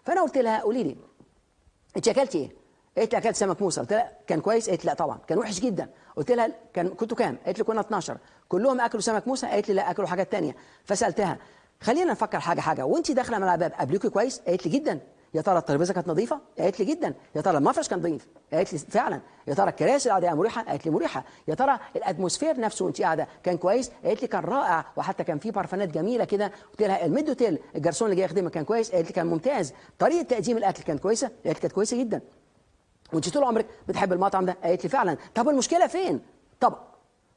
فأنا 0.05 0.23
قلت 0.23 0.39
لها 0.39 0.61
قولي 0.61 0.83
لي 0.83 0.97
انت 1.97 2.09
اكلتي 2.09 2.39
إيه؟ 2.39 2.61
قالت 2.99 3.13
لي 3.13 3.19
اكلت 3.19 3.37
سمك 3.37 3.63
موسى 3.63 3.81
قلت 3.81 3.93
لها 3.93 4.13
كان 4.27 4.41
كويس؟ 4.41 4.71
قالت 4.71 4.85
لا 4.85 4.95
طبعا 4.95 5.19
كان 5.29 5.39
وحش 5.39 5.61
جدا 5.61 5.89
قلت 6.17 6.31
لها 6.31 6.51
كان 6.75 6.89
كنتوا 6.89 7.17
كام؟ 7.17 7.37
قالت 7.47 7.59
لي 7.59 7.65
كنا 7.65 7.81
12 7.81 8.17
كلهم 8.49 8.81
أكلوا 8.81 9.01
سمك 9.03 9.29
موسى؟ 9.29 9.47
قالت 9.47 9.69
لي 9.69 9.75
لا 9.75 9.91
أكلوا 9.91 10.09
حاجات 10.09 10.33
تانية 10.33 10.57
فسألتها 10.85 11.39
خلينا 11.81 12.13
نفكر 12.13 12.41
حاجة 12.41 12.61
حاجة 12.61 12.85
وانت 12.87 13.11
داخلة 13.11 13.39
من 13.39 13.49
الباب 13.49 13.73
قابلوكي 13.73 14.09
كويس؟ 14.09 14.41
قالت 14.41 14.67
لي 14.67 14.73
جدا 14.79 15.01
يا 15.35 15.41
ترى 15.41 15.59
الترابيزة 15.59 15.95
كانت 15.95 16.09
نظيفة؟ 16.09 16.41
قالت 16.59 16.81
لي 16.81 16.85
جدا 16.87 17.15
يا 17.37 17.41
ترى 17.41 17.59
المفرش 17.59 17.89
كان 17.89 17.99
نظيف؟ 17.99 18.27
قالت 18.53 18.73
لي 18.73 18.79
فعلا 18.79 19.21
يا 19.47 19.55
ترى 19.55 19.69
الكراسي 19.71 20.11
اللي 20.11 20.27
قاعدة 20.27 20.39
مريحة؟ 20.39 20.63
قالت 20.63 20.87
لي 20.87 20.93
مريحة 20.93 21.25
يا 21.49 21.55
ترى 21.55 21.79
ال 21.97 22.03
atmosphere 22.03 22.61
نفسه 22.61 22.85
وانت 22.85 23.03
قاعدة 23.03 23.29
كان 23.43 23.57
كويس؟ 23.57 23.91
قالت 24.05 24.23
لي 24.23 24.29
كان 24.29 24.45
رائع 24.45 24.85
وحتى 24.97 25.25
كان 25.25 25.39
في 25.39 25.51
بارفانات 25.51 25.89
جميلة 25.89 26.25
كده 26.25 26.53
قلت 26.71 26.83
لها 26.83 27.07
ال 27.07 27.10
maître 27.10 27.29
d'hôtel 27.29 27.59
الجرسون 27.77 28.07
اللي 28.07 28.17
جاي 28.17 28.25
يخدمك 28.25 28.51
كان 28.51 28.65
كويس؟ 28.65 28.91
قالت 28.93 29.07
لي 29.07 29.13
كان 29.13 29.27
ممتاز 29.27 29.75
طريقة 29.99 30.23
تقديم 30.23 30.57
الأكل 30.57 30.83
كانت 30.83 31.01
كويسة؟ 31.03 31.27
قالت 31.45 31.57
لي 31.57 31.61
كانت 31.61 31.73
كويسة 31.73 31.97
جدا 32.01 32.21
وانت 33.13 33.29
طول 33.29 33.45
عمرك 33.45 33.67
بتحب 33.89 34.13
المطعم 34.13 34.45
ده؟ 34.45 34.57
قالت 34.65 34.83
لي 34.85 34.89
فعلا. 34.89 35.17
طب 35.35 35.49
المشكلة 35.49 35.87
فين؟ 35.87 36.21
طبق. 36.61 36.79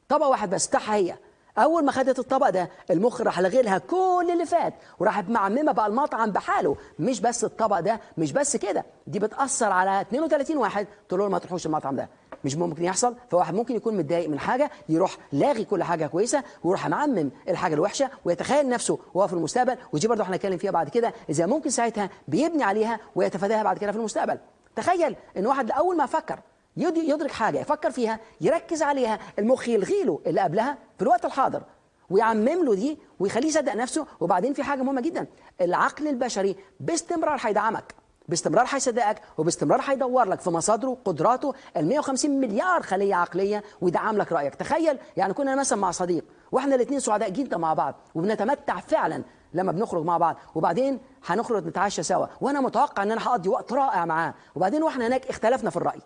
طبق 0.09 0.25
واحد 0.25 0.49
بس 0.49 0.69
هي 0.75 1.15
أول 1.57 1.85
ما 1.85 1.91
خدت 1.91 2.19
الطبق 2.19 2.49
ده 2.49 2.69
المخ 2.91 3.21
راح 3.21 3.39
لغي 3.39 3.61
لها 3.61 3.77
كل 3.77 4.29
اللي 4.33 4.45
فات. 4.45 4.73
وراحت 4.99 5.29
معممه 5.29 5.71
بقى 5.71 5.87
المطعم 5.87 6.31
بحاله. 6.31 6.75
مش 6.99 7.19
بس 7.21 7.43
الطبق 7.43 7.79
ده 7.79 7.99
مش 8.17 8.31
بس 8.31 8.55
كده. 8.57 8.85
دي 9.07 9.19
بتأثر 9.19 9.71
على 9.71 10.01
32 10.01 10.57
واحد 10.57 10.87
تقول 11.09 11.31
ما 11.31 11.39
تروحوش 11.39 11.65
المطعم 11.65 11.95
ده. 11.95 12.09
مش 12.45 12.55
ممكن 12.55 12.83
يحصل. 12.83 13.15
فواحد 13.31 13.53
ممكن 13.53 13.75
يكون 13.75 13.97
متضايق 13.97 14.29
من 14.29 14.39
حاجة 14.39 14.71
يروح 14.89 15.17
لاغي 15.31 15.65
كل 15.65 15.83
حاجة 15.83 16.07
كويسة 16.07 16.43
ويروح 16.63 16.87
معمم 16.87 17.29
الحاجة 17.49 17.73
الوحشة 17.73 18.09
ويتخيل 18.25 18.69
نفسه 18.69 18.99
وهو 19.13 19.27
في 19.27 19.33
المستقبل. 19.33 19.77
ودي 19.93 20.07
برضه 20.07 20.23
هنتكلم 20.23 20.57
فيها 20.57 20.71
بعد 20.71 20.89
كده. 20.89 21.13
إذا 21.29 21.45
ممكن 21.45 21.69
ساعتها 21.69 22.09
بيبني 22.27 22.63
عليها 22.63 22.99
ويتفاداها 23.15 23.63
بعد 23.63 23.77
كده 23.77 23.91
في 23.91 23.97
المستقبل. 23.97 24.37
تخيل 24.75 25.15
إن 25.37 25.47
واحد 25.47 25.71
اول 25.71 25.97
ما 25.97 26.05
فكر 26.05 26.39
يد- 26.77 26.97
يدرك 26.97 27.31
حاجة 27.31 27.59
يفكر 27.59 27.91
فيها 27.91 28.19
يركز 28.41 28.83
عليها 28.83 29.19
المخ 29.39 29.69
يلغي 29.69 30.03
له 30.03 30.19
اللي 30.27 30.41
قبلها 30.41 30.77
في 30.97 31.01
الوقت 31.01 31.25
الحاضر 31.25 31.63
ويعمم 32.09 32.47
له 32.65 32.75
دي 32.75 32.97
ويخليه 33.19 33.47
يصدق 33.47 33.75
نفسه 33.75 34.05
وبعدين 34.19 34.53
في 34.53 34.63
حاجة 34.63 34.81
مهمة 34.83 35.01
جدا 35.01 35.27
العقل 35.61 36.07
البشري 36.07 36.55
باستمرار 36.79 37.37
هيدعمك 37.41 37.95
باستمرار 38.27 38.65
هيصدقك 38.69 39.21
وباستمرار 39.37 39.81
هيدور 39.83 40.23
لك 40.25 40.39
في 40.41 40.49
مصادره 40.49 40.97
قدراته 41.05 41.53
ال 41.77 41.87
150 41.87 42.31
مليار 42.39 42.81
خلية 42.81 43.15
عقلية 43.15 43.63
ويدعم 43.81 44.17
لك 44.17 44.31
رأيك. 44.31 44.55
تخيل 44.55 44.97
يعني 45.17 45.33
كنا 45.33 45.55
مثلا 45.55 45.79
مع 45.79 45.91
صديق 45.91 46.25
وإحنا 46.51 46.75
الاثنين 46.75 46.99
سعداء 46.99 47.29
جدا 47.29 47.57
مع 47.57 47.73
بعض 47.73 47.95
وبنتمتع 48.15 48.79
فعلا 48.79 49.23
لما 49.53 49.71
بنخرج 49.71 50.05
مع 50.05 50.17
بعض. 50.17 50.35
وبعدين 50.55 50.99
هنخرج 51.25 51.67
نتعشى 51.67 52.03
سوا. 52.03 52.27
وأنا 52.41 52.61
متوقع 52.61 53.03
إن 53.03 53.11
أنا 53.11 53.27
هقضي 53.27 53.49
وقت 53.49 53.73
رائع 53.73 54.05
معاه. 54.05 54.33
وبعدين 54.55 54.83
وإحنا 54.83 55.07
هناك 55.07 55.27
اختلفنا 55.27 55.69
في 55.69 55.77
الرأي. 55.77 55.99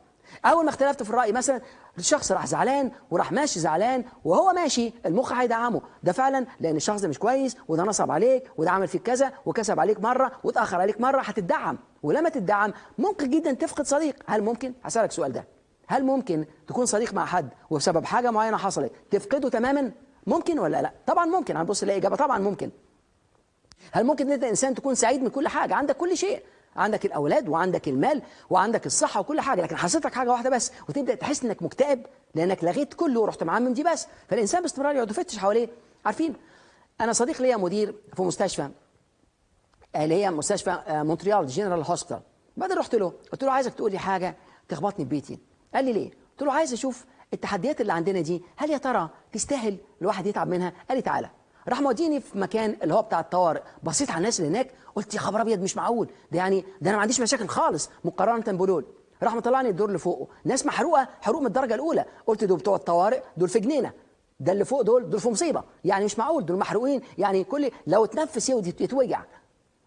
أول 0.45 0.64
ما 0.64 0.70
اختلفت 0.70 1.04
في 1.04 1.10
الرأي 1.10 1.32
مثلا 1.32 1.62
الشخص 1.98 2.32
راح 2.32 2.45
زعلان 2.48 2.91
وراح 3.12 3.32
ماشي 3.32 3.60
زعلان 3.60 4.04
وهو 4.26 4.54
ماشي 4.54 4.93
المخ 5.06 5.34
هيدعمه. 5.34 5.82
ده 6.04 6.12
فعلا 6.12 6.45
لأن 6.60 6.76
الشخص 6.76 7.02
ده 7.02 7.08
مش 7.08 7.20
كويس 7.20 7.58
وده 7.68 7.84
نصب 7.84 8.12
عليك 8.12 8.52
وده 8.58 8.72
عمل 8.72 8.88
فيك 8.88 9.02
كذا 9.04 9.32
وكسب 9.45 9.80
عليك 9.80 10.00
مرة 10.00 10.32
واتأخر 10.43 10.82
عليك 10.82 11.02
مرة 11.02 11.22
هتدعم. 11.22 11.78
ولما 12.04 12.30
تدعم 12.30 12.74
ممكن 12.98 13.30
جدا 13.30 13.54
تفقد 13.54 13.86
صديق. 13.86 14.16
هل 14.28 14.43
ممكن؟ 14.43 14.74
هسألك 14.84 15.10
السؤال 15.10 15.32
ده. 15.32 15.48
هل 15.88 16.04
ممكن 16.04 16.45
تكون 16.68 16.86
صديق 16.86 17.14
مع 17.14 17.26
حد 17.26 17.50
وبسبب 17.70 18.06
حاجة 18.06 18.32
معينة 18.32 18.58
حصلت 18.58 18.91
تفقده 19.12 19.50
تماما؟ 19.50 19.91
ممكن 20.28 20.60
ولا 20.60 20.82
لا؟ 20.82 20.91
طبعا 21.08 21.26
ممكن. 21.26 21.58
هنبص 21.58 21.84
نلاقي 21.84 22.00
إجابة. 22.00 22.16
طبعا 22.16 22.39
ممكن. 22.39 22.72
هل 23.92 24.04
ممكن 24.04 24.26
إن 24.28 24.32
أنت 24.32 24.44
إنسان 24.44 24.76
تكون 24.76 24.96
سعيد 24.96 25.22
من 25.24 25.30
كل 25.30 25.48
حاجة؟ 25.48 25.76
عندك 25.76 25.98
كل 25.98 26.18
شيء. 26.18 26.44
عندك 26.76 27.06
الأولاد 27.06 27.50
وعندك 27.50 27.88
المال 27.88 28.22
وعندك 28.50 28.86
الصحة 28.86 29.20
وكل 29.20 29.42
حاجة 29.42 29.62
لكن 29.62 29.76
حصلت 29.78 30.06
لك 30.06 30.14
حاجة 30.14 30.32
واحدة 30.32 30.50
بس 30.50 30.72
وتبدأ 30.90 31.16
تحس 31.16 31.44
إنك 31.44 31.64
مكتئب 31.64 32.06
لأنك 32.36 32.64
لغيت 32.64 32.94
كله 32.94 33.20
ورحت 33.22 33.44
معمم 33.44 33.74
دي 33.74 33.84
بس. 33.84 34.08
فالإنسان 34.30 34.62
باستمرار 34.62 34.96
يقعد 34.96 35.10
يفتش 35.12 35.38
حواليه. 35.38 35.70
عارفين 36.06 36.34
أنا 37.02 37.14
صديق 37.14 37.42
ليا 37.42 37.58
مدير 37.58 37.96
في 38.16 38.22
مستشفى 38.22 38.70
اللي 39.96 40.16
هي 40.16 40.32
مستشفى 40.32 40.70
آه، 40.88 41.04
Montreal 41.04 41.48
General 41.48 41.84
Hospital. 41.84 42.20
بعدين 42.58 42.78
رحت 42.78 42.96
له 42.96 43.14
قلت 43.32 43.44
له 43.44 43.52
عايزك 43.52 43.74
تقول 43.74 43.92
لي 43.92 43.98
حاجة 44.00 44.36
تخبطني 44.70 45.06
في 45.06 45.10
بيتي. 45.10 45.40
قال 45.76 45.86
لي 45.86 45.94
ليه؟ 45.94 46.10
قلت 46.10 46.42
له 46.42 46.54
عايز 46.54 46.74
أشوف 46.74 47.06
التحديات 47.34 47.82
اللي 47.82 47.94
عندنا 47.94 48.22
دي 48.22 48.42
هل 48.56 48.70
يا 48.70 48.78
ترى 48.78 49.10
تستاهل 49.34 49.78
الواحد 50.02 50.26
يتعب 50.28 50.48
منها؟ 50.48 50.74
قال 50.90 50.98
لي 50.98 51.02
تعالى. 51.02 51.30
راح 51.70 51.82
موديني 51.82 52.20
في 52.20 52.38
مكان 52.38 52.78
اللي 52.84 52.93
هو 52.93 53.01
بتاع 53.01 53.20
الطوارئ. 53.20 53.61
بصيت 53.84 54.09
على 54.09 54.18
الناس 54.18 54.39
اللي 54.39 54.51
هناك 54.51 54.72
قلت 54.95 55.13
يا 55.13 55.20
خبر 55.20 55.41
أبيض 55.41 55.61
مش 55.61 55.78
معقول. 55.78 56.07
ده 56.32 56.38
يعني 56.38 56.65
ده 56.82 56.89
أنا 56.89 56.95
ما 56.97 57.01
عنديش 57.01 57.22
مشاكل 57.22 57.47
خالص. 57.47 57.89
مقارنة 58.05 58.57
بدول 58.57 58.86
راح 59.24 59.36
مطلعني 59.36 59.70
الدور 59.70 59.88
اللي 59.88 59.99
فوقه. 59.99 60.28
ناس 60.45 60.65
محروقة 60.65 61.07
حروق 61.22 61.41
من 61.41 61.47
الدرجة 61.47 61.74
الأولى. 61.74 62.05
قلت 62.28 62.43
دول 62.43 62.57
بتوع 62.57 62.76
الطوارئ 62.76 63.22
دول 63.38 63.49
في 63.49 63.59
جنينة. 63.59 63.91
ده 64.39 64.51
اللي 64.51 64.65
فوق 64.65 64.82
دول 64.82 65.09
دول 65.09 65.20
في 65.20 65.30
مصيبة. 65.30 65.63
يعني 65.86 66.05
مش 66.05 66.20
معقول 66.20 66.45
دول 66.45 66.57
محروقين. 66.57 67.01
يعني 67.18 67.43
كل 67.43 67.72
لو 67.88 68.07
يودي 68.49 68.76
يتوجع. 68.80 69.22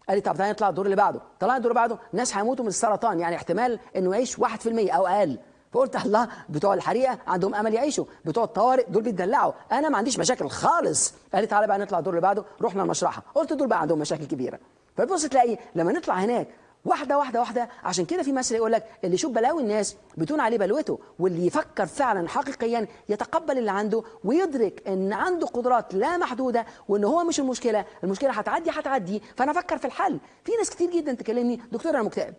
قال 0.07 0.17
لي 0.17 0.21
طب 0.21 0.37
تعالى 0.37 0.51
نطلع 0.51 0.69
الدور 0.69 0.85
اللي 0.85 0.95
بعده. 0.95 1.21
طلعنا 1.39 1.57
الدور 1.57 1.71
اللي 1.71 1.81
بعده 1.81 1.99
ناس 2.13 2.37
هيموتوا 2.37 2.63
من 2.63 2.69
السرطان. 2.69 3.19
يعني 3.19 3.35
احتمال 3.35 3.79
إنه 3.95 4.11
يعيش 4.13 4.39
1% 4.39 4.43
أو 4.91 5.07
أقل. 5.07 5.39
فقلت 5.71 5.95
الله 6.05 6.27
بتوع 6.49 6.73
الحريقة 6.73 7.17
عندهم 7.27 7.55
أمل 7.55 7.73
يعيشوا 7.73 8.05
بتوع 8.25 8.43
الطوارئ 8.43 8.85
دول 8.89 9.03
بيتدلعوا 9.03 9.53
أنا 9.71 9.89
ما 9.89 9.97
عنديش 9.97 10.19
مشاكل 10.19 10.49
خالص. 10.49 11.13
قال 11.33 11.47
تعالى 11.47 11.67
بقى 11.67 11.79
نطلع 11.79 11.99
الدور 11.99 12.13
اللي 12.13 12.21
بعده 12.21 12.43
رحنا 12.61 12.83
المشرحه 12.83 13.23
قلت 13.35 13.53
دول 13.53 13.67
بقى 13.67 13.81
عندهم 13.81 13.99
مشاكل 13.99 14.25
كبيرة. 14.25 14.59
فتبص 14.97 15.25
تلاقي 15.25 15.57
لما 15.75 15.91
نطلع 15.91 16.13
هناك 16.15 16.47
واحدة 16.85 17.17
واحدة 17.17 17.39
واحدة 17.39 17.69
عشان 17.83 18.05
كده 18.05 18.23
في 18.23 18.31
مثل 18.31 18.55
يقول 18.55 18.71
لك 18.71 18.85
اللي 19.03 19.15
يشوف 19.15 19.31
بلاوي 19.31 19.61
الناس 19.61 19.95
بتون 20.17 20.39
عليه 20.39 20.57
بلوته 20.57 20.99
واللي 21.19 21.45
يفكر 21.47 21.85
فعلا 21.85 22.27
حقيقيا 22.29 22.87
يتقبل 23.09 23.57
اللي 23.57 23.71
عنده 23.71 24.03
ويدرك 24.23 24.87
إن 24.87 25.13
عنده 25.13 25.47
قدرات 25.47 25.93
لا 25.93 26.17
محدودة 26.17 26.65
وإن 26.89 27.03
هو 27.03 27.23
مش 27.23 27.39
المشكلة. 27.39 27.85
المشكلة 28.03 28.31
هتعدي 28.31 28.69
هتعدي. 28.69 29.21
فأنا 29.37 29.51
أفكر 29.51 29.77
في 29.77 29.85
الحل. 29.85 30.19
في 30.45 30.51
ناس 30.57 30.69
كتير 30.69 30.91
جدا 30.91 31.13
تكلمني 31.13 31.61
دكتور 31.71 31.91
أنا 31.95 32.03
مكتئب. 32.03 32.33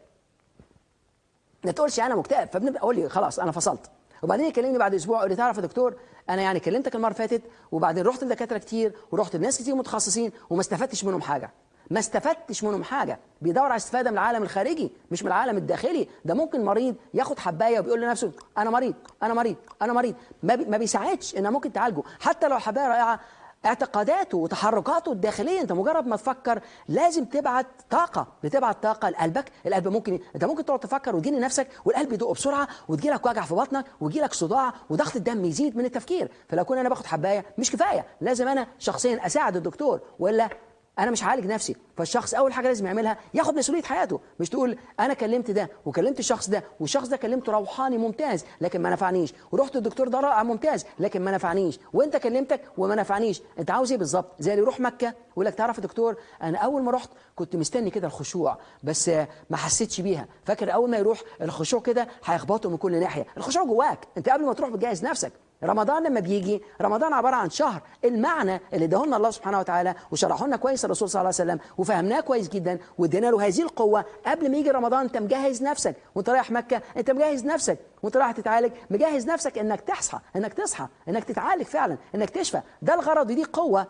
ما 1.65 1.73
تقولش 1.73 2.01
أنا 2.01 2.15
مكتئب 2.15 2.49
فبنبدا 2.49 2.79
أقول 2.79 2.97
لي 2.97 3.09
خلاص 3.09 3.39
أنا 3.39 3.53
فصلت. 3.53 3.91
وبعدين 4.23 4.47
يكلمني 4.47 4.79
بعد 4.79 4.95
أسبوع 4.95 5.19
يقول 5.19 5.31
لي 5.31 5.37
تعرف 5.37 5.57
يا 5.57 5.63
دكتور 5.63 5.95
أنا 6.31 6.43
يعني 6.43 6.61
كلمتك 6.61 6.95
المرة 6.95 7.09
اللي 7.13 7.29
فاتت 7.29 7.43
وبعدين 7.73 8.07
رحت 8.07 8.25
لدكاترة 8.25 8.59
كتير 8.59 8.93
ورحت 9.13 9.37
لناس 9.37 9.59
كتير 9.59 9.75
متخصصين 9.75 10.33
وما 10.51 10.61
استفدتش 10.61 11.05
منهم 11.05 11.21
حاجة. 11.23 11.51
ما 11.91 11.99
استفدتش 11.99 12.65
منهم 12.65 12.85
حاجة. 12.85 13.19
بيدور 13.43 13.65
على 13.65 13.77
استفادة 13.77 14.11
من 14.11 14.19
العالم 14.19 14.43
الخارجي 14.43 14.93
مش 15.11 15.23
من 15.23 15.29
العالم 15.29 15.57
الداخلي. 15.57 16.09
ده 16.25 16.35
ممكن 16.35 16.65
مريض 16.65 16.95
ياخد 17.15 17.39
حباية 17.39 17.81
وبيقول 17.81 18.01
لنفسه 18.03 18.33
أنا 18.59 18.71
مريض 18.71 18.95
أنا 19.23 19.35
مريض 19.35 19.57
أنا 19.83 19.93
مريض. 19.93 20.15
ما, 20.43 20.55
بي 20.55 20.65
ما 20.65 20.77
بيساعدش 20.79 21.37
إنها 21.37 21.51
ممكن 21.51 21.73
تعالجه. 21.73 22.03
حتى 22.21 22.49
لو 22.49 22.57
الحبايه 22.57 22.89
رائعة 22.89 23.21
اعتقاداته 23.67 24.39
وتحركاته 24.39 25.13
الداخليه 25.13 25.61
انت 25.61 25.73
مجرد 25.73 26.07
ما 26.07 26.17
تفكر 26.17 26.61
لازم 26.89 27.25
تبعت 27.25 27.67
طاقة 27.91 28.27
بتبعت 28.45 28.83
طاقة 28.83 29.09
لقلبك 29.11 29.45
القلب 29.67 29.89
ممكن 29.89 30.21
انت 30.35 30.45
ممكن 30.45 30.65
تقعد 30.65 30.81
تفكر 30.81 31.17
وتجيني 31.17 31.39
نفسك 31.41 31.69
والقلب 31.85 32.13
يدق 32.13 32.33
بسرعة 32.33 32.69
وتجي 32.89 33.11
لك 33.11 33.27
وجع 33.27 33.43
في 33.43 33.55
بطنك 33.55 33.85
ويجي 34.01 34.21
لك 34.21 34.33
صداع 34.35 34.73
وضغط 34.91 35.17
الدم 35.17 35.45
يزيد 35.45 35.77
من 35.77 35.85
التفكير. 35.85 36.31
فلو 36.49 36.65
كنت 36.65 36.79
أنا 36.79 36.89
باخد 36.89 37.07
حباية 37.07 37.45
مش 37.59 37.71
كفاية 37.73 38.07
لازم 38.21 38.49
أنا 38.49 38.67
شخصيا 38.79 39.27
اساعد 39.27 39.57
الدكتور 39.57 40.01
والا 40.19 40.49
أنا 40.99 41.11
مش 41.11 41.25
هعالج 41.25 41.47
نفسي 41.47 41.77
فالشخص 41.97 42.35
اول 42.35 42.53
حاجة 42.53 42.67
لازم 42.69 42.87
يعملها 42.87 43.19
ياخد 43.35 43.55
مسؤولية 43.55 43.83
حياته 43.83 44.21
مش 44.41 44.49
تقول 44.49 44.79
أنا 45.01 45.15
كلمت 45.15 45.51
ده 45.51 45.69
وكلمت 45.87 46.19
الشخص 46.19 46.51
ده 46.51 46.65
والشخص 46.81 47.09
ده 47.09 47.17
كلمته 47.17 47.53
روحاني 47.53 47.99
ممتاز 47.99 48.45
لكن 48.61 48.83
ما 48.83 48.91
نفعنيش 48.91 49.35
ورحت 49.53 49.77
الدكتور 49.77 50.09
ده 50.09 50.21
رائع 50.21 50.43
ممتاز 50.43 50.87
لكن 50.99 51.23
ما 51.23 51.31
نفعنيش 51.31 51.79
وانت 51.93 52.17
كلمتك 52.17 52.61
وما 52.79 52.95
نفعنيش 52.95 53.43
انت 53.59 53.71
عاوز 53.71 53.93
إيه 53.93 53.99
بالظبط؟ 53.99 54.27
زي 54.39 54.51
اللي 54.53 54.63
يروح 54.63 54.81
مكة 54.81 55.15
ويقول 55.31 55.47
لك 55.47 55.55
تعرف 55.55 55.79
يا 55.79 55.83
دكتور 55.83 56.17
أنا 56.43 56.59
اول 56.59 56.83
ما 56.83 56.91
رحت 56.91 57.11
كنت 57.37 57.57
مستني 57.57 57.91
كده 57.91 58.07
الخشوع 58.07 58.59
بس 58.85 59.09
ما 59.51 59.57
حسيتش 59.57 60.01
بيها 60.01 60.27
فاكر 60.45 60.75
اول 60.75 60.91
ما 60.91 60.97
يروح 60.97 61.21
الخشوع 61.43 61.81
كده 61.81 62.09
هيخبطه 62.25 62.71
من 62.71 62.77
كل 62.77 63.01
ناحية 63.01 63.27
الخشوع 63.37 63.65
جواك 63.65 63.99
انت 64.19 64.29
قبل 64.29 64.45
ما 64.45 64.53
تروح 64.53 64.71
بتجهز 64.71 65.05
نفسك. 65.05 65.33
رمضان 65.65 66.03
لما 66.03 66.21
بيجي 66.21 66.63
رمضان 66.81 67.13
عبارة 67.13 67.37
عن 67.37 67.51
شهر. 67.51 67.83
المعنى 68.05 68.61
اللي 68.73 68.85
اداه 68.85 69.07
لنا 69.07 69.17
الله 69.17 69.31
سبحانه 69.31 69.59
وتعالى 69.59 69.95
وشرحه 70.11 70.47
لنا 70.47 70.57
كويس 70.57 70.85
الرسول 70.85 71.09
صلى 71.09 71.21
الله 71.21 71.35
عليه 71.41 71.53
وسلم 71.53 71.59
وفهمناه 71.79 72.21
كويس 72.21 72.49
جدا 72.49 72.79
وادينا 72.99 73.27
له 73.27 73.47
هذه 73.47 73.63
القوة. 73.63 74.05
قبل 74.27 74.51
ما 74.51 74.57
يجي 74.57 74.71
رمضان 74.71 75.05
انت 75.05 75.17
مجهز 75.17 75.63
نفسك. 75.63 75.97
وانت 76.15 76.31
رايح 76.31 76.51
مكة 76.51 76.83
انت 76.97 77.11
مجهز 77.11 77.45
نفسك. 77.45 77.79
وانت 78.03 78.17
رايح 78.17 78.33
تتعالج 78.33 78.73
مجهز 78.91 79.27
نفسك 79.27 79.59
انك 79.59 79.81
تصحى 79.81 80.19
انك 80.37 80.55
تصحى 80.55 80.87
انك 81.09 81.25
تتعالج 81.25 81.63
فعلا 81.63 81.99
انك 82.15 82.31
تشفى. 82.31 82.61
ده 82.83 82.95
الغرض 82.95 83.31
ودي 83.31 83.45
قوة 83.45 83.87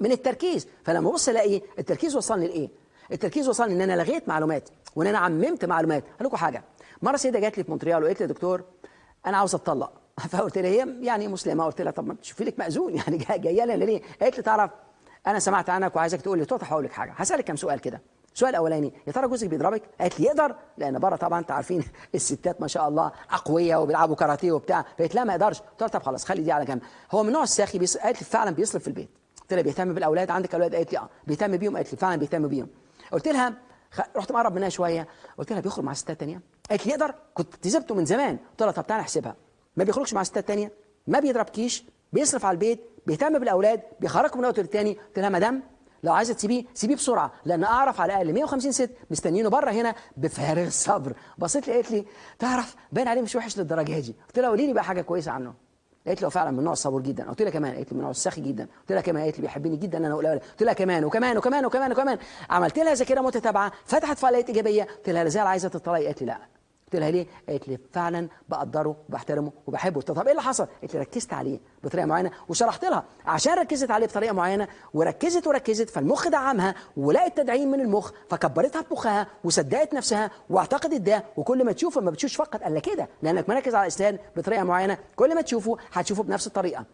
من 0.00 0.12
التركيز. 0.12 0.68
فلما 0.84 1.10
ابص 1.10 1.28
الاقي 1.28 1.62
التركيز 1.78 2.16
وصلني 2.16 2.46
لإيه؟ 2.46 2.68
التركيز 3.12 3.48
وصلني 3.48 3.74
إن 3.74 3.90
أنا 3.90 4.02
لغيت 4.02 4.28
معلومات 4.28 4.68
وإن 4.96 5.06
أنا 5.06 5.18
عممت 5.18 5.64
معلومات. 5.64 6.04
هقول 6.14 6.26
لكم 6.26 6.36
حاجة. 6.36 6.64
مرة 7.02 7.16
سيدة 7.16 7.38
جات 7.38 7.58
لي 7.58 7.64
في 7.64 7.70
مونتريال 7.70 8.02
وقالت 8.02 8.20
لي 8.20 8.26
يا 8.26 8.32
دكتور 8.32 8.64
أنا 9.26 9.36
عاوز 9.36 9.54
أتطلق. 9.54 9.92
فقلت 10.30 10.58
لها 10.58 10.70
هي 10.70 10.86
يعني 11.00 11.28
مسلمة. 11.28 11.64
قلت 11.64 11.80
لها 11.80 11.92
طب 11.92 12.06
ما 12.06 12.14
تشوفي 12.14 12.44
لك 12.44 12.58
مأذون. 12.58 12.94
يعني 12.98 13.16
جاية 13.18 13.64
لنا 13.64 13.84
ليه؟ 13.84 14.02
قالت 14.20 14.36
لي 14.36 14.42
تعرف 14.42 14.70
أنا 15.26 15.38
سمعت 15.38 15.70
عنك 15.70 15.96
وعايزك 15.96 16.20
تقول 16.20 16.38
لي 16.38 16.46
لها 16.50 16.58
هقول 16.62 16.84
لك 16.84 16.92
حاجة 16.92 17.12
هسألك 17.16 17.44
كم 17.44 17.56
سؤال 17.56 17.80
كده. 17.80 18.02
السؤال 18.34 18.50
الاولاني 18.50 18.92
يا 19.06 19.12
ترى 19.12 19.28
جوزك 19.28 19.48
بيضربك؟ 19.48 19.82
قالت 20.00 20.20
لي 20.20 20.26
يقدر 20.26 20.56
لأن 20.78 20.98
بره 20.98 21.16
طبعا 21.16 21.38
أنتوا 21.38 21.54
عارفين 21.54 21.84
الستات 22.14 22.60
ما 22.60 22.66
شاء 22.66 22.88
الله 22.88 23.12
أقوياء 23.30 23.82
وبيلعبوا 23.82 24.16
كاراتيه 24.16 24.52
وبتاع. 24.52 24.84
فقالت 24.98 25.14
لا 25.14 25.24
ما 25.24 25.32
يقدرش. 25.32 25.60
قلت 25.60 25.80
لها 25.80 25.88
طب 25.88 26.02
خلاص 26.02 26.24
خلي 26.24 26.42
دي 26.42 26.52
على 26.52 26.64
جنب. 26.64 26.82
هو 27.12 27.22
من 27.22 27.32
نوع 27.32 27.42
الساخي 27.42 27.78
بيص... 27.78 27.96
قالت 27.96 28.18
لي 28.22 28.26
فعلا 28.26 28.50
بيصرف 28.50 28.82
في 28.82 28.88
البيت. 28.88 29.08
قلت 29.40 29.52
لها 29.52 29.62
بيهتم 29.62 29.94
بالأولاد؟ 29.94 30.30
عندك 30.30 30.54
أولاد؟ 30.54 30.74
قالت 30.74 30.92
لي 30.92 30.98
آه 30.98 31.08
بيهتم 31.26 31.56
بيهم. 31.56 31.76
قالت 31.76 31.92
لي 31.92 31.98
فعلا 31.98 32.16
بيهتم 32.16 32.48
بيهم. 32.48 32.68
قلت 33.12 33.28
لها 33.28 33.54
خ... 33.90 34.00
رحت 34.16 34.32
مقرب 34.32 34.54
منها 34.54 34.68
شوية. 34.68 35.08
قلت 35.38 35.52
لها 35.52 35.60
بيخرج 35.60 35.84
مع 35.84 35.92
ستات 35.92 36.20
تانية؟ 36.20 36.40
قالت 36.70 36.86
لي 36.86 36.92
يقدر 36.92 37.14
كنت 37.34 37.68
سبته 37.68 37.94
من 37.94 38.04
زمان. 38.04 38.36
قلت 38.50 38.62
لها 38.62 38.70
طب 38.70 38.86
تعالى 38.86 39.00
احسبها. 39.02 39.36
ما 39.76 39.84
بيخرجش 39.84 40.14
مع 40.14 40.22
ستات 40.22 40.48
تانية 40.48 40.72
ما 41.06 41.20
بيضربكيش 41.20 41.84
بيصرف 42.12 42.44
على 42.44 42.54
البيت 42.54 42.80
بيهتم 43.06 43.38
بالأولاد 43.38 43.80
بيخرجكم 44.00 44.38
من 44.38 44.44
وقت 44.44 44.60
للتاني 44.60 44.92
قلت 44.92 45.18
لها 45.18 45.28
مدام 45.28 45.62
لو 46.02 46.12
عايزة 46.12 46.34
تسيبيه 46.34 46.64
سيبيه 46.74 46.94
بسرعة 46.94 47.32
لأن 47.44 47.64
أعرف 47.64 48.00
على 48.00 48.12
الأقل 48.12 48.32
150 48.32 48.72
ست 48.72 48.90
مستنيينه 49.10 49.48
بره 49.48 49.70
هنا 49.70 49.94
بفارغ 50.16 50.66
الصبر. 50.66 51.12
بصيت 51.38 51.68
لي 51.68 51.74
قالت 51.74 51.90
لي 51.90 52.04
تعرف 52.38 52.76
باين 52.92 53.08
عليه 53.08 53.22
مش 53.22 53.36
وحش 53.36 53.58
للدرجة 53.58 54.00
دي. 54.00 54.14
قلت 54.28 54.38
لها 54.38 54.48
قولي 54.48 54.66
لي 54.66 54.72
بقى 54.72 54.84
حاجة 54.84 55.00
كويسة 55.00 55.32
عنه. 55.32 55.54
قالت 56.06 56.20
لي 56.20 56.26
هو 56.26 56.30
فعلا 56.30 56.50
من 56.50 56.64
نوع 56.64 56.72
الصبور 56.72 57.02
جدا. 57.02 57.28
قلت 57.28 57.42
لها 57.42 57.50
كمان 57.50 57.74
قالت 57.74 57.90
لي 57.92 57.96
من 57.96 58.00
نوع 58.02 58.10
السخي 58.10 58.40
جدا. 58.40 58.68
قلت 58.80 58.92
لها 58.92 59.00
كمان 59.00 59.22
قالت 59.22 59.36
لي 59.36 59.42
بيحبني 59.42 59.76
جدا 59.76 59.98
أنا 59.98 60.12
أقول 60.12 60.26
قلت 60.26 60.62
لها 60.62 60.72
كمان 60.72 61.04
وكمان 61.04 61.36
وكمان 61.36 61.66
وكمان 61.66 61.92
وكمان. 61.92 62.18
عملت 62.50 62.78
لها 62.78 62.94
ذاكرة 62.94 63.20
متتابعة 63.20 63.72
فتحت 63.84 64.18
فعاليات 64.18 64.48
إيجابية. 64.48 64.82
قلت 64.82 65.10
لها 65.10 65.24
لا 65.24 65.28
زال 65.30 65.46
عايزة 65.46 65.68
تطلعي. 65.68 66.06
قالت 66.06 66.20
لي 66.20 66.26
لا. 66.26 66.38
لها 66.96 67.10
ليه؟ 67.10 67.26
قالت 67.48 67.68
لي 67.68 67.78
فعلا 67.92 68.28
بقدره 68.48 68.96
وبحترمه 69.08 69.52
وبحبه. 69.66 70.00
طب 70.00 70.24
إيه 70.24 70.30
اللي 70.30 70.42
حصل؟ 70.42 70.66
قالت 70.80 70.94
لي 70.94 71.00
ركزت 71.00 71.32
عليه 71.32 71.60
بطريقة 71.84 72.06
معينة 72.06 72.30
وشرحت 72.48 72.84
لها. 72.84 73.04
عشان 73.26 73.54
ركزت 73.58 73.90
عليه 73.90 74.06
بطريقة 74.06 74.32
معينة 74.32 74.68
وركزت 74.94 75.46
وركزت 75.46 75.90
فالمخ 75.90 76.28
دعمها 76.28 76.74
ولقت 76.96 77.36
تدعيم 77.36 77.70
من 77.70 77.80
المخ 77.80 78.10
فكبرتها 78.30 78.82
في 78.82 78.92
مخها 78.94 79.26
وصدقت 79.44 79.94
نفسها 79.94 80.30
واعتقدت 80.50 81.00
ده. 81.00 81.24
وكل 81.36 81.64
ما 81.64 81.72
تشوفه 81.72 82.00
ما 82.00 82.10
بتشوفش 82.10 82.36
فقط 82.36 82.62
الا 82.66 82.80
كده 82.80 83.08
لأنك 83.22 83.48
مركز 83.48 83.74
على 83.74 83.82
الاسنان 83.82 84.18
بطريقة 84.36 84.64
معينة. 84.64 84.98
كل 85.16 85.34
ما 85.34 85.40
تشوفه 85.40 85.76
هتشوفه 85.92 86.22
بنفس 86.22 86.46
الطريقة. 86.46 86.84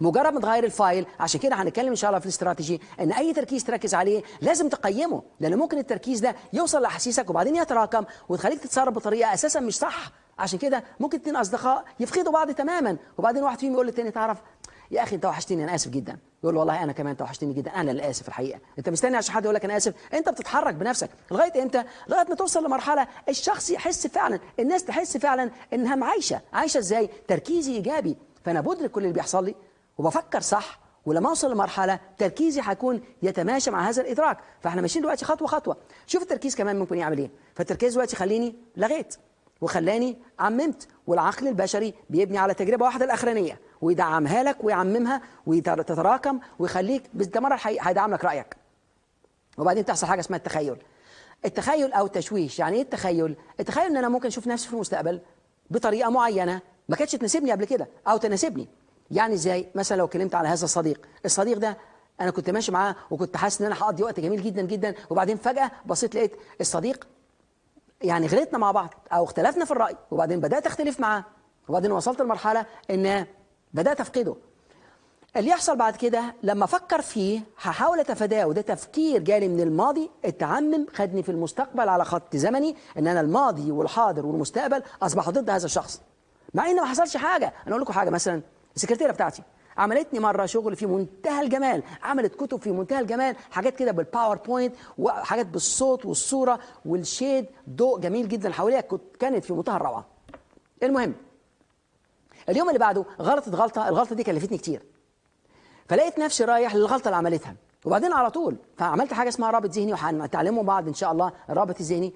مجرد 0.00 0.32
ما 0.34 0.40
تغير 0.40 0.64
الفايل 0.64 1.06
عشان 1.20 1.40
كده 1.40 1.56
هنتكلم 1.56 1.88
إن 1.88 1.94
شاء 1.96 2.10
الله 2.10 2.18
في 2.20 2.26
الاستراتيجي 2.26 2.80
إن 3.00 3.12
أي 3.12 3.32
تركيز 3.32 3.64
تركز 3.64 3.94
عليه 3.94 4.22
لازم 4.40 4.68
تقيمه 4.68 5.22
لأن 5.40 5.58
ممكن 5.58 5.78
التركيز 5.78 6.20
ده 6.20 6.34
يوصل 6.52 6.82
لأحاسيسك 6.82 7.30
وبعدين 7.30 7.56
يتراكم 7.56 8.04
وتخليك 8.28 8.60
تتصرف 8.60 8.94
بطريقة 8.94 9.34
أساسا 9.34 9.60
مش 9.60 9.76
صح. 9.78 10.10
عشان 10.38 10.58
كده 10.58 10.84
ممكن 11.00 11.18
اتنين 11.18 11.36
أصدقاء 11.36 11.84
يفقدوا 12.00 12.32
بعض 12.32 12.50
تماما 12.50 12.96
وبعدين 13.18 13.42
واحد 13.42 13.58
فيهم 13.58 13.72
يقول 13.72 13.86
للتاني 13.86 14.10
تعرف 14.10 14.38
يا 14.90 15.02
أخي 15.02 15.16
أنت 15.16 15.26
وحشتني 15.26 15.64
أنا 15.64 15.74
آسف 15.74 15.90
جدا. 15.90 16.18
يقول 16.44 16.56
والله 16.56 16.82
أنا 16.84 16.92
كمان 16.92 17.10
أنت 17.10 17.22
وحشتني 17.22 17.52
جدا 17.52 17.70
أنا 17.70 17.90
اللي 17.90 18.10
آسف 18.10 18.28
الحقيقة. 18.28 18.60
أنت 18.78 18.88
مستني 18.88 19.16
عشان 19.16 19.34
حد 19.34 19.44
يقول 19.44 19.54
لك 19.54 19.64
أنا 19.64 19.76
آسف؟ 19.76 19.94
أنت 20.14 20.28
بتتحرك 20.28 20.74
بنفسك 20.74 21.10
لغاية 21.30 21.62
إمتى؟ 21.62 21.84
لغاية 22.08 22.26
ما 22.28 22.34
توصل 22.34 22.64
لمرحلة 22.64 23.06
الشخص 23.28 23.70
يحس 23.70 24.06
فعلا 24.06 24.38
الناس 24.60 24.84
تحس 24.84 25.16
فعلا 25.16 25.50
إنها 25.72 26.06
عايشه 26.06 26.40
عايشة 26.52 26.78
إزاي؟ 26.78 27.10
تركيزي 27.28 27.72
إيجابي. 27.72 28.16
فأنا 28.44 28.60
بدرك 28.60 28.90
كل 28.90 29.02
اللي 29.02 29.12
بيحصل 29.12 29.44
لي 29.44 29.54
وبفكر 29.98 30.40
صح 30.40 30.78
ولما 31.06 31.28
أوصل 31.28 31.52
لمرحلة 31.52 32.00
تركيزي 32.18 32.60
هيكون 32.64 33.02
يتماشى 33.22 33.70
مع 33.70 33.88
هذا 33.88 34.02
الإدراك. 34.02 34.38
فإحنا 34.60 34.80
ماشيين 34.80 35.02
دلوقتي 35.02 35.24
خطوة 35.24 35.48
خطوة. 35.48 35.76
شوف 36.06 36.22
التركيز 36.22 36.56
كمان 36.56 36.78
ممكن 36.78 36.98
يعمل 36.98 37.18
إيه. 37.18 37.30
فالتركيز 37.54 37.92
دلوقتي 37.92 38.16
خليني 38.16 38.54
لغيت 38.76 39.16
وخلاني 39.60 40.18
عممت 40.38 40.88
والعقل 41.06 41.48
البشري 41.48 41.94
بيبني 42.10 42.38
على 42.38 42.54
تجربة 42.54 42.84
واحدة 42.84 43.04
الأخرانية 43.04 43.60
ويدعمها 43.80 44.42
لك 44.42 44.64
ويعممها 44.64 45.20
وتتراكم 45.46 46.40
ويخليك 46.58 47.02
بالتمرة 47.14 47.58
هيدعم 47.62 48.14
لك 48.14 48.24
رأيك. 48.24 48.56
وبعدين 49.58 49.84
تحصل 49.84 50.06
حاجة 50.06 50.20
اسمها 50.20 50.38
التخيل. 50.38 50.76
التخيل 51.44 51.92
أو 51.92 52.06
التشويش. 52.06 52.58
يعني 52.58 52.76
إيه 52.76 52.82
التخيل؟ 52.82 53.36
التخيل 53.60 53.84
إن 53.84 53.96
أنا 53.96 54.08
ممكن 54.08 54.26
أشوف 54.26 54.46
نفسي 54.46 54.68
في 54.68 54.74
المستقبل 54.74 55.20
بطريقة 55.70 56.10
معينة 56.10 56.60
ما 56.88 56.96
كانتش 56.96 57.12
تناسبني 57.12 57.52
قبل 57.52 57.64
كده 57.64 57.88
أو 58.08 58.16
تناسبني. 58.16 58.68
يعني 59.10 59.34
إزاي 59.34 59.68
مثلا 59.74 59.96
لو 59.96 60.04
اتكلمت 60.04 60.34
على 60.34 60.48
هذا 60.48 60.64
الصديق 60.64 61.06
الصديق 61.24 61.58
ده 61.58 61.76
أنا 62.20 62.30
كنت 62.30 62.50
ماشي 62.50 62.72
معاه 62.72 62.96
وكنت 63.10 63.36
حاسس 63.36 63.60
إن 63.60 63.66
أنا 63.66 63.76
هقضي 63.82 64.02
وقت 64.02 64.20
جميل 64.20 64.42
جدا 64.42 64.62
جدا 64.62 64.94
وبعدين 65.10 65.36
فجأة 65.36 65.70
بصيت 65.86 66.14
لقيت 66.14 66.32
الصديق 66.60 67.06
يعني 68.02 68.26
غلطنا 68.26 68.58
مع 68.58 68.70
بعض 68.72 68.94
أو 69.12 69.24
اختلفنا 69.24 69.64
في 69.64 69.70
الرأي 69.70 69.96
وبعدين 70.10 70.40
بدأت 70.40 70.66
أختلف 70.66 71.00
معاه 71.00 71.24
وبعدين 71.68 71.92
وصلت 71.92 72.20
لمرحلة 72.20 72.66
إن 72.90 73.26
بدات 73.74 74.00
افقده 74.00 74.36
اللي 75.36 75.50
يحصل 75.50 75.76
بعد 75.76 75.96
كده 75.96 76.34
لما 76.42 76.64
أفكر 76.64 77.02
فيه 77.02 77.40
هحاول 77.60 78.00
أتفاداه 78.00 78.46
وده 78.46 78.60
تفكير 78.60 79.22
جالي 79.22 79.48
من 79.48 79.60
الماضي 79.60 80.10
اتعمم 80.24 80.86
خدني 80.94 81.22
في 81.22 81.28
المستقبل 81.28 81.88
على 81.88 82.04
خط 82.04 82.36
زمني 82.36 82.76
إن 82.98 83.06
أنا 83.06 83.20
الماضي 83.20 83.70
والحاضر 83.70 84.26
والمستقبل 84.26 84.82
اصبحوا 85.02 85.32
ضد 85.32 85.50
هذا 85.50 85.64
الشخص. 85.64 86.00
مع 86.54 86.70
ان 86.70 86.76
ما 86.76 86.84
حصلش 86.86 87.16
حاجة 87.16 87.46
أنا 87.46 87.70
أقول 87.70 87.82
لكم 87.82 87.92
حاجة 87.92 88.10
مثلا 88.10 88.42
السكرتيرة 88.76 89.12
بتاعتي. 89.12 89.42
عملتني 89.76 90.20
مرة 90.20 90.46
شغل 90.46 90.76
في 90.76 90.86
منتهى 90.86 91.40
الجمال. 91.44 91.82
عملت 92.02 92.34
كتب 92.34 92.62
في 92.62 92.70
منتهى 92.70 93.00
الجمال 93.00 93.36
حاجات 93.50 93.76
كده 93.76 93.92
بالباوربوينت 93.92 94.74
وحاجات 94.98 95.46
بالصوت 95.46 96.06
والصورة 96.06 96.58
والشيد 96.84 97.46
ضوء 97.70 98.00
جميل 98.00 98.28
جدا 98.28 98.52
حواليها 98.52 98.84
كانت 99.20 99.44
في 99.44 99.52
منتهى 99.52 99.76
الروعة. 99.76 100.06
المهم 100.82 101.14
اليوم 102.48 102.68
اللي 102.68 102.78
بعده 102.78 103.04
غلطت 103.20 103.54
غلطة 103.54 103.88
الغلطة 103.88 104.14
دي 104.14 104.22
كلفتني 104.22 104.58
كتير. 104.58 104.82
فلقيت 105.88 106.18
نفسي 106.18 106.44
رايح 106.44 106.74
للغلطة 106.74 107.08
اللي 107.08 107.16
عملتها. 107.16 107.54
وبعدين 107.84 108.12
على 108.12 108.30
طول 108.30 108.56
فعملت 108.76 109.12
حاجة 109.12 109.28
اسمها 109.28 109.50
رابط 109.50 109.70
ذهني 109.70 109.92
وهنتعلمه 109.92 110.62
بعض 110.62 110.88
إن 110.88 110.94
شاء 110.94 111.12
الله 111.12 111.32
الرابط 111.50 111.80
الذهني. 111.80 112.14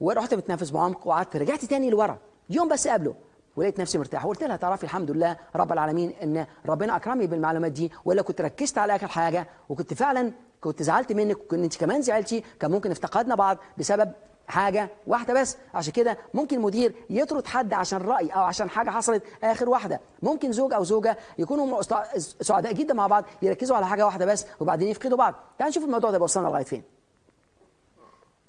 ورحت 0.00 0.34
بتنفس 0.34 0.70
بعمق 0.70 1.06
وقعدت 1.06 1.36
رجعت 1.36 1.64
تاني 1.64 1.90
لورا. 1.90 2.18
يوم 2.50 2.68
بس 2.68 2.88
قبله 2.88 3.14
ولقيت 3.56 3.80
نفسي 3.80 3.98
مرتاح. 3.98 4.24
وقلت 4.26 4.42
لها 4.44 4.56
تعرفي 4.56 4.84
الحمد 4.84 5.10
لله 5.10 5.36
رب 5.56 5.72
العالمين 5.72 6.10
إن 6.22 6.46
ربنا 6.66 6.96
أكرمني 6.96 7.26
بالمعلومات 7.26 7.72
دي 7.72 7.92
ولا 8.04 8.22
كنت 8.22 8.40
ركزت 8.40 8.78
على 8.78 8.96
آخر 8.96 9.08
حاجة 9.08 9.46
وكنت 9.68 9.94
فعلا 9.94 10.32
كنت 10.60 10.82
زعلت 10.82 11.12
منك 11.12 11.36
وكنت 11.38 11.62
أنت 11.64 11.76
كمان 11.76 12.02
زعلتي 12.02 12.44
كان 12.60 12.70
ممكن 12.70 12.90
افتقدنا 12.90 13.34
بعض 13.34 13.58
بسبب 13.78 14.12
حاجة 14.48 14.90
واحدة 15.06 15.40
بس. 15.40 15.56
عشان 15.74 15.92
كده 15.92 16.18
ممكن 16.34 16.60
مدير 16.60 16.94
يطرد 17.10 17.46
حد 17.46 17.72
عشان 17.72 17.98
رأي 17.98 18.28
أو 18.28 18.40
عشان 18.40 18.70
حاجة 18.70 18.90
حصلت 18.90 19.22
آخر 19.44 19.68
واحدة. 19.68 20.00
ممكن 20.22 20.52
زوج 20.52 20.72
أو 20.72 20.84
زوجة 20.84 21.16
يكونوا 21.38 21.82
سعداء 22.18 22.72
جدا 22.72 22.94
مع 22.94 23.06
بعض 23.06 23.24
يركزوا 23.42 23.76
على 23.76 23.86
حاجة 23.86 24.06
واحدة 24.06 24.26
بس 24.26 24.46
وبعدين 24.60 24.88
يفقدوا 24.88 25.18
بعض. 25.18 25.34
تعال 25.58 25.70
نشوف 25.70 25.84
الموضوع 25.84 26.10
ده 26.10 26.18
بيوصلنا 26.18 26.48
لغاية 26.48 26.64
فين. 26.64 26.82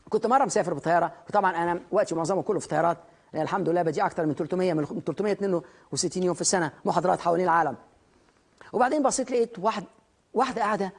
كنت 0.10 0.28
مرة 0.28 0.46
مسافر 0.46 0.74
بالطيارة 0.74 1.12
وطبعا 1.30 1.56
أنا 1.56 1.80
وقتي 1.92 2.16
معظمه 2.16 2.42
كله 2.42 2.60
في 2.60 2.68
طيارات 2.68 2.98
يعني 3.34 3.44
الحمد 3.44 3.70
لله 3.70 3.82
بدي 3.82 4.06
أكثر 4.06 4.26
من 4.26 4.34
300 4.34 4.74
من 4.74 4.86
362 4.86 6.24
يوم 6.24 6.36
في 6.36 6.42
السنة 6.42 6.72
محاضرات 6.86 7.20
حوالين 7.20 7.46
العالم. 7.46 7.76
وبعدين 8.74 9.04
بصيت 9.04 9.32
لقيت 9.32 9.60
واحد 9.60 9.84
واحدة 10.34 10.62
قاعدة 10.62 10.94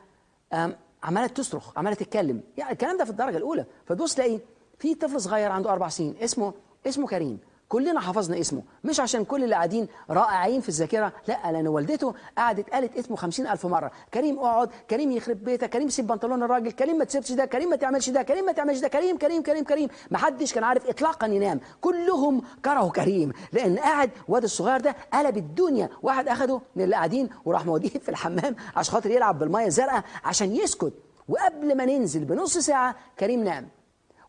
عمالة 1.02 1.26
تصرخ 1.26 1.78
عمالة 1.78 1.96
تتكلم. 1.96 2.40
يعني 2.56 2.72
الكلام 2.72 2.98
ده 2.98 3.04
في 3.04 3.10
الدرجة 3.10 3.36
الأولى. 3.36 3.66
فتبص 3.86 4.14
تلاقي 4.14 4.40
في 4.78 4.94
طفل 4.94 5.20
صغير 5.20 5.52
عنده 5.52 5.72
أربع 5.72 5.88
سنين 5.88 6.16
اسمه 6.16 6.54
اسمه 6.86 7.06
كريم. 7.06 7.38
كلنا 7.72 8.00
حفظنا 8.00 8.40
اسمه 8.40 8.62
مش 8.84 9.00
عشان 9.00 9.24
كل 9.24 9.44
اللي 9.44 9.54
قاعدين 9.54 9.88
رائعين 10.10 10.60
في 10.60 10.68
الذاكرة 10.68 11.12
لا 11.28 11.52
لأن 11.52 11.68
والدته 11.68 12.14
قعدت 12.38 12.70
قالت 12.70 12.96
اسمه 12.96 13.16
خمسين 13.16 13.46
ألف 13.46 13.66
مرة. 13.66 13.90
كريم 14.14 14.38
اقعد 14.38 14.70
كريم 14.90 15.12
يخرب 15.12 15.44
بيتك 15.44 15.70
كريم 15.70 15.88
سيب 15.88 16.06
بنطلون 16.06 16.42
الراجل 16.42 16.72
كريم 16.72 16.98
ما 16.98 17.04
تسيبش 17.04 17.32
ده 17.32 17.44
كريم 17.44 17.70
ما 17.70 17.76
تعملش 17.76 18.10
ده 18.10 18.22
كريم 18.22 18.44
ما 18.44 18.52
تعملش 18.52 18.78
ده 18.78 18.88
كريم 18.88 19.18
كريم 19.18 19.42
كريم 19.42 19.64
كريم. 19.64 19.88
ما 20.10 20.18
حدش 20.18 20.52
كان 20.54 20.64
عارف 20.64 20.86
اطلاقا 20.88 21.26
ينام. 21.26 21.60
كلهم 21.80 22.42
كرهوا 22.64 22.90
كريم 22.90 23.32
لأن 23.52 23.78
قاعد 23.78 24.10
واد 24.28 24.42
الصغير 24.44 24.80
ده 24.80 24.96
قلب 25.12 25.36
الدنيا. 25.36 25.88
واحد 26.02 26.28
أخده 26.28 26.60
من 26.76 26.84
اللي 26.84 26.96
قاعدين 26.96 27.28
وراح 27.44 27.66
موديه 27.66 27.88
في 28.00 28.08
الحمام 28.08 28.56
عشان 28.76 28.92
خاطر 28.94 29.10
يلعب 29.10 29.38
بالمية 29.38 29.66
الزرقاء 29.66 30.04
عشان 30.24 30.56
يسكت. 30.56 30.92
وقبل 31.28 31.76
ما 31.76 31.84
ننزل 31.84 32.24
بنص 32.24 32.58
ساعة 32.58 32.96
كريم 33.20 33.44
نام. 33.44 33.68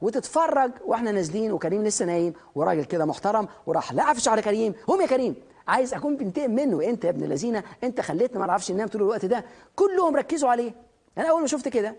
وتتفرج 0.04 0.72
وإحنا 0.86 1.12
نازلين 1.12 1.52
وكريم 1.52 1.84
لسه 1.84 2.06
نايم 2.06 2.34
وراجل 2.56 2.86
كده 2.86 3.06
محترم 3.06 3.48
وراح 3.66 3.94
لعب 3.94 4.16
في 4.16 4.22
شعر 4.22 4.42
كريم. 4.42 4.74
قوم 4.88 5.02
يا 5.02 5.08
كريم 5.08 5.36
عايز 5.68 5.94
اكون 5.94 6.18
بنتقم 6.18 6.52
منه. 6.52 6.84
انت 6.84 7.06
يا 7.06 7.10
ابن 7.10 7.24
الذين 7.24 7.62
انت 7.84 8.02
خليتني 8.02 8.40
ما 8.40 8.50
أعرفش 8.50 8.72
انام 8.72 8.88
طول 8.88 9.02
الوقت 9.02 9.26
ده. 9.26 9.46
كلهم 9.76 10.16
ركزوا 10.16 10.50
عليه. 10.50 10.72
أنا 11.18 11.30
اول 11.30 11.42
ما 11.42 11.48
شفت 11.48 11.68
كده 11.68 11.96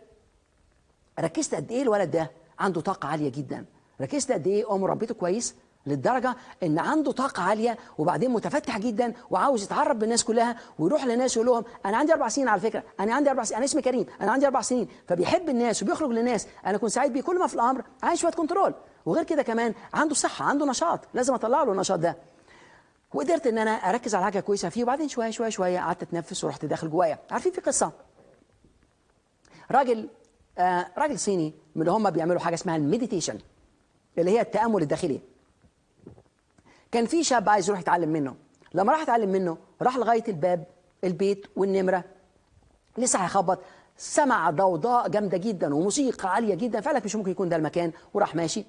ركزت 1.20 1.54
قد 1.54 1.72
إيه 1.72 1.82
الولد 1.82 2.10
ده 2.10 2.30
عنده 2.58 2.80
طاقة 2.80 3.08
عالية 3.08 3.28
جدا. 3.28 3.64
ركزت 4.00 4.32
قد 4.32 4.46
إيه؟ 4.46 4.74
ام 4.74 4.84
ربيته 4.84 5.14
كويس. 5.14 5.54
للدرجة 5.86 6.36
إن 6.62 6.78
عنده 6.78 7.12
طاقة 7.12 7.42
عالية 7.42 7.78
وبعدين 7.98 8.30
متفتح 8.30 8.78
جدا 8.78 9.12
وعاوز 9.30 9.62
يتعرف 9.62 9.96
بالناس 9.96 10.24
كلها 10.24 10.56
ويروح 10.78 11.04
للناس 11.04 11.36
يقول 11.36 11.46
لهم 11.48 11.64
أنا 11.86 11.96
عندي 11.96 12.12
أربع 12.12 12.28
سنين 12.28 12.48
على 12.48 12.60
فكرة 12.60 12.82
أنا 13.00 13.14
عندي 13.14 13.30
أربع 13.30 13.44
سنين 13.44 13.56
أنا 13.56 13.64
اسمي 13.64 13.82
كريم 13.82 14.06
أنا 14.20 14.32
عندي 14.32 14.46
أربع 14.46 14.60
سنين. 14.60 14.88
فبيحب 15.08 15.48
الناس 15.48 15.82
وبيخرج 15.82 16.10
للناس 16.10 16.46
أنا 16.66 16.78
كنت 16.78 16.90
سعيد 16.90 17.12
بيه 17.12 17.22
كل 17.22 17.38
ما 17.38 17.46
في 17.46 17.54
الأمر 17.54 17.84
عايز 18.02 18.18
شوية 18.18 18.32
control. 18.32 18.74
وغير 19.06 19.24
كده 19.24 19.42
كمان 19.42 19.74
عنده 19.94 20.14
صحة 20.14 20.44
عنده 20.44 20.66
نشاط 20.66 21.00
لازم 21.14 21.34
أطلع 21.34 21.62
له 21.62 21.72
النشاط 21.72 21.98
ده. 21.98 22.16
وقدرت 23.14 23.46
إن 23.46 23.58
أنا 23.58 23.70
أركز 23.70 24.14
على 24.14 24.24
حاجة 24.24 24.40
كويسة 24.40 24.68
فيه 24.68 24.82
وبعدين 24.82 25.08
شوية 25.08 25.30
شوية 25.30 25.48
شوية 25.48 25.78
قعدت 25.80 26.02
أتنفس 26.02 26.44
ورحت 26.44 26.64
داخل 26.64 26.90
جوايا. 26.90 27.18
عارفين 27.30 27.52
في 27.52 27.60
قصة؟ 27.60 27.92
راجل 29.70 30.08
آه 30.58 30.86
راجل 30.98 31.18
صيني 31.18 31.54
من 31.74 31.82
اللي 31.82 31.92
هم 31.92 32.10
بيعملوا 32.10 32.40
حاجة 32.40 32.54
اسمها 32.54 32.76
المديتيشن 32.76 33.38
اللي 34.18 34.30
هي 34.30 34.40
التأمل 34.40 34.82
الداخلي. 34.82 35.20
كان 36.94 37.06
في 37.06 37.24
شاب 37.24 37.48
عايز 37.48 37.68
يروح 37.68 37.80
يتعلم 37.80 38.08
منه. 38.08 38.34
لما 38.74 38.92
راح 38.92 39.02
يتعلم 39.02 39.32
منه 39.32 39.56
راح 39.82 39.96
لغاية 39.96 40.24
الباب 40.28 40.64
البيت 41.04 41.46
والنمرة. 41.56 42.04
لسه 42.98 43.18
هيخبط. 43.18 43.58
سمع 43.96 44.50
ضوضاء 44.50 45.08
جامدة 45.08 45.36
جدا 45.36 45.74
وموسيقى 45.74 46.34
عالية 46.34 46.54
جدا. 46.54 46.80
فقال 46.80 46.96
لك 46.96 47.04
مش 47.04 47.16
ممكن 47.16 47.30
يكون 47.30 47.48
ده 47.48 47.56
المكان. 47.56 47.92
وراح 48.14 48.34
ماشي. 48.34 48.64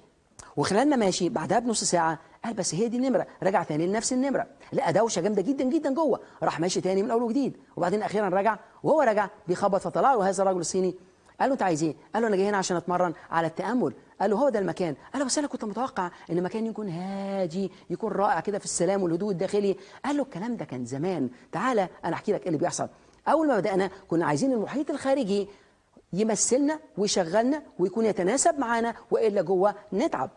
وخلال 0.56 0.90
ما 0.90 0.96
ماشي 0.96 1.28
بعدها 1.28 1.58
بنص 1.58 1.84
ساعة 1.84 2.18
قال 2.44 2.54
بس 2.54 2.74
هي 2.74 2.88
دي 2.88 2.96
النمرة. 2.96 3.26
رجع 3.42 3.62
تاني 3.62 3.86
لنفس 3.86 4.12
النمرة. 4.12 4.46
لقى 4.72 4.92
دوشة 4.92 5.20
جامدة 5.20 5.42
جدا 5.42 5.64
جدا 5.64 5.94
جوه. 5.94 6.20
راح 6.42 6.60
ماشي 6.60 6.80
تاني 6.80 7.02
من 7.02 7.10
أول 7.10 7.22
وجديد. 7.22 7.56
وبعدين 7.76 8.02
أخيرا 8.02 8.28
رجع. 8.28 8.58
وهو 8.82 9.02
رجع 9.02 9.28
بيخبط 9.48 9.80
فطلع 9.80 10.14
له 10.14 10.28
هذا 10.28 10.42
الرجل 10.42 10.60
الصيني. 10.60 10.94
قال 11.40 11.48
له 11.48 11.52
أنت 11.52 11.62
عايز 11.62 11.82
إيه؟ 11.82 11.94
قال 12.14 12.22
له 12.22 12.28
أنا 12.28 12.36
جاي 12.36 12.48
هنا 12.48 12.56
عشان 12.56 12.76
أتمرن 12.76 13.12
على 13.30 13.46
التأمل. 13.46 13.92
قال 14.20 14.30
له 14.30 14.36
هو 14.36 14.48
ده 14.48 14.58
المكان. 14.58 14.94
قال 15.12 15.20
له 15.20 15.26
بس 15.26 15.38
أنا 15.38 15.46
كنت 15.46 15.64
متوقع 15.64 16.10
إن 16.30 16.38
المكان 16.38 16.66
يكون 16.66 16.88
هادي 16.88 17.70
يكون 17.90 18.12
رائع 18.12 18.40
كده 18.40 18.58
في 18.58 18.64
السلام 18.64 19.02
والهدوء 19.02 19.30
الداخلي. 19.30 19.76
قال 20.04 20.16
له 20.16 20.22
الكلام 20.22 20.56
ده 20.56 20.64
كان 20.64 20.84
زمان. 20.84 21.28
تعالى 21.52 21.88
أنا 22.04 22.14
أحكي 22.14 22.32
لك 22.32 22.40
إيه 22.40 22.46
اللي 22.46 22.58
بيحصل. 22.58 22.88
أول 23.28 23.48
ما 23.48 23.58
بدأنا 23.60 23.90
كنا 24.08 24.26
عايزين 24.26 24.52
المحيط 24.52 24.90
الخارجي 24.90 25.48
يمثلنا 26.12 26.78
ويشغلنا 26.98 27.62
ويكون 27.78 28.04
يتناسب 28.04 28.58
معانا 28.58 28.94
وإلا 29.10 29.42
جوه 29.42 29.74
نتعب. 29.92 30.30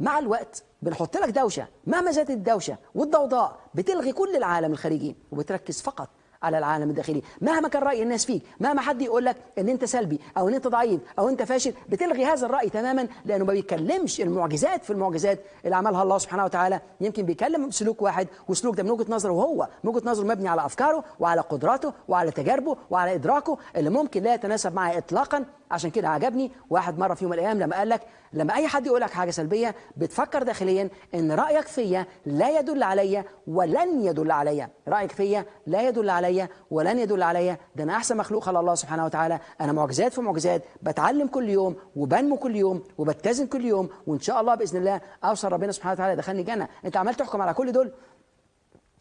مع 0.00 0.18
الوقت 0.18 0.62
بنحط 0.82 1.16
لك 1.16 1.28
دوشة. 1.28 1.66
مهما 1.86 2.10
زادت 2.10 2.30
الدوشة 2.30 2.76
والضوضاء 2.94 3.58
بتلغي 3.74 4.12
كل 4.12 4.36
العالم 4.36 4.72
الخارجي 4.72 5.16
وبتركز 5.32 5.82
فقط. 5.82 6.08
على 6.42 6.58
العالم 6.58 6.90
الداخلي. 6.90 7.22
مهما 7.40 7.68
كان 7.68 7.82
رأي 7.82 8.02
الناس 8.02 8.24
فيك 8.24 8.42
مهما 8.60 8.80
حد 8.80 9.02
يقول 9.02 9.24
لك 9.24 9.36
إن 9.58 9.68
أنت 9.68 9.84
سلبي 9.84 10.20
أو 10.38 10.48
إن 10.48 10.54
أنت 10.54 10.68
ضعيف 10.68 11.00
أو 11.18 11.28
أنت 11.28 11.42
فاشل 11.42 11.72
بتلغي 11.88 12.24
هذا 12.24 12.46
الرأي 12.46 12.68
تماما 12.68 13.08
لأنه 13.24 13.44
ما 13.44 13.52
بيتكلمش 13.52 14.20
المعجزات 14.20 14.84
في 14.84 14.90
المعجزات 14.90 15.40
اللي 15.64 15.76
عملها 15.76 16.02
الله 16.02 16.18
سبحانه 16.18 16.44
وتعالى. 16.44 16.80
يمكن 17.00 17.22
بيتكلم 17.22 17.68
بسلوك 17.68 18.02
واحد 18.02 18.28
وسلوك 18.48 18.76
ده 18.76 18.82
من 18.82 18.90
وجهة 18.90 19.06
نظره 19.12 19.32
وهو 19.32 19.68
من 19.84 19.90
وجهة 19.90 20.10
نظره 20.10 20.24
مبني 20.24 20.48
على 20.48 20.66
أفكاره 20.66 21.04
وعلى 21.20 21.40
قدراته 21.40 21.92
وعلى 22.08 22.30
تجاربه 22.30 22.76
وعلى 22.90 23.14
إدراكه 23.14 23.58
اللي 23.76 23.90
ممكن 23.90 24.22
لا 24.22 24.34
يتناسب 24.34 24.74
معي 24.74 24.98
اطلاقا. 24.98 25.44
عشان 25.70 25.90
كده 25.90 26.08
عجبني. 26.08 26.52
واحد 26.70 26.98
مرة 26.98 27.14
في 27.14 27.24
يوم 27.24 27.32
من 27.32 27.38
الأيام 27.38 27.58
لما 27.58 27.76
قال 27.76 27.88
لك 27.88 28.00
لما 28.32 28.54
أي 28.54 28.68
حد 28.68 28.86
يقول 28.86 29.00
لك 29.00 29.10
حاجة 29.10 29.30
سلبية 29.30 29.74
بتفكر 29.96 30.42
داخليا 30.42 30.88
إن 31.14 31.32
رأيك 31.32 31.66
فيا 31.66 32.06
لا 32.26 32.58
يدل 32.58 32.82
عليا 32.82 33.24
ولن 33.46 34.04
يدل 34.04 34.30
عليا. 34.30 34.70
رأيك 34.88 35.12
فيا 35.12 35.44
لا 35.66 35.88
يدل 35.88 36.10
عليا 36.10 36.48
ولن 36.70 36.98
يدل 36.98 37.22
عليا. 37.22 37.58
ده 37.76 37.84
أنا 37.84 37.96
أحسن 37.96 38.16
مخلوق 38.16 38.42
خلق 38.44 38.58
الله 38.58 38.74
سبحانه 38.74 39.04
وتعالى. 39.04 39.38
أنا 39.60 39.72
معجزات 39.72 40.12
في 40.12 40.20
معجزات 40.20 40.62
بتعلم 40.82 41.28
كل 41.28 41.48
يوم 41.48 41.76
وبنمو 41.96 42.36
كل 42.36 42.56
يوم 42.56 42.82
وبتزن 42.98 43.46
كل 43.46 43.64
يوم 43.64 43.88
وإن 44.06 44.20
شاء 44.20 44.40
الله 44.40 44.54
بإذن 44.54 44.78
الله 44.78 45.00
أوصل 45.24 45.52
ربنا 45.52 45.72
سبحانه 45.72 45.92
وتعالى 45.92 46.12
يدخلني 46.12 46.42
جنه 46.42 46.68
أنت 46.84 46.96
عمال 46.96 47.14
تحكم 47.14 47.42
على 47.42 47.54
كل 47.54 47.72
دول؟ 47.72 47.92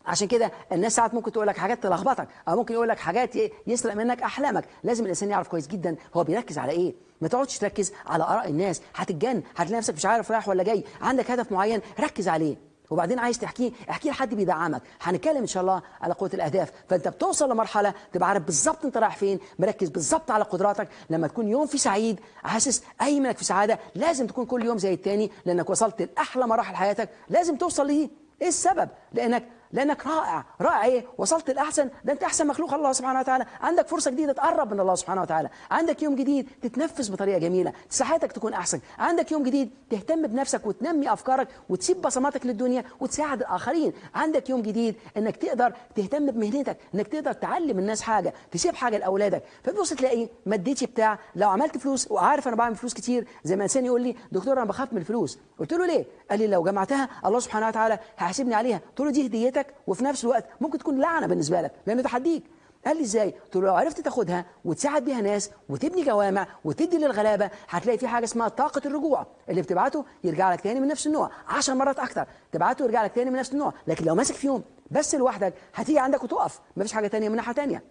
عشان 0.08 0.28
كده 0.28 0.52
الناس 0.72 0.96
ساعات 0.96 1.14
ممكن 1.14 1.32
تقول 1.32 1.48
لك 1.48 1.58
حاجات 1.58 1.84
تلخبطك 1.84 2.28
أو 2.48 2.56
ممكن 2.56 2.74
يقول 2.74 2.90
لك 2.90 3.00
حاجات 3.00 3.32
يسرق 3.68 3.94
منك 3.94 4.22
أحلامك. 4.22 4.66
لازم 4.84 5.04
الإنسان 5.04 5.30
يعرف 5.30 5.48
كويس 5.48 5.68
جدا 5.68 5.96
هو 6.16 6.24
بيركز 6.24 6.58
على 6.58 6.72
إيه. 6.72 6.94
ما 7.22 7.28
تقعدش 7.28 7.58
تركز 7.58 7.94
على 8.08 8.24
آراء 8.24 8.50
الناس. 8.50 8.82
هتتجن 8.96 9.44
هتلاقي 9.58 9.78
نفسك 9.78 9.94
مش 9.94 10.06
عارف 10.06 10.32
رايح 10.32 10.48
ولا 10.48 10.64
جاي. 10.64 10.84
عندك 11.02 11.32
هدف 11.32 11.52
معين 11.52 11.82
ركز 12.00 12.28
عليه. 12.28 12.56
وبعدين 12.90 13.20
عايز 13.20 13.40
تحكيه 13.40 13.72
احكيه 13.90 14.10
لحد 14.10 14.34
بيدعمك. 14.36 14.82
هنتكلم 15.02 15.38
إن 15.38 15.48
شاء 15.48 15.62
الله 15.62 15.82
على 16.02 16.14
قوة 16.14 16.30
الأهداف. 16.34 16.72
فأنت 16.90 17.08
بتوصل 17.08 17.52
لمرحلة 17.52 17.94
تبقى 18.14 18.30
عارف 18.30 18.44
بالظبط 18.44 18.86
أنت 18.86 18.98
رايح 18.98 19.18
فين 19.18 19.40
مركز 19.60 19.90
بالظبط 19.90 20.32
على 20.32 20.44
قدراتك. 20.44 20.88
لما 21.10 21.28
تكون 21.28 21.48
يوم 21.48 21.66
في 21.66 21.78
سعيد 21.78 22.20
حاسس 22.44 22.84
أي 23.02 23.20
منك 23.20 23.38
في 23.38 23.46
سعادة 23.46 23.80
لازم 23.96 24.28
تكون 24.28 24.46
كل 24.46 24.66
يوم 24.66 24.78
زي 24.78 24.94
التاني. 24.94 25.32
لأنك 25.46 25.70
وصلت 25.70 26.02
لأحلى 26.02 26.48
مراحل 26.48 26.76
حياتك 26.76 27.10
لازم 27.30 27.58
توصل 27.58 27.88
ليه؟ 27.88 28.10
إيه 28.42 28.48
السبب؟ 28.48 28.90
لانك 29.16 29.44
لأنك 29.72 30.08
رائع. 30.08 30.46
رائع 30.62 30.86
إيه؟ 30.86 31.06
وصلت 31.18 31.50
الأحسن. 31.50 31.90
ده 32.04 32.14
أنت 32.14 32.24
أحسن 32.24 32.48
مخلوق 32.48 32.74
الله 32.74 32.92
سبحانه 32.92 33.20
وتعالى. 33.20 33.46
عندك 33.62 33.88
فرصة 33.88 34.12
جديدة 34.12 34.34
تقرب 34.34 34.74
من 34.74 34.80
الله 34.80 34.96
سبحانه 34.96 35.22
وتعالى. 35.22 35.50
عندك 35.72 36.04
يوم 36.04 36.16
جديد 36.16 36.50
تتنفس 36.62 37.12
بطريقة 37.12 37.40
جميلة. 37.40 37.74
صحتك 37.90 38.32
تكون 38.32 38.54
أحسن. 38.54 38.80
عندك 39.00 39.32
يوم 39.32 39.44
جديد 39.44 39.70
تهتم 39.90 40.28
بنفسك 40.28 40.66
وتنمي 40.66 41.14
أفكارك 41.14 41.48
وتسيب 41.70 42.02
بصماتك 42.02 42.46
للدنيا 42.46 42.84
وتساعد 43.00 43.40
الآخرين. 43.40 43.94
عندك 44.16 44.50
يوم 44.50 44.62
جديد 44.62 44.96
إنك 45.18 45.36
تقدر 45.36 45.74
تهتم 45.96 46.32
بمهنتك 46.32 46.78
إنك 46.96 47.08
تقدر 47.08 47.34
تعلم 47.34 47.80
الناس 47.80 48.02
حاجة 48.02 48.34
تسيب 48.52 48.76
حاجة 48.76 48.98
لأولادك. 48.98 49.44
فتبص 49.64 49.90
تلاقي 49.90 50.30
ما 50.46 50.56
اديتش 50.56 50.84
بتاع 50.84 51.20
لو 51.36 51.50
عملت 51.50 51.78
فلوس 51.78 52.12
وعارف 52.12 52.48
أنا 52.48 52.56
بعمل 52.56 52.76
فلوس 52.76 52.94
كتير 52.94 53.28
زي 53.44 53.56
ما 53.56 53.64
إنسان 53.64 53.86
يقول 53.86 54.02
لي 54.02 54.16
دكتور 54.32 54.54
أنا 54.54 54.66
بخاف 54.66 54.94
من 54.94 55.00
الفلوس. 55.00 55.40
قلت 55.60 55.74
له 55.74 55.86
ليه؟ 55.86 56.06
قال 56.30 56.40
لي 56.40 56.48
لو 56.48 56.64
جمعتها 56.64 57.10
الله 57.26 57.40
سبحانه 57.40 57.68
وتعالى 57.68 58.00
هيحاسبني 58.18 58.56
عليها. 58.56 58.82
قلت 58.96 59.02
له 59.06 59.12
دي 59.12 59.26
هديتك 59.26 59.74
وفي 59.88 60.04
نفس 60.04 60.24
الوقت 60.24 60.46
ممكن 60.62 60.78
تكون 60.78 61.00
لعنة 61.00 61.28
بالنسبة 61.28 61.62
لك 61.62 61.72
لأنه 61.86 62.02
تحديك. 62.02 62.44
قال 62.86 62.98
لي 62.98 63.04
إزاي؟ 63.04 63.32
قلت 63.32 63.56
له 63.56 63.62
لو 63.62 63.76
عرفت 63.76 64.02
تاخدها 64.02 64.46
وتساعد 64.66 65.06
بيها 65.06 65.22
ناس 65.22 65.52
وتبني 65.70 66.04
جوامع 66.04 66.48
وتدي 66.66 66.98
للغلابة 66.98 67.50
هتلاقي 67.70 67.98
في 67.98 68.08
حاجة 68.08 68.24
اسمها 68.24 68.48
طاقة 68.48 68.82
الرجوع. 68.86 69.26
اللي 69.50 69.62
بتبعته 69.62 70.06
يرجع 70.24 70.54
لك 70.54 70.62
تاني 70.62 70.80
من 70.80 70.88
نفس 70.88 71.08
النوع 71.08 71.32
10 71.48 71.74
مرات 71.74 72.00
أكتر. 72.00 72.28
تبعته 72.52 72.84
يرجع 72.86 73.04
لك 73.04 73.16
تاني 73.16 73.30
من 73.30 73.40
نفس 73.40 73.54
النوع. 73.54 73.74
لكن 73.88 74.06
لو 74.06 74.16
ماسك 74.16 74.36
فيهم 74.36 74.64
بس 74.92 75.16
لوحدك 75.16 75.54
هتيجي 75.74 76.00
عندك 76.00 76.24
وتقف. 76.24 76.60
مفيش 76.78 76.94
حاجة 76.94 77.08
تانية 77.08 77.30
من 77.30 77.36
ناحية 77.36 77.54
تانية. 77.54 77.84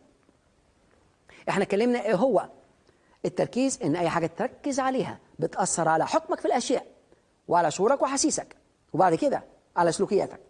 إحنا 1.49 1.65
اتكلمنا 1.65 2.03
إيه 2.03 2.15
هو؟ 2.15 2.49
التركيز 3.25 3.79
إن 3.85 3.97
أي 3.97 4.09
حاجة 4.09 4.31
تركز 4.39 4.81
عليها 4.81 5.19
بتأثر 5.39 5.89
على 5.89 6.07
حكمك 6.07 6.41
في 6.41 6.45
الأشياء 6.45 6.87
وعلى 7.49 7.71
شعورك 7.71 8.03
وحسيسك. 8.03 8.57
وبعد 8.93 9.15
كده 9.15 9.45
على 9.77 9.93
سلوكياتك. 9.93 10.41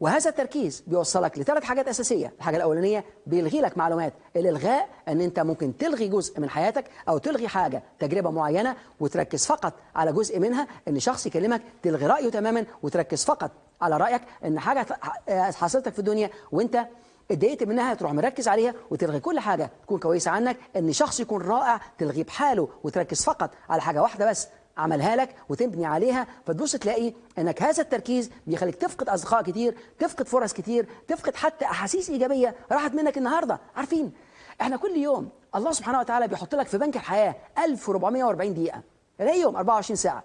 وهذا 0.00 0.30
التركيز 0.30 0.84
بيوصلك 0.86 1.38
لثلاث 1.38 1.64
حاجات 1.64 1.88
أساسية. 1.88 2.32
الحاجة 2.38 2.56
الأولانية 2.56 3.04
بيلغي 3.26 3.60
لك 3.60 3.78
معلومات. 3.78 4.12
الإلغاء 4.36 4.88
إن 5.08 5.20
أنت 5.20 5.40
ممكن 5.40 5.76
تلغي 5.76 6.08
جزء 6.08 6.40
من 6.40 6.50
حياتك 6.50 6.84
أو 7.08 7.18
تلغي 7.18 7.48
حاجة 7.48 7.82
تجربة 7.98 8.30
معينة 8.30 8.76
وتركز 9.00 9.46
فقط 9.46 9.72
على 9.96 10.12
جزء 10.12 10.38
منها 10.38 10.66
إن 10.88 11.00
شخص 11.00 11.26
يكلمك 11.26 11.62
تلغي 11.82 12.06
رأيه 12.06 12.30
تماما 12.30 12.64
وتركز 12.82 13.24
فقط 13.24 13.50
على 13.80 13.96
رأيك 13.96 14.22
إن 14.44 14.58
حاجة 14.58 14.86
حصلتك 15.30 15.92
في 15.92 15.98
الدنيا 15.98 16.30
وأنت 16.52 16.86
اتضايقت 17.30 17.62
منها 17.62 17.94
تروح 17.94 18.12
مركز 18.12 18.48
عليها 18.48 18.74
وتلغي 18.90 19.20
كل 19.20 19.40
حاجة 19.40 19.70
تكون 19.82 19.98
كويسة 19.98 20.30
عنك 20.30 20.56
إن 20.76 20.92
شخص 20.92 21.20
يكون 21.20 21.42
رائع 21.42 21.80
تلغيه 21.98 22.24
بحاله 22.24 22.68
وتركز 22.84 23.24
فقط 23.24 23.50
على 23.68 23.82
حاجة 23.82 24.02
واحدة 24.02 24.30
بس. 24.30 24.48
عملها 24.80 25.16
لك 25.16 25.34
وتبني 25.48 25.86
عليها 25.86 26.26
فتبص 26.46 26.72
تلاقي 26.76 27.12
إنك 27.38 27.62
هذا 27.62 27.82
التركيز 27.82 28.30
بيخليك 28.46 28.74
تفقد 28.74 29.08
أصدقاء 29.08 29.42
كتير 29.42 29.76
تفقد 29.98 30.28
فرص 30.28 30.52
كتير 30.52 30.86
تفقد 31.08 31.34
حتى 31.36 31.64
أحاسيس 31.64 32.10
إيجابية 32.10 32.54
راحت 32.72 32.94
منك 32.94 33.18
النهارده. 33.18 33.60
عارفين؟ 33.76 34.12
إحنا 34.60 34.76
كل 34.76 34.96
يوم 34.96 35.28
الله 35.54 35.72
سبحانه 35.72 35.98
وتعالى 36.00 36.28
بيحط 36.28 36.54
لك 36.54 36.66
في 36.66 36.78
بنك 36.78 36.96
الحياة 36.96 37.34
1440 37.64 38.54
دقيقة. 38.54 38.82
لا 39.20 39.32
يوم 39.32 39.56
24 39.56 39.96
ساعة. 39.96 40.24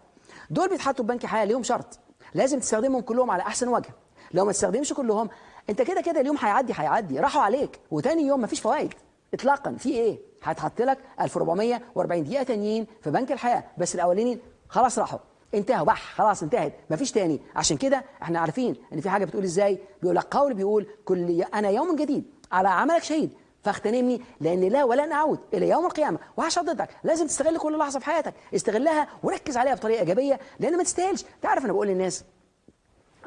دول 0.50 0.70
بيتحطوا 0.70 1.06
في 1.06 1.12
بنك 1.12 1.24
الحياة 1.24 1.46
ليهم 1.46 1.64
شرط. 1.64 2.00
لازم 2.34 2.60
تستخدمهم 2.60 3.02
كلهم 3.02 3.32
على 3.32 3.44
أحسن 3.44 3.68
وجه. 3.68 3.90
لو 4.34 4.46
ما 4.46 4.52
تستخدمش 4.52 4.94
كلهم 4.94 5.30
أنت 5.70 5.82
كده 5.82 6.02
كده 6.02 6.22
اليوم 6.22 6.38
هيعدي 6.40 6.74
هيعدي. 6.76 7.20
راحوا 7.20 7.42
عليك. 7.42 7.80
وتاني 7.92 8.22
يوم 8.28 8.42
مفيش 8.42 8.60
فوائد. 8.60 8.94
اطلاقا 9.36 9.72
في 9.80 9.90
إيه؟ 9.90 10.20
هتحط 10.44 10.82
لك 10.82 10.98
1440 11.22 12.24
دقيقة 12.24 12.44
تانيين 12.44 12.88
في 13.02 13.12
بنك 13.12 13.32
الحياة. 13.32 13.64
بس 13.78 13.96
الاولانيين 13.96 14.40
خلاص 14.70 15.00
راحوا. 15.00 15.20
انتهوا 15.54 15.86
بح 15.86 16.14
خلاص 16.16 16.44
انتهت. 16.44 16.74
مفيش 16.90 17.12
تاني. 17.12 17.42
عشان 17.56 17.78
كده 17.78 18.04
إحنا 18.22 18.40
عارفين 18.40 18.76
إن 18.94 19.02
في 19.02 19.10
حاجة 19.10 19.26
بتقول 19.26 19.44
إزاي؟ 19.44 19.80
بيقول 20.02 20.16
لك 20.16 20.36
قول 20.36 20.54
بيقول 20.54 20.88
كل 21.06 21.42
أنا 21.42 21.70
يوم 21.70 21.96
جديد. 21.96 22.24
على 22.52 22.70
عملك 22.70 23.04
شهيد. 23.04 23.34
فاغتنمني 23.64 24.22
لأن 24.42 24.62
لا 24.64 24.84
ولن 24.84 25.12
اعود 25.12 25.40
إلى 25.54 25.70
يوم 25.70 25.86
القيامة. 25.86 26.20
وهشددك. 26.38 26.90
لازم 27.04 27.28
تستغل 27.28 27.58
كل 27.58 27.78
لحظة 27.78 28.00
في 28.00 28.06
حياتك. 28.06 28.34
استغلها 28.56 29.08
وركز 29.24 29.58
عليها 29.58 29.76
بطريقة 29.76 30.00
إيجابية 30.00 30.40
لأن 30.60 30.78
ما 30.78 30.84
تستاهلش. 30.84 31.26
تعرف 31.42 31.66
أنا 31.66 31.74
بقول 31.74 31.88
للناس؟ 31.88 32.24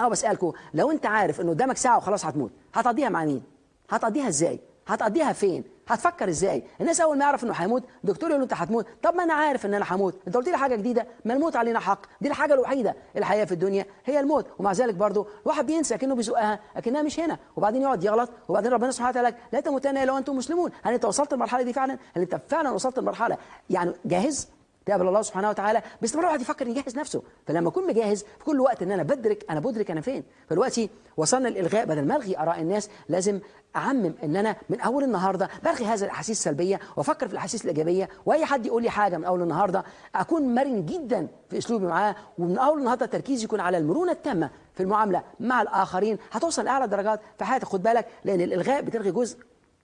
أه 0.00 0.08
بسالكم 0.08 0.52
لو 0.74 0.90
أنت 0.90 1.06
عارف 1.06 1.40
إن 1.40 1.48
قدامك 1.50 1.76
ساعة 1.76 1.96
وخلاص 1.96 2.24
هتموت 2.24 2.50
هتقضيها 2.74 3.08
مع 3.08 3.24
مين؟ 3.24 3.42
هتقضيها 3.90 4.28
إزاي؟ 4.28 4.60
هتقضيها 4.86 5.32
فين؟ 5.32 5.64
هتفكر 5.88 6.28
إزاي؟ 6.28 6.64
الناس 6.80 7.00
أول 7.00 7.18
ما 7.18 7.24
يعرف 7.24 7.44
إنه 7.44 7.52
هيموت 7.52 7.82
دكتور 8.04 8.30
يقول 8.30 8.40
له 8.40 8.44
أنت 8.44 8.54
هتموت. 8.54 8.86
طب 9.02 9.14
ما 9.14 9.24
أنا 9.24 9.34
عارف 9.34 9.66
إن 9.66 9.74
أنا 9.74 9.84
هموت. 9.90 10.14
أنت 10.26 10.36
قلت 10.36 10.48
لي 10.48 10.56
حاجة 10.56 10.76
جديدة؟ 10.76 11.06
ما 11.24 11.34
الموت 11.34 11.56
علينا 11.56 11.80
حق. 11.80 12.00
دي 12.20 12.28
الحاجة 12.28 12.54
الوحيدة. 12.54 12.94
الحياة 13.16 13.44
في 13.44 13.52
الدنيا 13.52 13.86
هي 14.04 14.20
الموت. 14.20 14.46
ومع 14.58 14.72
ذلك 14.72 14.94
برضه 14.94 15.26
الواحد 15.42 15.66
بينسى 15.66 15.98
كانه 15.98 16.14
بيزقها 16.14 16.60
لكنها 16.76 17.02
مش 17.02 17.20
هنا. 17.20 17.38
وبعدين 17.56 17.82
يقعد 17.82 18.04
يغلط. 18.04 18.30
وبعدين 18.48 18.72
ربنا 18.72 18.90
سبحانه 18.90 19.10
وتعالى 19.10 19.36
لا 19.52 19.60
تموتن 19.60 19.96
إلا 19.96 20.12
وأنتم 20.12 20.36
مسلمون. 20.36 20.70
هل 20.82 20.94
أنت 20.94 21.04
وصلت 21.04 21.32
المرحله 21.32 21.62
دي 21.62 21.72
فعلا؟ 21.72 21.98
هل 22.16 22.22
أنت 22.22 22.40
فعلا 22.48 22.70
وصلت 22.70 22.98
المرحله 22.98 23.36
يعني 23.70 23.92
جاهز؟ 24.04 24.48
تقابل 24.88 25.08
الله 25.08 25.22
سبحانه 25.22 25.48
وتعالى 25.50 25.82
باستمرار 26.00 26.26
الواحد 26.26 26.40
يفكر 26.40 26.66
يجهز 26.66 26.96
نفسه 26.98 27.22
فلما 27.46 27.68
أكون 27.68 27.86
مجهز 27.86 28.22
في 28.38 28.44
كل 28.44 28.60
وقت 28.60 28.82
إن 28.82 28.92
أنا 28.92 29.02
بدرك 29.02 29.44
أنا 29.50 29.60
بدرك 29.60 29.90
أنا 29.90 30.00
فين؟ 30.00 30.22
فدلوقتي 30.50 30.90
وصلنا 31.16 31.48
للالغاء 31.48 31.84
بدل 31.84 32.06
ما 32.06 32.16
ألغي 32.16 32.38
آراء 32.38 32.60
الناس 32.60 32.90
لازم 33.08 33.40
أعمم 33.76 34.12
إن 34.24 34.36
أنا 34.36 34.56
من 34.70 34.80
أول 34.80 35.04
النهارده 35.04 35.48
بلغي 35.64 35.84
هذه 35.84 36.04
الأحاسيس 36.04 36.38
السلبية 36.38 36.80
وأفكر 36.96 37.26
في 37.26 37.32
الأحاسيس 37.32 37.62
الإيجابية 37.64 38.08
وأي 38.26 38.44
حد 38.44 38.66
يقول 38.66 38.82
لي 38.82 38.90
حاجة 38.90 39.18
من 39.18 39.24
أول 39.24 39.42
النهارده 39.42 39.84
أكون 40.14 40.54
مرن 40.54 40.86
جدا 40.86 41.28
في 41.50 41.58
أسلوبي 41.58 41.86
معاه 41.86 42.16
ومن 42.38 42.58
أول 42.58 42.78
النهارده 42.78 43.06
تركيزي 43.06 43.44
يكون 43.44 43.60
على 43.60 43.78
المرونة 43.78 44.12
التامة 44.12 44.50
في 44.74 44.82
المعاملة 44.82 45.22
مع 45.40 45.62
الآخرين 45.62 46.18
هتوصل 46.32 46.64
لأعلى 46.64 46.86
درجات 46.86 47.20
في 47.38 47.44
حياتك 47.44 47.64
خد 47.64 47.82
بالك 47.82 48.06
لأن 48.24 48.40
الإلغاء 48.40 48.82
بتلغي 48.82 49.10
جزء 49.10 49.38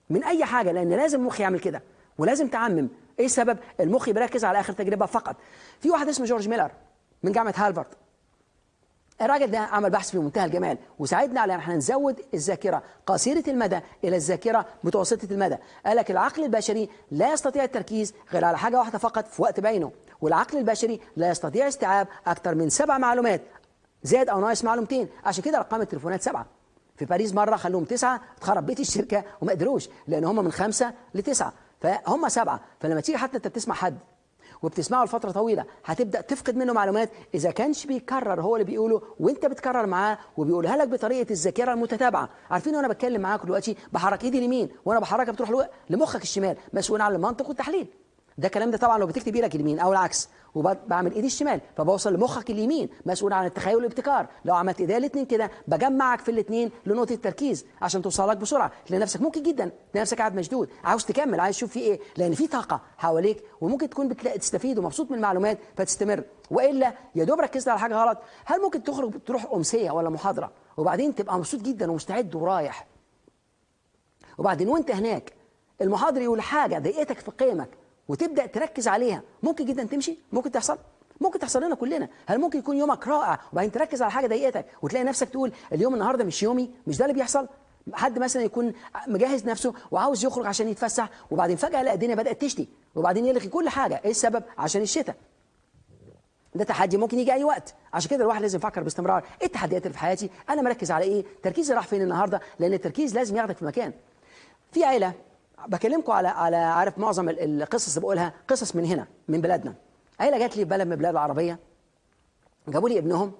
من 0.09 0.23
أي 0.23 0.45
حاجة 0.45 0.71
لأن 0.71 0.89
لازم 0.89 1.19
المخ 1.19 1.41
يعمل 1.41 1.59
كده 1.59 1.81
ولازم 2.17 2.47
تعمم 2.47 2.87
إيه 3.19 3.25
السبب 3.25 3.57
المخ 3.79 4.09
بيركز 4.09 4.45
على 4.45 4.59
آخر 4.59 4.73
تجربة 4.73 5.05
فقط. 5.05 5.35
في 5.79 5.89
واحد 5.89 6.07
اسمه 6.07 6.25
جورج 6.25 6.49
ميلر 6.49 6.71
من 7.23 7.31
جامعة 7.31 7.53
هارفارد. 7.57 7.87
الراجل 9.21 9.51
ده 9.51 9.59
عمل 9.59 9.89
بحث 9.89 10.11
في 10.11 10.17
منتهى 10.17 10.45
الجمال 10.45 10.77
وساعدنا 10.99 11.41
على 11.41 11.53
إن 11.53 11.59
إحنا 11.59 11.75
نزود 11.75 12.21
الذاكرة 12.33 12.83
قصيرة 13.05 13.43
المدى 13.47 13.79
إلى 14.03 14.15
الذاكرة 14.15 14.65
متوسطة 14.83 15.27
المدى. 15.31 15.57
قال 15.85 15.97
لك 15.97 16.11
العقل 16.11 16.43
البشري 16.43 16.89
لا 17.11 17.33
يستطيع 17.33 17.63
التركيز 17.63 18.13
غير 18.33 18.45
على 18.45 18.57
حاجة 18.57 18.77
واحدة 18.77 18.97
فقط 18.97 19.27
في 19.27 19.41
وقت 19.41 19.59
بعينه 19.59 19.91
والعقل 20.21 20.57
البشري 20.57 21.01
لا 21.15 21.29
يستطيع 21.29 21.67
استيعاب 21.67 22.07
أكثر 22.27 22.55
من 22.55 22.69
سبع 22.69 22.97
معلومات. 22.97 23.41
زاد 24.03 24.29
أو 24.29 24.39
ناقص 24.41 24.63
معلومتين. 24.63 25.07
عشان 25.25 25.43
كده 25.43 25.57
أرقام 25.57 25.81
التليفونات 25.81 26.21
سبعة. 26.21 26.45
في 26.97 27.05
باريس 27.05 27.33
مرة 27.33 27.55
خلوهم 27.55 27.83
تسعة 27.83 28.21
اتخرب 28.37 28.65
بيت 28.65 28.79
الشركة 28.79 29.23
وما 29.41 29.51
قدروش 29.51 29.89
لأن 30.07 30.23
هم 30.25 30.43
من 30.45 30.51
خمسة 30.51 30.93
لتسعة. 31.13 31.53
فهم 31.85 32.29
سبعة 32.29 32.61
فلما 32.79 33.01
تيجي 33.01 33.17
حتى 33.17 33.37
أنت 33.37 33.47
بتسمع 33.47 33.75
حد 33.75 33.97
وبتسمعه 34.61 35.03
لفترة 35.03 35.31
طويلة 35.31 35.65
هتبدأ 35.85 36.21
تفقد 36.21 36.57
منه 36.57 36.73
معلومات 36.73 37.09
إذا 37.33 37.51
كانش 37.51 37.85
بيكرر 37.85 38.41
هو 38.41 38.55
اللي 38.55 38.65
بيقوله 38.65 39.01
وأنت 39.19 39.45
بتكرر 39.45 39.85
معاه 39.85 40.17
وبيقولها 40.37 40.77
لك 40.77 40.87
بطريقة 40.87 41.31
الذاكرة 41.31 41.73
المتتابعة. 41.73 42.29
عارفين 42.49 42.75
وأنا 42.75 42.87
بتكلم 42.87 43.21
معاكم 43.21 43.45
دلوقتي 43.45 43.77
بحرك 43.93 44.23
إيدي 44.23 44.37
اليمين 44.37 44.69
وأنا 44.85 44.99
بحركها 44.99 45.31
بتروح 45.31 45.67
لمخك 45.89 46.23
الشمال 46.23 46.57
مسؤول 46.73 47.01
عن 47.01 47.15
المنطق 47.15 47.47
والتحليل. 47.47 47.87
ده 48.37 48.47
الكلام 48.47 48.71
ده 48.71 48.77
طبعا 48.77 48.97
لو 48.97 49.07
بتكتب 49.07 49.35
إيدك 49.35 49.55
اليمين 49.55 49.79
أو 49.79 49.91
العكس 49.91 50.29
وبعمل 50.55 51.13
إيدي 51.13 51.27
الشمال 51.27 51.61
فبوصل 51.77 52.13
لمخك 52.13 52.49
اليمين 52.49 52.89
مسؤول 53.05 53.33
عن 53.33 53.45
التخيل 53.45 53.75
والابتكار. 53.75 54.27
لو 54.45 54.55
عملت 54.55 54.79
إيديا 54.79 54.97
الاثنين 54.97 55.25
كده 55.25 55.51
بجمعك 55.67 56.19
في 56.19 56.31
الاثنين 56.31 56.71
لنقطة 56.85 57.13
التركيز 57.13 57.65
عشان 57.81 58.01
توصلك 58.01 58.37
بسرعة. 58.37 58.71
تلاقي 58.85 59.01
نفسك 59.01 59.21
ممكن 59.21 59.43
جدا 59.43 59.71
نفسك 59.95 60.17
قاعد 60.17 60.35
مشدود 60.35 60.69
عاوز 60.83 61.05
تكمل 61.05 61.39
عايز 61.39 61.55
تشوف 61.55 61.71
في 61.71 61.79
إيه؟ 61.79 61.99
لأن 62.17 62.33
في 62.33 62.47
طاقة 62.47 62.81
حواليك 62.97 63.43
وممكن 63.61 63.89
تكون 63.89 64.07
بتلاقي 64.07 64.37
تستفيد 64.39 64.79
ومبسوط 64.79 65.11
من 65.11 65.17
المعلومات 65.17 65.57
فتستمر. 65.77 66.23
وإلا 66.51 66.93
يا 67.15 67.23
دوب 67.23 67.39
ركزت 67.39 67.67
على 67.67 67.79
حاجة 67.79 67.95
غلط. 67.95 68.17
هل 68.45 68.61
ممكن 68.61 68.83
تخرج 68.83 69.13
تروح 69.25 69.45
أمسية 69.53 69.91
ولا 69.91 70.09
محاضرة؟ 70.09 70.51
وبعدين 70.77 71.15
تبقى 71.15 71.37
مبسوط 71.37 71.61
جدا 71.61 71.91
ومستعد 71.91 72.35
ورايح. 72.35 72.87
وبعدين 74.37 74.67
وانت 74.67 74.91
هناك 74.91 75.33
المحاضر 75.81 76.21
يقول 76.21 76.41
حاجة 76.41 76.79
ضايقتك 76.79 77.19
في 77.19 77.31
قيمك. 77.31 77.69
وتبدأ 78.07 78.45
تركز 78.45 78.87
عليها. 78.87 79.21
ممكن 79.43 79.65
جدا 79.65 79.83
تمشي 79.83 80.17
ممكن 80.31 80.51
تحصل 80.51 80.77
ممكن 81.21 81.39
تحصل 81.39 81.63
لنا 81.63 81.75
كلنا. 81.75 82.09
هل 82.27 82.39
ممكن 82.39 82.59
يكون 82.59 82.77
يومك 82.77 83.07
رائع 83.07 83.39
وبعدين 83.53 83.71
تركز 83.71 84.01
على 84.01 84.11
حاجة 84.11 84.27
ضايقتك 84.27 84.65
وتلاقي 84.81 85.03
نفسك 85.03 85.29
تقول 85.29 85.51
اليوم 85.73 85.93
النهارده 85.93 86.23
مش 86.23 86.43
يومي 86.43 86.71
مش 86.87 86.97
ده 86.97 87.05
اللي 87.05 87.13
بيحصل؟ 87.13 87.47
حد 87.93 88.19
مثلا 88.19 88.43
يكون 88.43 88.73
مجهز 89.07 89.45
نفسه 89.45 89.73
وعاوز 89.91 90.25
يخرج 90.25 90.45
عشان 90.45 90.67
يتفسح 90.67 91.09
وبعدين 91.31 91.57
فجأة 91.57 91.79
يلاقي 91.79 91.95
الدنيا 91.95 92.15
بدأت 92.15 92.41
تشتي 92.41 92.67
وبعدين 92.95 93.25
يلغي 93.25 93.47
كل 93.47 93.69
حاجة. 93.69 94.01
إيه 94.05 94.11
السبب؟ 94.11 94.43
عشان 94.57 94.81
الشتاء. 94.81 95.15
ده 96.55 96.63
تحدي 96.63 96.97
ممكن 96.97 97.19
يجي 97.19 97.33
أي 97.33 97.43
وقت. 97.43 97.75
عشان 97.93 98.09
كده 98.09 98.23
الواحد 98.23 98.41
لازم 98.41 98.57
يفكر 98.59 98.83
باستمرار. 98.83 99.23
إيه 99.41 99.47
التحديات 99.47 99.81
اللي 99.81 99.93
في 99.93 99.99
حياتي؟ 99.99 100.29
أنا 100.49 100.61
مركز 100.61 100.91
على 100.91 101.05
إيه؟ 101.05 101.25
تركيزي 101.43 101.73
راح 101.73 101.87
فين 101.87 102.01
النهارده؟ 102.01 102.41
لأن 102.59 102.73
التركيز 102.73 103.15
لازم 103.15 103.35
ياخدك 103.37 103.57
في 103.57 103.65
مكان. 103.65 103.93
في 104.71 104.83
عيلة 104.83 105.13
بكلمكم 105.67 106.11
على 106.11 106.27
على 106.27 106.55
عارف 106.55 106.97
معظم 106.97 107.29
ال- 107.29 107.61
القصص 107.61 107.89
اللي 107.89 108.01
بقولها 108.01 108.33
قصص 108.47 108.75
من 108.75 108.85
هنا 108.85 109.07
من 109.27 109.41
بلادنا 109.41 109.75
عيله 110.19 110.37
جات 110.37 110.57
لي 110.57 110.63
في 110.63 110.69
بلد 110.69 110.87
من 110.87 110.91
البلاد 110.93 111.11
العربية. 111.11 111.59
جابوا 112.67 112.89
لي 112.89 112.97
ابنهم. 112.99 113.31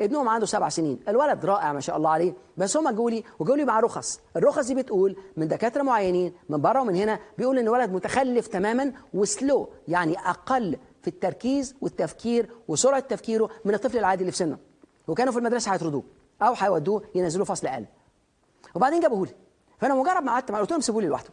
ابنهم 0.00 0.28
عنده 0.28 0.46
سبع 0.46 0.68
سنين. 0.68 1.00
الولد 1.08 1.44
رائع 1.44 1.72
ما 1.72 1.80
شاء 1.80 1.96
الله 1.96 2.10
عليه. 2.10 2.34
بس 2.56 2.76
هم 2.76 2.90
جوا 2.90 3.10
لي 3.10 3.24
لي 3.40 3.64
مع 3.64 3.80
رخص. 3.80 4.20
الرخص 4.36 4.66
دي 4.66 4.74
بتقول 4.74 5.16
من 5.36 5.48
دكاترة 5.48 5.82
معينين 5.82 6.32
من 6.48 6.60
بره 6.60 6.80
ومن 6.80 6.96
هنا 6.96 7.18
بيقول 7.38 7.58
إن 7.58 7.64
الولد 7.64 7.90
متخلف 7.92 8.46
تماما 8.46 8.92
وسلو 9.14 9.68
يعني 9.88 10.18
أقل 10.18 10.76
في 11.02 11.08
التركيز 11.08 11.74
والتفكير 11.80 12.50
وسرعة 12.68 13.00
تفكيره 13.00 13.50
من 13.64 13.74
الطفل 13.74 13.98
العادي 13.98 14.20
اللي 14.20 14.32
في 14.32 14.38
سنه. 14.38 14.58
وكانوا 15.08 15.32
في 15.32 15.38
المدرسة 15.38 15.72
هيطردوه 15.72 16.02
أو 16.42 16.54
هيودوه 16.54 17.02
ينزلوه 17.14 17.44
فصل 17.44 17.66
أقل. 17.66 17.84
وبعدين 18.74 19.00
جابوه 19.00 19.26
لي. 19.26 19.32
فأنا 19.78 19.94
مجرد 19.94 20.22
ما 20.22 20.32
قعدت 20.32 20.50
قلت 20.52 20.70
لهم 20.70 20.80
سيبوا 20.80 21.02
لي 21.02 21.08
لوحده. 21.08 21.30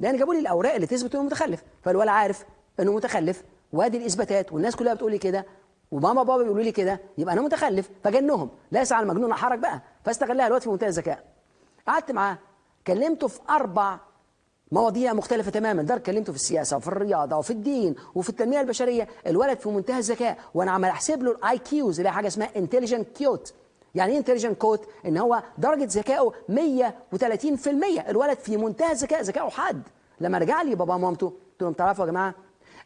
لأن 0.00 0.16
جابوا 0.16 0.34
لي 0.34 0.40
الاوراق 0.40 0.74
اللي 0.74 0.86
تثبت 0.86 1.14
انه 1.14 1.24
متخلف. 1.24 1.62
فالولد 1.82 2.08
عارف 2.08 2.44
انه 2.80 2.92
متخلف 2.92 3.42
وادي 3.72 3.96
الاثباتات 3.98 4.52
والناس 4.52 4.76
كلها 4.76 4.94
بتقول 4.94 5.12
لي 5.12 5.18
كده 5.18 5.46
وماما 5.90 6.20
وبابا 6.20 6.42
بيقولوا 6.42 6.62
لي 6.64 6.72
كده 6.72 7.00
يبقى 7.18 7.34
أنا 7.34 7.42
متخلف. 7.42 7.90
فجنهم 8.04 8.50
لا 8.70 8.80
يسعى 8.80 9.02
المجنون 9.02 9.34
حرك 9.34 9.58
بقى. 9.58 9.82
فاستغلها 10.04 10.46
الوقت 10.46 10.62
في 10.62 10.70
منتهى 10.70 10.88
الذكاء. 10.88 11.24
قعدت 11.86 12.10
معاه 12.10 12.38
كلمته 12.86 13.28
في 13.28 13.40
أربع 13.50 13.98
مواضيع 14.72 15.12
مختلفة 15.12 15.50
تماما. 15.50 15.82
ده 15.82 15.96
كلمته 15.98 16.32
في 16.32 16.38
السياسة 16.38 16.76
وفي 16.76 16.88
الرياضة 16.88 17.36
وفي 17.36 17.50
الدين 17.50 17.94
وفي 18.14 18.28
التنمية 18.28 18.60
البشرية. 18.60 19.08
الولد 19.26 19.58
في 19.58 19.68
منتهى 19.68 19.98
الذكاء 19.98 20.38
وأنا 20.54 20.70
عمال 20.70 20.90
احسب 20.90 21.22
له 21.22 21.30
ال 21.30 21.58
IQs 21.58 21.98
اللي 22.00 22.08
هي 22.08 22.12
حاجة 22.12 22.26
اسمها 22.26 22.48
intelligence 22.56 23.08
quotient 23.08 23.54
يعني 23.96 24.12
إيه 24.12 24.18
intelligence 24.18 24.58
quotient 24.58 24.88
إن 25.06 25.16
هو 25.16 25.42
درجة 25.58 25.84
ذكائه 25.84 26.32
130% 26.50 28.08
الولد 28.08 28.38
في 28.38 28.56
منتهى 28.56 28.92
الذكاء 28.92 29.22
ذكائه 29.22 29.48
حاد. 29.48 29.82
لما 30.20 30.38
رجع 30.38 30.62
لي 30.62 30.74
بابا 30.74 30.94
ومامته 30.94 31.26
قلت 31.26 31.62
لهم 31.62 31.72
تعرفوا 31.72 32.04
يا 32.06 32.10
جماعة 32.10 32.34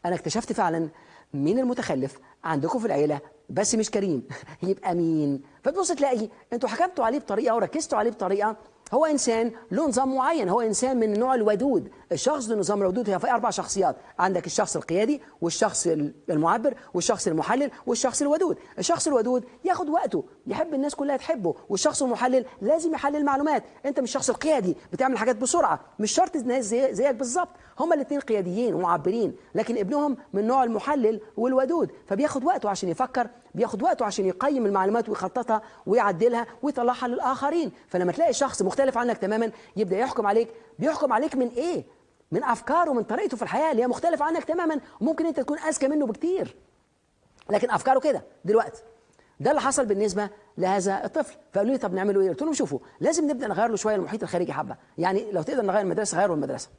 أنا 0.05 0.15
اكتشفت 0.15 0.53
فعلا 0.53 0.89
مين 1.33 1.59
المتخلف 1.59 2.19
عندكم 2.43 2.79
في 2.79 2.85
العيلة 2.85 3.19
بس 3.49 3.75
مش 3.75 3.91
كريم. 3.91 4.27
يبقى 4.63 4.95
مين؟ 4.95 5.41
فتبص 5.63 5.91
تلاقي 5.91 6.29
أنتوا 6.53 6.69
حكمتوا 6.69 7.05
عليه 7.05 7.19
بطريقة 7.19 7.55
وركزتوا 7.55 7.97
عليه 7.97 8.11
بطريقة 8.11 8.55
هو 8.93 9.05
إنسان 9.05 9.51
له 9.71 9.87
نظام 9.87 10.15
معين 10.15 10.49
هو 10.49 10.61
إنسان 10.61 10.97
من 10.97 11.13
النوع 11.13 11.35
الودود. 11.35 11.91
الشخص 12.11 12.45
ذو 12.45 12.59
نظام 12.59 12.81
الودود 12.81 13.09
هي 13.09 13.19
في 13.19 13.31
أربع 13.31 13.49
شخصيات. 13.49 13.95
عندك 14.19 14.45
الشخص 14.45 14.75
القيادي 14.75 15.21
والشخص 15.41 15.87
المعبر 16.29 16.73
والشخص 16.93 17.27
المحلل 17.27 17.71
والشخص 17.85 18.21
الودود. 18.21 18.57
الشخص 18.79 19.07
الودود 19.07 19.45
ياخد 19.65 19.89
وقته 19.89 20.23
يحب 20.47 20.73
الناس 20.73 20.95
كلها 20.95 21.17
تحبه. 21.17 21.55
والشخص 21.69 22.03
المحلل 22.03 22.45
لازم 22.61 22.93
يحلل 22.93 23.25
معلومات. 23.25 23.63
أنت 23.85 23.99
مش 23.99 24.09
الشخص 24.09 24.29
القيادي 24.29 24.77
بتعمل 24.93 25.17
حاجات 25.17 25.35
بسرعة 25.35 25.79
مش 25.99 26.11
شرط 26.11 26.35
الناس 26.35 26.65
زي 26.65 26.93
زيك 26.93 27.15
بالظبط. 27.15 27.49
هما 27.79 27.95
الاثنين 27.95 28.19
قياديين 28.19 28.73
ومعبرين 28.73 29.35
لكن 29.55 29.77
ابنهم 29.77 30.17
من 30.33 30.47
نوع 30.47 30.63
المحلل 30.63 31.21
والودود 31.37 31.91
فبياخد 32.07 32.43
وقته 32.43 32.69
عشان 32.69 32.89
يفكر 32.89 33.27
بياخد 33.55 33.83
وقته 33.83 34.05
عشان 34.05 34.25
يقيم 34.25 34.65
المعلومات 34.65 35.09
ويخططها 35.09 35.61
ويعدلها 35.85 36.45
ويطلعها 36.61 37.07
للآخرين. 37.07 37.71
فلما 37.87 38.11
تلاقي 38.11 38.33
شخص 38.33 38.61
مختلف 38.61 38.97
عنك 38.97 39.17
تماما 39.17 39.51
يبدأ 39.75 39.97
يحكم 39.97 40.27
عليك. 40.27 40.47
بيحكم 40.79 41.13
عليك 41.13 41.35
من 41.35 41.47
إيه؟ 41.47 41.83
من 42.31 42.43
أفكاره 42.43 42.89
ومن 42.89 43.03
طريقته 43.03 43.37
في 43.37 43.43
الحياة 43.43 43.71
اللي 43.71 43.83
هي 43.83 43.87
مختلفة 43.87 44.25
عنك 44.25 44.43
تماما. 44.43 44.79
وممكن 45.01 45.25
أنت 45.25 45.39
تكون 45.39 45.59
أذكى 45.59 45.87
منه 45.87 46.05
بكتير. 46.05 46.55
لكن 47.49 47.69
أفكاره 47.69 47.99
كده 47.99 48.23
دلوقتي. 48.45 48.83
ده 49.39 49.49
اللي 49.49 49.61
حصل 49.61 49.85
بالنسبة 49.85 50.29
لهذا 50.57 51.05
الطفل. 51.05 51.35
فقالوا 51.53 51.71
لي 51.71 51.77
طب 51.77 51.93
نعمله 51.93 52.21
إيه؟ 52.21 52.29
قلت 52.29 52.41
لهم 52.41 52.53
شوفوا 52.53 52.79
لازم 52.99 53.29
نبدأ 53.31 53.47
نغير 53.47 53.69
له 53.69 53.75
شوية 53.75 53.95
المحيط 53.95 54.23
الخارجي 54.23 54.53
حبة. 54.53 54.75
يعني 54.97 55.31
لو 55.31 55.41
تقدر 55.41 55.61
نغير 55.61 55.81
المدرسة 55.81 56.17
غيروا 56.19 56.35
المدرسة. 56.35 56.69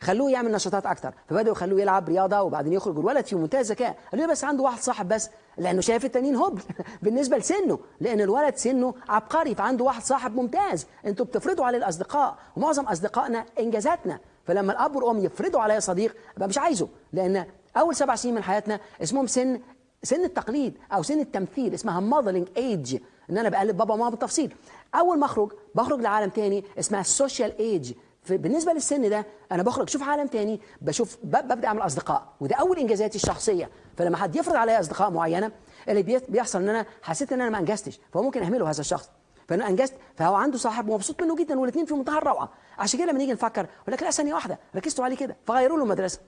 خلوه 0.00 0.30
يعمل 0.30 0.52
نشاطات 0.52 0.86
أكتر. 0.86 1.14
فبدأوا 1.28 1.52
يخلوه 1.56 1.80
يلعب 1.80 2.08
رياضة 2.08 2.42
وبعدين 2.42 2.72
يخرج. 2.72 2.98
الولد 2.98 3.24
في 3.24 3.36
منتهى 3.36 3.60
الذكاء 3.60 3.98
قالوا 4.12 4.26
بس 4.26 4.44
عنده 4.44 4.62
واحد 4.62 4.80
صاحب 4.80 5.08
بس 5.08 5.30
لأنه 5.58 5.80
شايف 5.80 6.04
التانيين 6.04 6.36
هبل 6.36 6.62
بالنسبة 7.02 7.36
لسنه. 7.36 7.78
لأن 8.00 8.20
الولد 8.20 8.56
سنه 8.56 8.94
عبقري. 9.08 9.54
فعنده 9.54 9.84
واحد 9.84 10.02
صاحب 10.02 10.36
ممتاز. 10.36 10.86
أنتوا 11.06 11.26
بتفرضوا 11.26 11.64
على 11.64 11.76
الأصدقاء. 11.76 12.38
ومعظم 12.56 12.84
أصدقائنا 12.84 13.44
إنجازاتنا. 13.58 14.20
فلما 14.44 14.72
الأب 14.72 14.96
والأم 14.96 15.18
يفرضوا 15.24 15.60
عليا 15.60 15.80
صديق 15.80 16.16
ابقى 16.36 16.48
مش 16.48 16.58
عايزه. 16.58 16.88
لأن 17.12 17.46
أول 17.76 17.96
سبع 17.96 18.14
سنين 18.14 18.34
من 18.34 18.42
حياتنا 18.42 18.80
اسمهم 19.02 19.26
سن 19.26 19.60
سن 20.02 20.24
التقليد 20.24 20.78
أو 20.92 21.02
سن 21.02 21.20
التمثيل. 21.20 21.74
اسمها 21.74 22.00
modeling 22.00 22.48
age 22.56 22.96
إن 23.30 23.38
أنا 23.38 23.48
بقلد 23.48 23.76
بابا 23.76 23.94
وماما 23.94 24.10
بالتفصيل. 24.10 24.54
أول 24.94 25.18
ما 25.18 25.26
أخرج 25.26 25.52
بخرج 25.74 26.00
لعالم 26.00 26.30
تاني 26.30 26.64
اسمها 26.78 27.00
ال 27.00 27.08
social 27.08 27.58
age 27.58 27.92
بالنسبة 28.32 28.72
للسن 28.72 29.10
ده 29.10 29.26
أنا 29.52 29.62
بخرج 29.62 29.88
أشوف 29.88 30.02
عالم 30.02 30.26
تاني 30.26 30.60
بشوف 30.80 31.16
ببدأ 31.24 31.68
أعمل 31.68 31.80
أصدقاء 31.80 32.32
وده 32.40 32.56
أول 32.56 32.78
إنجازاتي 32.78 33.16
الشخصية. 33.16 33.70
فلما 33.96 34.16
حد 34.16 34.36
يفرض 34.36 34.56
عليا 34.56 34.80
أصدقاء 34.80 35.10
معينة 35.10 35.52
اللي 35.88 36.02
بيحصل 36.28 36.62
إن 36.62 36.68
أنا 36.68 36.86
حسيت 37.02 37.32
إن 37.32 37.40
أنا 37.40 37.50
ما 37.50 37.58
أنجزتش 37.58 38.00
فهو 38.12 38.22
ممكن 38.22 38.42
أهمله 38.42 38.70
هذا 38.70 38.80
الشخص. 38.80 39.10
فانا 39.48 39.68
أنجزت 39.68 39.94
فهو 40.16 40.34
عنده 40.34 40.58
صاحب 40.58 40.90
مبسوط 40.90 41.22
منه 41.22 41.36
جدا 41.36 41.60
والاثنين 41.60 41.86
في 41.86 41.94
منتهى 41.94 42.18
الروعة. 42.18 42.52
عشان 42.78 43.00
كده 43.00 43.10
لما 43.10 43.18
نيجي 43.18 43.32
نفكر 43.32 43.60
يقول 43.60 43.94
لك 43.94 44.02
لا 44.02 44.10
ثانية 44.10 44.34
واحدة 44.34 44.58
ركزتوا 44.76 45.04
عليه 45.04 45.16
كده. 45.16 45.36
فغيروا 45.46 45.76
له 45.76 45.84
المدرسة. 45.84 46.20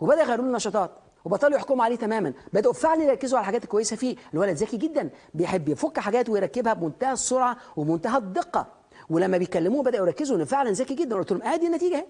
وبدأ 0.00 0.20
يغيروا 0.22 0.44
له 0.44 0.50
النشاطات. 0.50 0.90
وبطلوا 1.24 1.56
يحكموا 1.56 1.84
عليه 1.84 1.96
تماما. 1.96 2.32
بدأوا 2.52 2.72
فعلا 2.72 3.04
يركزوا 3.04 3.38
على 3.38 3.42
الحاجات 3.42 3.64
الكويسة 3.64 3.96
فيه. 3.96 4.16
الولد 4.34 4.56
ذكي 4.56 4.76
جدا 4.76 5.10
بيحب 5.34 5.68
يفك 5.68 6.00
حاجات 6.00 6.28
ويركبها 6.28 6.72
بمنتهى 6.72 7.12
السرعة 7.12 7.56
ومنتهى 7.76 8.18
الدقة. 8.18 8.66
ولما 9.10 9.38
بيكلموه 9.38 9.82
بدأوا 9.82 10.06
يركزوا 10.06 10.36
انه 10.36 10.44
فعلا 10.44 10.70
ذكي 10.70 10.94
جدا. 10.94 11.16
قلت 11.16 11.32
لهم 11.32 11.42
أدي 11.42 11.66
النتيجة 11.66 11.96
أهي. 11.96 12.06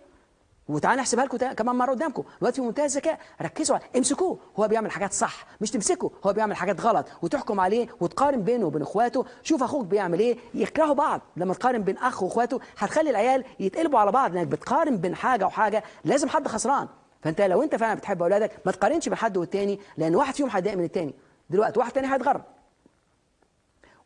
وتعالى 0.68 1.00
نحسبها 1.00 1.24
لكم 1.24 1.36
كمان 1.36 1.76
مرة 1.76 1.90
قدامكم. 1.90 2.24
دلوقتي 2.40 2.60
في 2.60 2.66
منتهى 2.66 2.84
الذكاء. 2.84 3.18
ركزوا 3.42 3.76
عليه 3.76 3.86
امسكوه. 3.96 4.38
هو 4.56 4.68
بيعمل 4.68 4.90
حاجات 4.90 5.12
صح. 5.12 5.46
مش 5.60 5.70
تمسكه. 5.70 6.10
هو 6.26 6.32
بيعمل 6.32 6.56
حاجات 6.56 6.80
غلط. 6.80 7.06
وتحكم 7.22 7.60
عليه 7.60 7.88
وتقارن 8.00 8.42
بينه 8.42 8.66
وبين 8.66 8.82
إخواته. 8.82 9.24
شوف 9.42 9.62
أخوك 9.62 9.86
بيعمل 9.86 10.20
إيه. 10.20 10.36
يكرهوا 10.54 10.94
بعض. 10.94 11.20
لما 11.36 11.54
تقارن 11.54 11.82
بين 11.82 11.98
أخ 11.98 12.22
وإخواته 12.22 12.60
هتخلي 12.78 13.10
العيال 13.10 13.44
يتقلبوا 13.60 13.98
على 13.98 14.12
بعض. 14.12 14.34
لأنك 14.34 14.46
بتقارن 14.46 14.96
بين 14.96 15.14
حاجة 15.14 15.46
وحاجة. 15.46 15.84
لازم 16.04 16.28
حد 16.28 16.48
خسران. 16.48 16.88
فأنت 17.22 17.40
لو 17.40 17.62
أنت 17.62 17.76
فعلا 17.76 17.94
بتحب 17.94 18.22
أولادك 18.22 18.52
ما 18.66 18.72
تقارنش 18.72 19.08
بين 19.08 19.18
حد 19.18 19.36
والتاني. 19.36 19.80
لأن 19.96 20.14
واحد 20.14 20.34
فيهم 20.34 20.50
هيضايق 20.50 20.76
من 20.76 20.84
التاني. 20.84 21.14
دلوقتي 21.50 21.78
واحد 21.78 21.92
تاني 21.92 22.14
هيتغرب. 22.14 22.42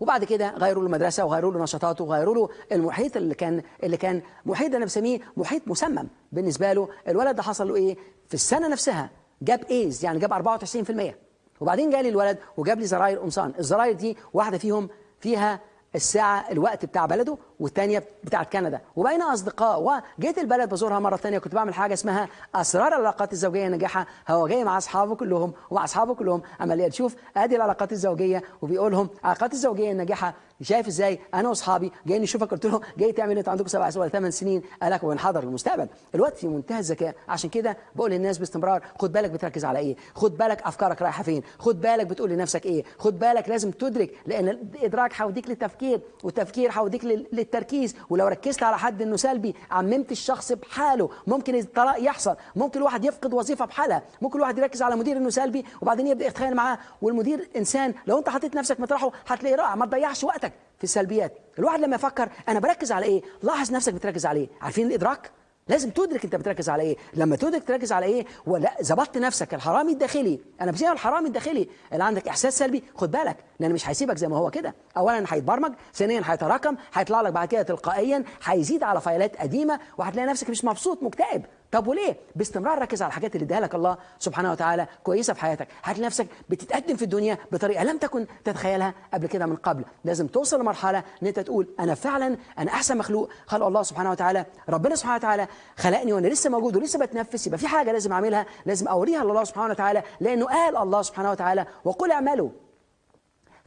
وبعد 0.03 0.25
كده 0.25 0.51
غيروا 0.57 0.83
له 0.83 0.87
المدرسة 0.87 1.25
وغيروا 1.25 1.53
له 1.53 1.63
نشاطاته 1.63 2.05
وغيروا 2.05 2.35
له 2.35 2.49
المحيط 2.73 3.17
اللي 3.17 3.35
كان 3.35 3.63
اللي 3.83 3.97
كان 3.97 4.23
محيط 4.47 4.75
أنا 4.75 4.85
بسميه 4.85 5.21
محيط 5.37 5.63
مسمم. 5.69 6.09
بالنسبة 6.33 6.73
له 6.73 6.89
الولد 7.09 7.37
ده 7.37 7.43
حصل 7.43 7.69
له 7.69 7.75
إيه؟ 7.77 7.97
في 8.29 8.35
السنة 8.35 8.69
نفسها 8.69 9.11
جاب 9.43 9.65
إيز 9.71 10.05
يعني 10.05 10.19
جاب 10.19 10.33
94% 10.33 11.15
وبعدين 11.61 11.91
جالي 11.91 12.09
الولد 12.09 12.39
وجاب 12.57 12.79
لي 12.81 12.87
زراير 12.87 13.19
قمصان. 13.19 13.53
الزراير 13.59 13.93
دي 13.93 14.17
واحدة 14.33 14.59
فيهم 14.59 14.89
فيها 15.21 15.61
الساعة 15.95 16.51
الوقت 16.51 16.85
بتاع 16.85 17.07
بلده 17.07 17.39
والتانية 17.61 18.05
بتاعت 18.25 18.53
كندا. 18.53 18.81
وبقينا 18.97 19.33
أصدقاء 19.35 20.03
وجيت 20.19 20.39
البلد 20.39 20.69
بزورها 20.69 20.99
مرة 20.99 21.17
تانية 21.17 21.39
كنت 21.39 21.55
بعمل 21.55 21.75
حاجة 21.75 21.95
اسمها 21.95 22.29
أسرار 22.55 22.89
العلاقات 22.89 23.33
الزوجية 23.33 23.69
نجاحها 23.69 24.07
هو 24.29 24.49
جاي 24.49 24.65
مع 24.65 24.79
أصحابه 24.79 25.15
كلهم 25.15 25.53
ومع 25.71 25.85
أصحابه 25.85 26.15
كلهم. 26.15 26.43
عمال 26.61 26.91
تشوف 26.91 27.17
أدي 27.37 27.57
العلاقات 27.57 27.93
الزوجية 27.93 28.43
وبيقول 28.63 28.93
لهم 28.93 29.09
العلاقات 29.21 29.53
الزوجية 29.53 29.93
الناجحة 29.93 30.35
شايف 30.63 30.87
إزاي؟ 30.87 31.21
أنا 31.35 31.49
وأصحابي 31.49 31.93
جايين 32.07 32.23
نشوفك. 32.23 32.51
قلت 32.51 32.67
له 32.67 32.81
جاي 32.99 33.13
تعمل 33.13 33.31
إيه؟ 33.31 33.39
انت 33.39 33.49
عندكم 33.49 33.69
سبع 33.69 33.91
ولا 33.97 34.09
ثمان 34.09 34.31
سنين 34.31 34.63
قال 34.83 34.93
لك 34.93 35.05
وبنحضر 35.05 35.43
المستقبل. 35.43 35.89
الوقت 36.15 36.37
في 36.37 36.49
منتهى 36.49 36.79
الذكاء. 36.79 37.15
عشان 37.29 37.51
كده 37.51 37.77
بقول 37.95 38.11
للناس 38.11 38.39
باستمرار 38.39 38.83
خد 38.99 39.13
بالك 39.13 39.31
بتركز 39.31 39.65
على 39.65 39.79
إيه؟ 39.79 39.97
خد 40.15 40.37
بالك 40.37 40.63
أفكارك 40.63 41.03
رايحة 41.03 41.23
فين؟ 41.23 41.43
خد 41.59 41.81
بالك 41.81 42.07
بتقول 42.07 42.31
لنفسك 42.31 42.67
إيه؟ 42.67 42.85
خد 42.99 43.19
بالك 43.19 43.49
لازم 43.49 43.71
تدرك 43.71 44.11
لأن 44.27 44.49
الإدراك 44.49 45.21
هيوديك 45.21 45.49
للتفكير 45.49 45.82
والتفكير 46.25 46.71
هيوديك 46.73 47.05
للتركيز. 47.33 47.97
ولو 48.11 48.29
ركزت 48.29 48.63
على 48.63 48.79
حد 48.79 49.03
إنه 49.03 49.17
سلبي 49.17 49.55
عممت 49.71 50.13
الشخص 50.13 50.53
بحاله. 50.53 51.11
ممكن 51.27 51.55
الطلاق 51.55 52.03
يحصل. 52.03 52.37
ممكن 52.57 52.79
الواحد 52.79 53.05
يفقد 53.05 53.35
وظيفة 53.35 53.65
بحالها. 53.65 54.03
ممكن 54.23 54.39
الواحد 54.39 54.59
يركز 54.59 54.83
على 54.83 54.97
مدير 54.97 55.17
إنه 55.17 55.31
سلبي 55.31 55.65
وبعدين 55.83 56.07
يبدأ 56.07 56.27
يتخيل 56.27 56.55
معاه. 56.57 56.79
والمدير 57.03 57.49
إنسان 57.57 57.95
لو 58.07 58.19
أنت 58.19 58.29
حطيت 58.29 58.55
نفسك 58.55 58.81
مطرحه 58.81 59.13
هتلاقيه 59.27 59.57
رائع. 59.57 59.75
ما 59.75 59.87
تضيعش 59.87 60.25
وقتك 60.25 60.53
في 60.79 60.85
السلبيات. 60.85 61.39
الواحد 61.59 61.81
لما 61.81 61.97
يفكر 61.97 62.29
أنا 62.49 62.61
بركز 62.61 62.93
على 62.93 63.07
إيه؟ 63.07 63.23
لاحظ 63.43 63.73
نفسك 63.73 63.95
بتركز 63.95 64.27
على 64.27 64.41
إيه؟ 64.41 64.49
عارفين 64.61 64.87
الإدراك؟ 64.87 65.31
لازم 65.73 65.91
تدرك 65.91 66.25
انت 66.25 66.37
بتركز 66.37 66.69
على 66.69 66.83
إيه. 66.83 66.97
لما 67.15 67.37
تدرك 67.37 67.65
تركز 67.65 67.93
على 67.93 68.07
إيه 68.07 68.27
ولا 68.47 68.77
ظبطت 68.83 69.19
نفسك 69.19 69.55
الحرامي 69.55 69.93
الداخلي. 69.93 70.41
أنا 70.61 70.71
بسميها 70.73 70.93
الحرامي 70.93 71.27
الداخلي. 71.29 71.69
اللي 71.93 72.05
عندك 72.05 72.29
احساس 72.29 72.59
سلبي 72.59 72.85
خد 72.95 73.11
بالك 73.11 73.37
لأن 73.61 73.73
مش 73.73 73.89
هيسيبك 73.89 74.17
زي 74.17 74.29
ما 74.29 74.37
هو 74.37 74.51
كده. 74.51 74.75
اولا 74.97 75.25
هيتبرمج 75.29 75.73
ثانيا 75.95 76.23
هيتراكم 76.25 76.77
هيطلع 76.95 77.21
لك 77.21 77.33
بعد 77.33 77.49
كده 77.49 77.63
تلقائيا 77.63 78.25
هيزيد 78.45 78.83
على 78.83 79.01
فايلات 79.01 79.37
قديمة 79.37 79.81
وهتلاقي 79.99 80.29
نفسك 80.29 80.51
مش 80.51 80.65
مبسوط 80.65 81.03
مكتئب. 81.03 81.43
طب 81.73 81.87
وليه؟ 81.87 82.17
باستمرار 82.37 82.79
ركز 82.83 83.03
على 83.03 83.09
الحاجات 83.09 83.35
اللي 83.35 83.45
اداها 83.45 83.61
لك 83.61 83.75
الله 83.75 83.97
سبحانه 84.19 84.51
وتعالى 84.53 84.87
كويسة 85.05 85.33
في 85.33 85.41
حياتك. 85.41 85.69
هتلاقي 85.83 86.07
نفسك 86.07 86.27
بتتقدم 86.49 86.97
في 86.97 87.03
الدنيا 87.03 87.39
بطريقة 87.53 87.85
لم 87.85 87.99
تكن 87.99 88.27
تتخيلها 88.45 88.95
قبل 89.15 89.27
كده 89.27 89.47
من 89.47 89.57
قبل. 89.57 89.85
لازم 90.05 90.27
توصل 90.27 90.61
لمرحلة 90.61 90.99
إن 91.23 91.27
أنت 91.27 91.41
تقول 91.41 91.69
أنا 91.81 91.95
فعلا 91.95 92.37
أنا 92.59 92.71
أحسن 92.71 92.99
مخلوق 92.99 93.29
خلق 93.47 93.67
الله 93.67 93.83
سبحانه 93.83 94.11
وتعالى 94.11 94.47
ربنا 94.69 94.95
سبحانه 94.95 95.17
وتعالى 95.17 95.47
خلقني 95.77 96.13
وأنا 96.13 96.27
لسه 96.27 96.51
موجود 96.51 96.77
ولسه 96.77 96.99
بتنفس. 96.99 97.47
يبقى 97.47 97.59
في 97.59 97.69
حاجة 97.69 97.93
لازم 97.93 98.13
أعملها 98.13 98.47
لازم 98.67 98.89
أوريها 98.89 99.25
لله 99.25 99.45
سبحانه 99.45 99.71
وتعالى 99.71 100.03
لأنه 100.21 100.47
قال 100.47 100.77
الله 100.77 101.03
سبحانه 101.03 101.31
وتعالى 101.31 101.67
وقل 101.85 102.11
اعملوا 102.11 102.51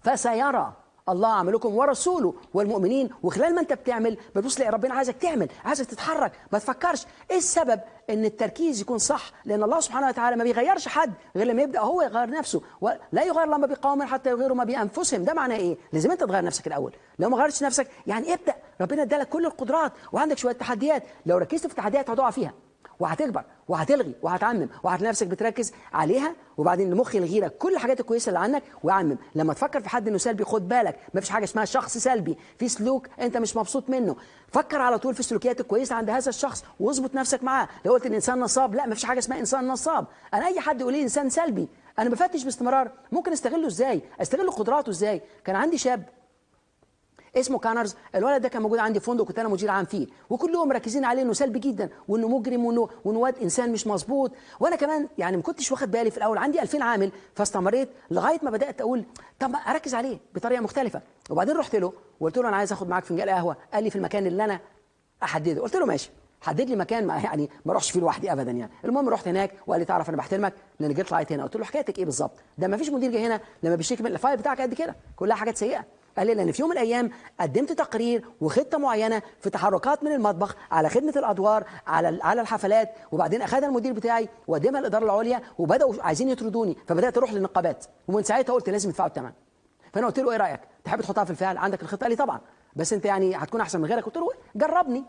فسيرى. 0.03 0.73
الله 1.09 1.27
عملكم 1.27 1.75
ورسوله 1.75 2.33
والمؤمنين 2.53 3.09
وخلال 3.23 3.55
ما 3.55 3.61
انت 3.61 3.73
بتعمل 3.73 4.17
بتبص 4.35 4.55
تلاقي 4.55 4.71
ربنا 4.71 4.93
عايزك 4.93 5.15
تعمل 5.15 5.49
عايزك 5.65 5.85
تتحرك 5.85 6.31
ما 6.51 6.59
تفكرش 6.59 7.05
إيه 7.31 7.37
السبب 7.37 7.79
إن 8.09 8.25
التركيز 8.25 8.81
يكون 8.81 8.97
صح؟ 8.97 9.31
لأن 9.45 9.63
الله 9.63 9.79
سبحانه 9.79 10.07
وتعالى 10.07 10.35
ما 10.35 10.43
بيغيرش 10.43 10.87
حد 10.87 11.13
غير 11.35 11.47
لما 11.47 11.61
يبدأ 11.61 11.79
هو 11.79 12.01
يغير 12.01 12.29
نفسه 12.29 12.61
ولا 12.81 12.99
يغير 13.13 13.43
الله 13.43 13.57
ما 13.57 13.67
بقوم 13.67 14.03
حتى 14.03 14.29
يغيروا 14.29 14.55
ما 14.55 14.63
بأنفسهم. 14.63 15.23
ده 15.23 15.33
معناه 15.33 15.55
إيه؟ 15.55 15.77
لازم 15.93 16.11
أنت 16.11 16.23
تغير 16.23 16.43
نفسك 16.43 16.67
الأول. 16.67 16.93
لو 17.19 17.29
ما 17.29 17.37
غيرتش 17.37 17.63
نفسك 17.63 17.87
يعني 18.07 18.33
ابدأ. 18.33 18.55
ربنا 18.81 19.01
ادالك 19.01 19.29
كل 19.29 19.45
القدرات 19.45 19.91
وعندك 20.11 20.37
شوية 20.37 20.53
تحديات. 20.53 21.03
لو 21.25 21.37
ركزت 21.37 21.67
في 21.67 21.71
التحديات 21.71 22.09
هتقع 22.09 22.29
فيها. 22.29 22.53
وهتكبر 22.99 23.43
وهتلغي 23.67 24.15
وهتعمم 24.21 24.69
وهتلاقي 24.83 25.09
نفسك 25.09 25.27
بتركز 25.27 25.73
عليها 25.93 26.35
وبعدين 26.57 26.91
المخ 26.91 27.15
يلغي 27.15 27.39
لك 27.39 27.57
كل 27.57 27.73
الحاجات 27.73 27.99
الكويسة 27.99 28.29
اللي 28.29 28.39
عنك 28.39 28.63
ويعمم 28.83 29.17
لما 29.35 29.53
تفكر 29.53 29.79
في 29.79 29.89
حد 29.89 30.07
إنه 30.07 30.17
سلبي 30.17 30.43
خد 30.43 30.67
بالك 30.67 30.99
ما 31.13 31.21
فيش 31.21 31.29
حاجة 31.29 31.43
اسمها 31.43 31.65
شخص 31.65 31.97
سلبي. 31.97 32.37
في 32.59 32.67
سلوك 32.69 33.07
أنت 33.19 33.37
مش 33.37 33.57
مبسوط 33.57 33.89
منه. 33.89 34.15
فكر 34.47 34.81
على 34.81 34.99
طول 34.99 35.13
في 35.13 35.19
السلوكيات 35.19 35.61
الكويسة 35.61 35.95
عند 35.95 36.09
هذا 36.09 36.29
الشخص 36.29 36.63
واظبط 36.79 37.15
نفسك 37.15 37.43
معاه. 37.43 37.67
لو 37.85 37.93
قلت 37.93 38.05
الانسان 38.05 38.39
نصاب 38.39 38.75
لا 38.75 38.85
ما 38.85 38.95
فيش 38.95 39.05
حاجة 39.05 39.19
اسمها 39.19 39.39
إنسان 39.39 39.67
نصاب. 39.67 40.05
أنا 40.33 40.45
أي 40.45 40.59
حد 40.59 40.81
يقول 40.81 40.93
لي 40.93 41.01
إنسان 41.01 41.29
سلبي 41.29 41.67
أنا 41.99 42.09
بفتش 42.09 42.43
باستمرار. 42.43 42.91
ممكن 43.11 43.31
أستغله 43.31 43.67
إزاي؟ 43.67 44.01
استغل 44.21 44.51
قدراته 44.51 44.89
إزاي؟ 44.89 45.21
كان 45.45 45.55
عندي 45.55 45.77
شاب 45.77 46.03
اسمه 47.38 47.59
كانرز. 47.59 47.95
الولد 48.15 48.41
ده 48.41 48.49
كان 48.49 48.61
موجود 48.61 48.79
عندي 48.79 48.99
في 48.99 49.05
فندق 49.05 49.25
كنت 49.25 49.39
أنا 49.39 49.49
مدير 49.49 49.71
عام 49.71 49.86
فيه. 49.86 50.07
وكلهم 50.29 50.69
مركزين 50.69 51.05
عليه 51.05 51.21
إنه 51.21 51.33
سلبي 51.33 51.59
جدا 51.59 51.89
وإنه 52.07 52.27
مجرم 52.27 52.65
وإنه 52.65 52.89
وإنه 53.05 53.19
واد 53.19 53.39
إنسان 53.39 53.71
مش 53.71 53.88
مظبوط. 53.88 54.31
وأنا 54.59 54.75
كمان 54.75 55.07
يعني 55.17 55.38
ما 55.38 55.43
كنتش 55.43 55.71
واخد 55.71 55.91
بالي 55.91 56.11
في 56.11 56.17
الأول. 56.17 56.38
عندي 56.38 56.61
2000 56.61 56.83
عامل 56.83 57.11
فاستمريت 57.36 57.89
لغاية 58.11 58.39
ما 58.43 58.51
بدأت 58.51 58.81
أقول 58.81 59.05
طب 59.39 59.55
أركز 59.67 59.95
عليه 59.95 60.17
بطريقة 60.36 60.61
مختلفة. 60.61 61.01
وبعدين 61.29 61.57
رحت 61.57 61.75
له 61.75 61.93
وقلت 62.19 62.38
له 62.38 62.47
أنا 62.49 62.57
عايز 62.57 62.71
آخد 62.71 62.89
معاك 62.89 63.05
فنجان 63.05 63.29
قهوة. 63.29 63.57
قال 63.73 63.83
لي 63.83 63.89
في 63.89 63.95
المكان 63.95 64.27
اللي 64.27 64.45
أنا 64.45 64.59
أحدده. 65.23 65.61
قلت 65.61 65.75
له 65.75 65.86
ماشي. 65.86 66.09
حدد 66.41 66.69
لي 66.69 66.75
مكان 66.75 67.07
ما 67.07 67.17
يعني 67.17 67.49
ما 67.65 67.71
اروحش 67.71 67.91
فيه 67.91 67.99
لوحدي 67.99 68.31
ابدا 68.31 68.51
يعني. 68.51 68.71
المهم 68.86 69.09
رحت 69.09 69.27
هناك 69.27 69.51
وقال 69.67 69.79
لي 69.79 69.86
تعرف 69.86 70.09
أنا 70.09 70.17
بحترمك؟ 70.17 70.53
لأن 70.79 70.93
جيت 70.93 71.09
طلعت 71.09 71.31
هنا. 71.31 71.43
قلت 71.43 71.55
له 71.55 71.65
حكايتك 71.65 71.97
إيه 71.99 72.05
بالظبط؟ 72.05 72.31
ده 72.57 72.67
ما 72.67 72.77
فيش 72.77 72.89
مدير 72.89 73.11
جه 73.11 73.27
هنا 73.27 73.41
لما 73.63 73.75
بيشتكي 73.75 74.03
من 74.03 74.11
ال 74.11 74.17
file 74.17 74.38
بتاعك 74.38 74.61
قد 74.61 74.73
كده. 74.73 74.95
كلها 75.15 75.36
حاجات 75.36 75.57
سيئة. 75.57 75.86
قال 76.18 76.28
لي 76.28 76.34
لأن 76.34 76.51
في 76.51 76.61
يوم 76.61 76.72
من 76.72 76.78
الأيام 76.78 77.11
قدمت 77.39 77.72
تقرير 77.72 78.26
وخطة 78.41 78.78
معينة 78.78 79.22
في 79.39 79.49
تحركات 79.49 80.03
من 80.03 80.11
المطبخ 80.11 80.55
على 80.72 80.89
خدمة 80.89 81.13
الأدوار 81.16 81.63
على 81.88 82.20
على 82.24 82.41
الحفلات 82.41 82.89
وبعدين 83.11 83.41
اخذها 83.41 83.68
المدير 83.68 83.93
بتاعي 83.93 84.30
وقدمها 84.47 84.80
الاداره 84.80 85.05
العليا 85.05 85.41
وبدأوا 85.57 85.93
عايزين 85.99 86.30
يطردوني 86.30 86.78
فبدأت 86.88 87.18
أروح 87.18 87.34
للنقابات. 87.34 87.86
ومن 88.07 88.24
ساعتها 88.24 88.53
قلت 88.53 88.70
لازم 88.70 88.89
يدفعوا 88.89 89.09
الثمن. 89.09 89.32
فأنا 89.93 90.07
قلت 90.07 90.20
له 90.20 90.32
إيه 90.32 90.38
رأيك؟ 90.38 90.59
تحب 90.84 91.01
تحطها 91.01 91.24
في 91.24 91.32
الفعل؟ 91.32 91.57
عندك 91.57 91.82
الخطة؟ 91.82 92.01
قال 92.01 92.09
لي 92.09 92.16
طبعا. 92.16 92.41
بس 92.76 92.93
أنت 92.93 93.05
يعني 93.05 93.36
هتكون 93.36 93.61
أحسن 93.61 93.80
من 93.82 93.86
غيرك. 93.86 94.03
قلت 94.03 94.18
له 94.18 94.30
جربني. 94.55 95.03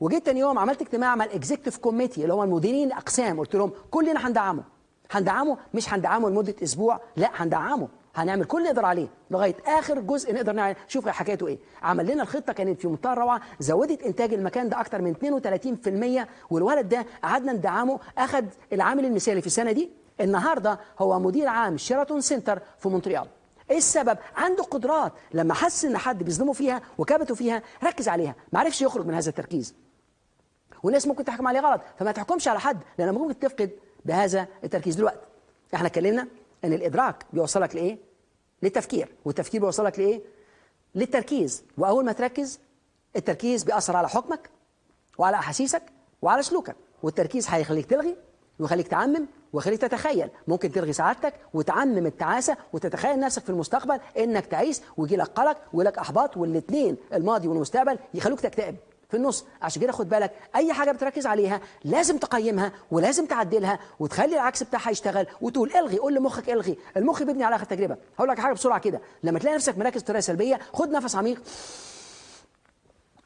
وجيت 0.00 0.26
تاني 0.26 0.40
يوم 0.40 0.58
عملت 0.58 0.82
اجتماع 0.82 1.14
مع 1.16 1.24
ال 1.24 1.29
executive 1.29 1.76
committee 1.76 2.22
اللي 2.22 2.34
هم 2.34 2.42
المديرين 2.42 2.86
الأقسام. 2.88 3.40
قلت 3.40 3.54
لهم 3.54 3.72
كلنا 3.90 4.28
هندعمه. 4.28 4.64
هندعمه؟ 5.10 5.56
مش 5.74 5.94
هندعمه 5.94 6.30
لمدة 6.30 6.54
أسبوع 6.62 7.00
لا 7.16 7.30
هندعمه. 7.34 7.88
هنعمل 8.14 8.44
كل 8.44 8.58
اللي 8.58 8.68
نقدر 8.68 8.84
عليه 8.84 9.08
لغاية 9.30 9.56
آخر 9.66 10.00
جزء 10.00 10.34
نقدر 10.34 10.52
نعمل. 10.52 10.76
شوف 10.88 11.08
حكايته 11.08 11.46
إيه. 11.46 11.58
عمل 11.82 12.06
لنا 12.06 12.22
الخطة 12.22 12.52
كانت 12.52 12.80
في 12.80 12.88
منتهى 12.88 13.12
الروعه 13.12 13.40
زودت 13.60 14.02
إنتاج 14.02 14.34
المكان 14.34 14.68
ده 14.68 14.80
أكتر 14.80 15.02
من 15.02 15.14
32% 16.24 16.28
والولد 16.50 16.88
ده 16.88 17.06
قعدنا 17.22 17.52
ندعمه 17.52 18.00
اخذ 18.18 18.44
العامل 18.72 19.04
المثالي 19.04 19.40
في 19.40 19.46
السنة 19.46 19.72
دي. 19.72 19.90
النهارده 20.20 20.80
هو 20.98 21.18
مدير 21.18 21.48
عام 21.48 21.76
شيراتون 21.76 22.20
سنتر 22.20 22.58
في 22.78 22.88
مونتريال. 22.88 23.26
إيه 23.70 23.76
السبب؟ 23.76 24.18
عنده 24.36 24.62
قدرات. 24.64 25.12
لما 25.34 25.54
حس 25.54 25.84
إن 25.84 25.96
حد 25.96 26.22
بيظلمه 26.22 26.52
فيها 26.52 26.82
وكبته 26.98 27.34
فيها 27.34 27.62
ركز 27.84 28.08
عليها 28.08 28.34
ما 28.52 28.60
عرفش 28.60 28.82
يخرج 28.82 29.06
من 29.06 29.14
هذا 29.14 29.28
التركيز. 29.28 29.74
والناس 30.82 31.06
ممكن 31.06 31.24
تحكم 31.24 31.48
عليه 31.48 31.60
غلط 31.60 31.80
فما 31.98 32.12
تحكمش 32.12 32.48
على 32.48 32.60
حد 32.60 32.78
لأن 32.98 33.14
ممكن 33.14 33.38
تفقد 33.38 33.70
بهذا 34.04 34.46
التركيز. 34.64 34.94
دلوقتي 34.96 35.18
إحنا 35.74 35.86
اتكلمنا 35.86 36.26
إن 36.64 36.72
الإدراك 36.72 37.24
بيوصلك 37.32 37.74
لإيه؟ 37.74 37.98
للتفكير. 38.62 39.08
والتفكير 39.24 39.60
بيوصلك 39.60 39.98
لإيه؟ 39.98 40.20
للتركيز. 40.94 41.64
وأول 41.78 42.04
ما 42.04 42.12
تركز 42.12 42.60
التركيز 43.16 43.64
بيأثر 43.64 43.96
على 43.96 44.08
حكمك 44.08 44.50
وعلى 45.18 45.36
أحاسيسك 45.36 45.82
وعلى 46.22 46.42
سلوكك. 46.42 46.76
والتركيز 47.02 47.46
هيخليك 47.48 47.86
تلغي 47.86 48.16
ويخليك 48.58 48.88
تعمم 48.88 49.26
ويخليك 49.52 49.80
تتخيل. 49.80 50.30
ممكن 50.48 50.72
تلغي 50.72 50.92
سعادتك 50.92 51.34
وتعمم 51.54 52.06
التعاسة 52.06 52.56
وتتخيل 52.72 53.20
نفسك 53.20 53.42
في 53.42 53.50
المستقبل 53.50 54.00
إنك 54.18 54.46
تعيس 54.46 54.82
ويجي 54.96 55.16
لك 55.16 55.26
قلق 55.28 55.58
ويجي 55.72 55.88
لك 55.88 55.98
إحباط 55.98 56.36
والاثنين 56.36 56.96
الماضي 57.12 57.48
والمستقبل 57.48 57.98
يخلوك 58.14 58.40
تكتئب. 58.40 58.76
في 59.10 59.16
النص. 59.16 59.44
عشان 59.62 59.82
كده 59.82 59.92
خد 59.92 60.08
بالك 60.08 60.32
أي 60.56 60.72
حاجة 60.72 60.92
بتركز 60.92 61.26
عليها 61.26 61.60
لازم 61.84 62.18
تقيمها 62.18 62.72
ولازم 62.90 63.26
تعدلها 63.26 63.78
وتخلي 64.00 64.34
العكس 64.34 64.62
بتاعها 64.62 64.90
يشتغل 64.90 65.26
وتقول 65.40 65.70
إلغي 65.76 65.98
قول 65.98 66.14
لمخك 66.14 66.50
إلغي. 66.50 66.78
المخ 66.96 67.22
بيبني 67.22 67.44
على 67.44 67.56
آخر 67.56 67.64
تجربة. 67.64 67.96
هقول 68.18 68.28
لك 68.28 68.38
حاجة 68.38 68.52
بسرعة 68.52 68.78
كده. 68.78 69.00
لما 69.22 69.38
تلاقي 69.38 69.54
نفسك 69.54 69.78
مركز 69.78 70.02
بطريقة 70.02 70.20
سلبية 70.20 70.60
خد 70.72 70.90
نفس 70.90 71.16
عميق. 71.16 71.42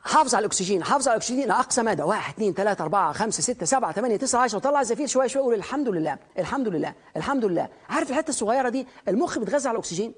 حافظ 0.04 0.34
على 0.34 0.40
الأكسجين 0.42 0.84
حافظ 0.84 1.08
على 1.08 1.16
الأكسجين 1.16 1.50
أقصى 1.50 1.82
مدى. 1.82 2.02
1 2.02 2.34
2 2.34 2.54
3 2.54 2.82
4 2.82 3.12
5 3.12 3.42
6 3.42 3.66
7 3.66 3.92
8 3.92 4.16
9 4.16 4.40
10 4.42 4.56
وطلع 4.58 4.80
الزفير 4.80 5.06
شوية 5.06 5.26
شوية 5.26 5.42
وقول 5.42 5.54
الحمد 5.54 5.88
لله 5.88 6.18
الحمد 6.38 6.68
لله 6.68 6.94
الحمد 7.16 7.44
لله. 7.44 7.68
عارف 7.88 8.10
الحتة 8.10 8.28
الصغيرة 8.28 8.68
دي؟ 8.68 8.86
المخ 9.08 9.38
بيتغذى 9.38 9.68
على 9.68 9.74
الأكسجين. 9.74 10.14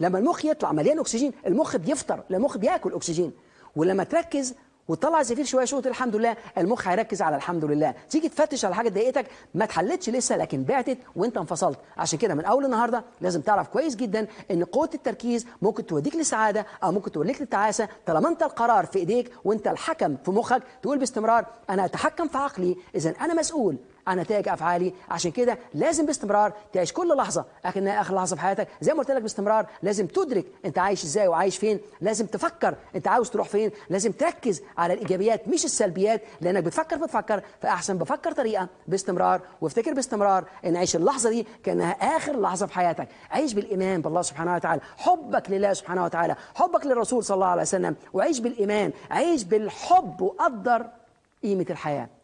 لما 0.00 0.18
المخ 0.18 0.44
يطلع 0.44 0.72
مليان 0.72 0.98
أكسجين 0.98 1.32
المخ 1.46 1.76
بيفطر 1.76 2.22
المخ 2.30 2.56
بياكل 2.56 2.94
أكسجين. 2.94 3.32
ولما 3.76 4.04
تركز 4.04 4.54
وتطلع 4.88 5.20
الزفير 5.20 5.44
شوية 5.44 5.64
شوية 5.64 5.82
الحمد 5.86 6.16
لله. 6.16 6.36
المخ 6.58 6.88
هيركز 6.88 7.22
على 7.22 7.36
الحمد 7.36 7.64
لله. 7.64 7.94
تيجي 8.10 8.28
تفتش 8.28 8.64
على 8.64 8.74
حاجة 8.74 8.88
ضايقتك 8.88 9.26
ما 9.54 9.64
اتحلتش 9.64 10.10
لسه 10.10 10.36
لكن 10.36 10.64
بعتت 10.64 10.98
وانت 11.16 11.36
انفصلت. 11.36 11.78
عشان 11.96 12.18
كده 12.18 12.34
من 12.34 12.44
أول 12.44 12.64
النهارده 12.64 13.04
لازم 13.20 13.40
تعرف 13.40 13.68
كويس 13.68 13.96
جدا 13.96 14.26
إن 14.50 14.64
قوة 14.64 14.90
التركيز 14.94 15.46
ممكن 15.62 15.86
توديك 15.86 16.16
للسعاده 16.16 16.66
أو 16.84 16.92
ممكن 16.92 17.12
توديك 17.12 17.40
للتعاسه 17.40 17.88
طالما 18.06 18.28
أنت 18.28 18.42
القرار 18.42 18.86
في 18.86 18.98
إيديك 18.98 19.32
وأنت 19.44 19.68
الحكم 19.68 20.16
في 20.24 20.30
مخك 20.30 20.62
تقول 20.82 20.98
باستمرار 20.98 21.46
أنا 21.70 21.84
أتحكم 21.84 22.28
في 22.28 22.38
عقلي. 22.38 22.76
اذا 22.94 23.14
أنا 23.20 23.34
مسؤول 23.34 23.76
عن 24.06 24.18
نتائج 24.18 24.48
أفعالي. 24.48 24.94
عشان 25.10 25.30
كده 25.30 25.58
لازم 25.74 26.06
باستمرار 26.06 26.52
تعيش 26.72 26.92
كل 26.92 27.16
لحظة 27.16 27.44
اكنها 27.64 28.00
آخر 28.00 28.14
لحظة 28.14 28.36
في 28.36 28.42
حياتك. 28.42 28.68
زي 28.80 28.92
ما 28.92 28.98
قلت 28.98 29.10
لك 29.10 29.22
باستمرار 29.22 29.66
لازم 29.82 30.06
تدرك 30.06 30.46
أنت 30.64 30.78
عايش 30.78 31.04
إزاي 31.04 31.28
وعايش 31.28 31.58
فين. 31.58 31.80
لازم 32.00 32.26
تفكر 32.26 32.74
أنت 32.94 33.08
عاوز 33.08 33.30
تروح 33.30 33.48
فين. 33.48 33.70
لازم 33.90 34.12
تركز 34.12 34.62
على 34.78 34.94
الإيجابيات 34.94 35.48
مش 35.48 35.64
السلبيات 35.64 36.22
لأنك 36.40 36.62
بتفكر 36.64 36.96
بتفكر. 36.96 37.42
فأحسن 37.62 37.98
بفكر 37.98 38.32
طريقة 38.32 38.68
باستمرار. 38.88 39.40
وافتكر 39.60 39.92
باستمرار 39.94 40.44
إن 40.64 40.76
عيش 40.76 40.96
اللحظة 40.96 41.30
دي 41.30 41.46
كأنها 41.64 41.90
آخر 42.16 42.40
لحظة 42.40 42.66
في 42.66 42.74
حياتك. 42.74 43.08
عيش 43.30 43.52
بالإيمان 43.52 44.02
بالله 44.02 44.22
سبحانه 44.22 44.54
وتعالى. 44.54 44.80
حبك 44.96 45.50
لله 45.50 45.72
سبحانه 45.72 46.04
وتعالى. 46.04 46.36
حبك 46.54 46.86
للرسول 46.86 47.24
صلى 47.24 47.34
الله 47.34 47.46
عليه 47.46 47.62
وسلم. 47.62 47.96
وعيش 48.12 48.38
بالإيمان. 48.40 48.92
عيش 49.10 49.44
بالحب. 49.44 50.20
وقدر 50.20 50.86
قيمة 51.42 51.66
الحياة. 51.70 52.08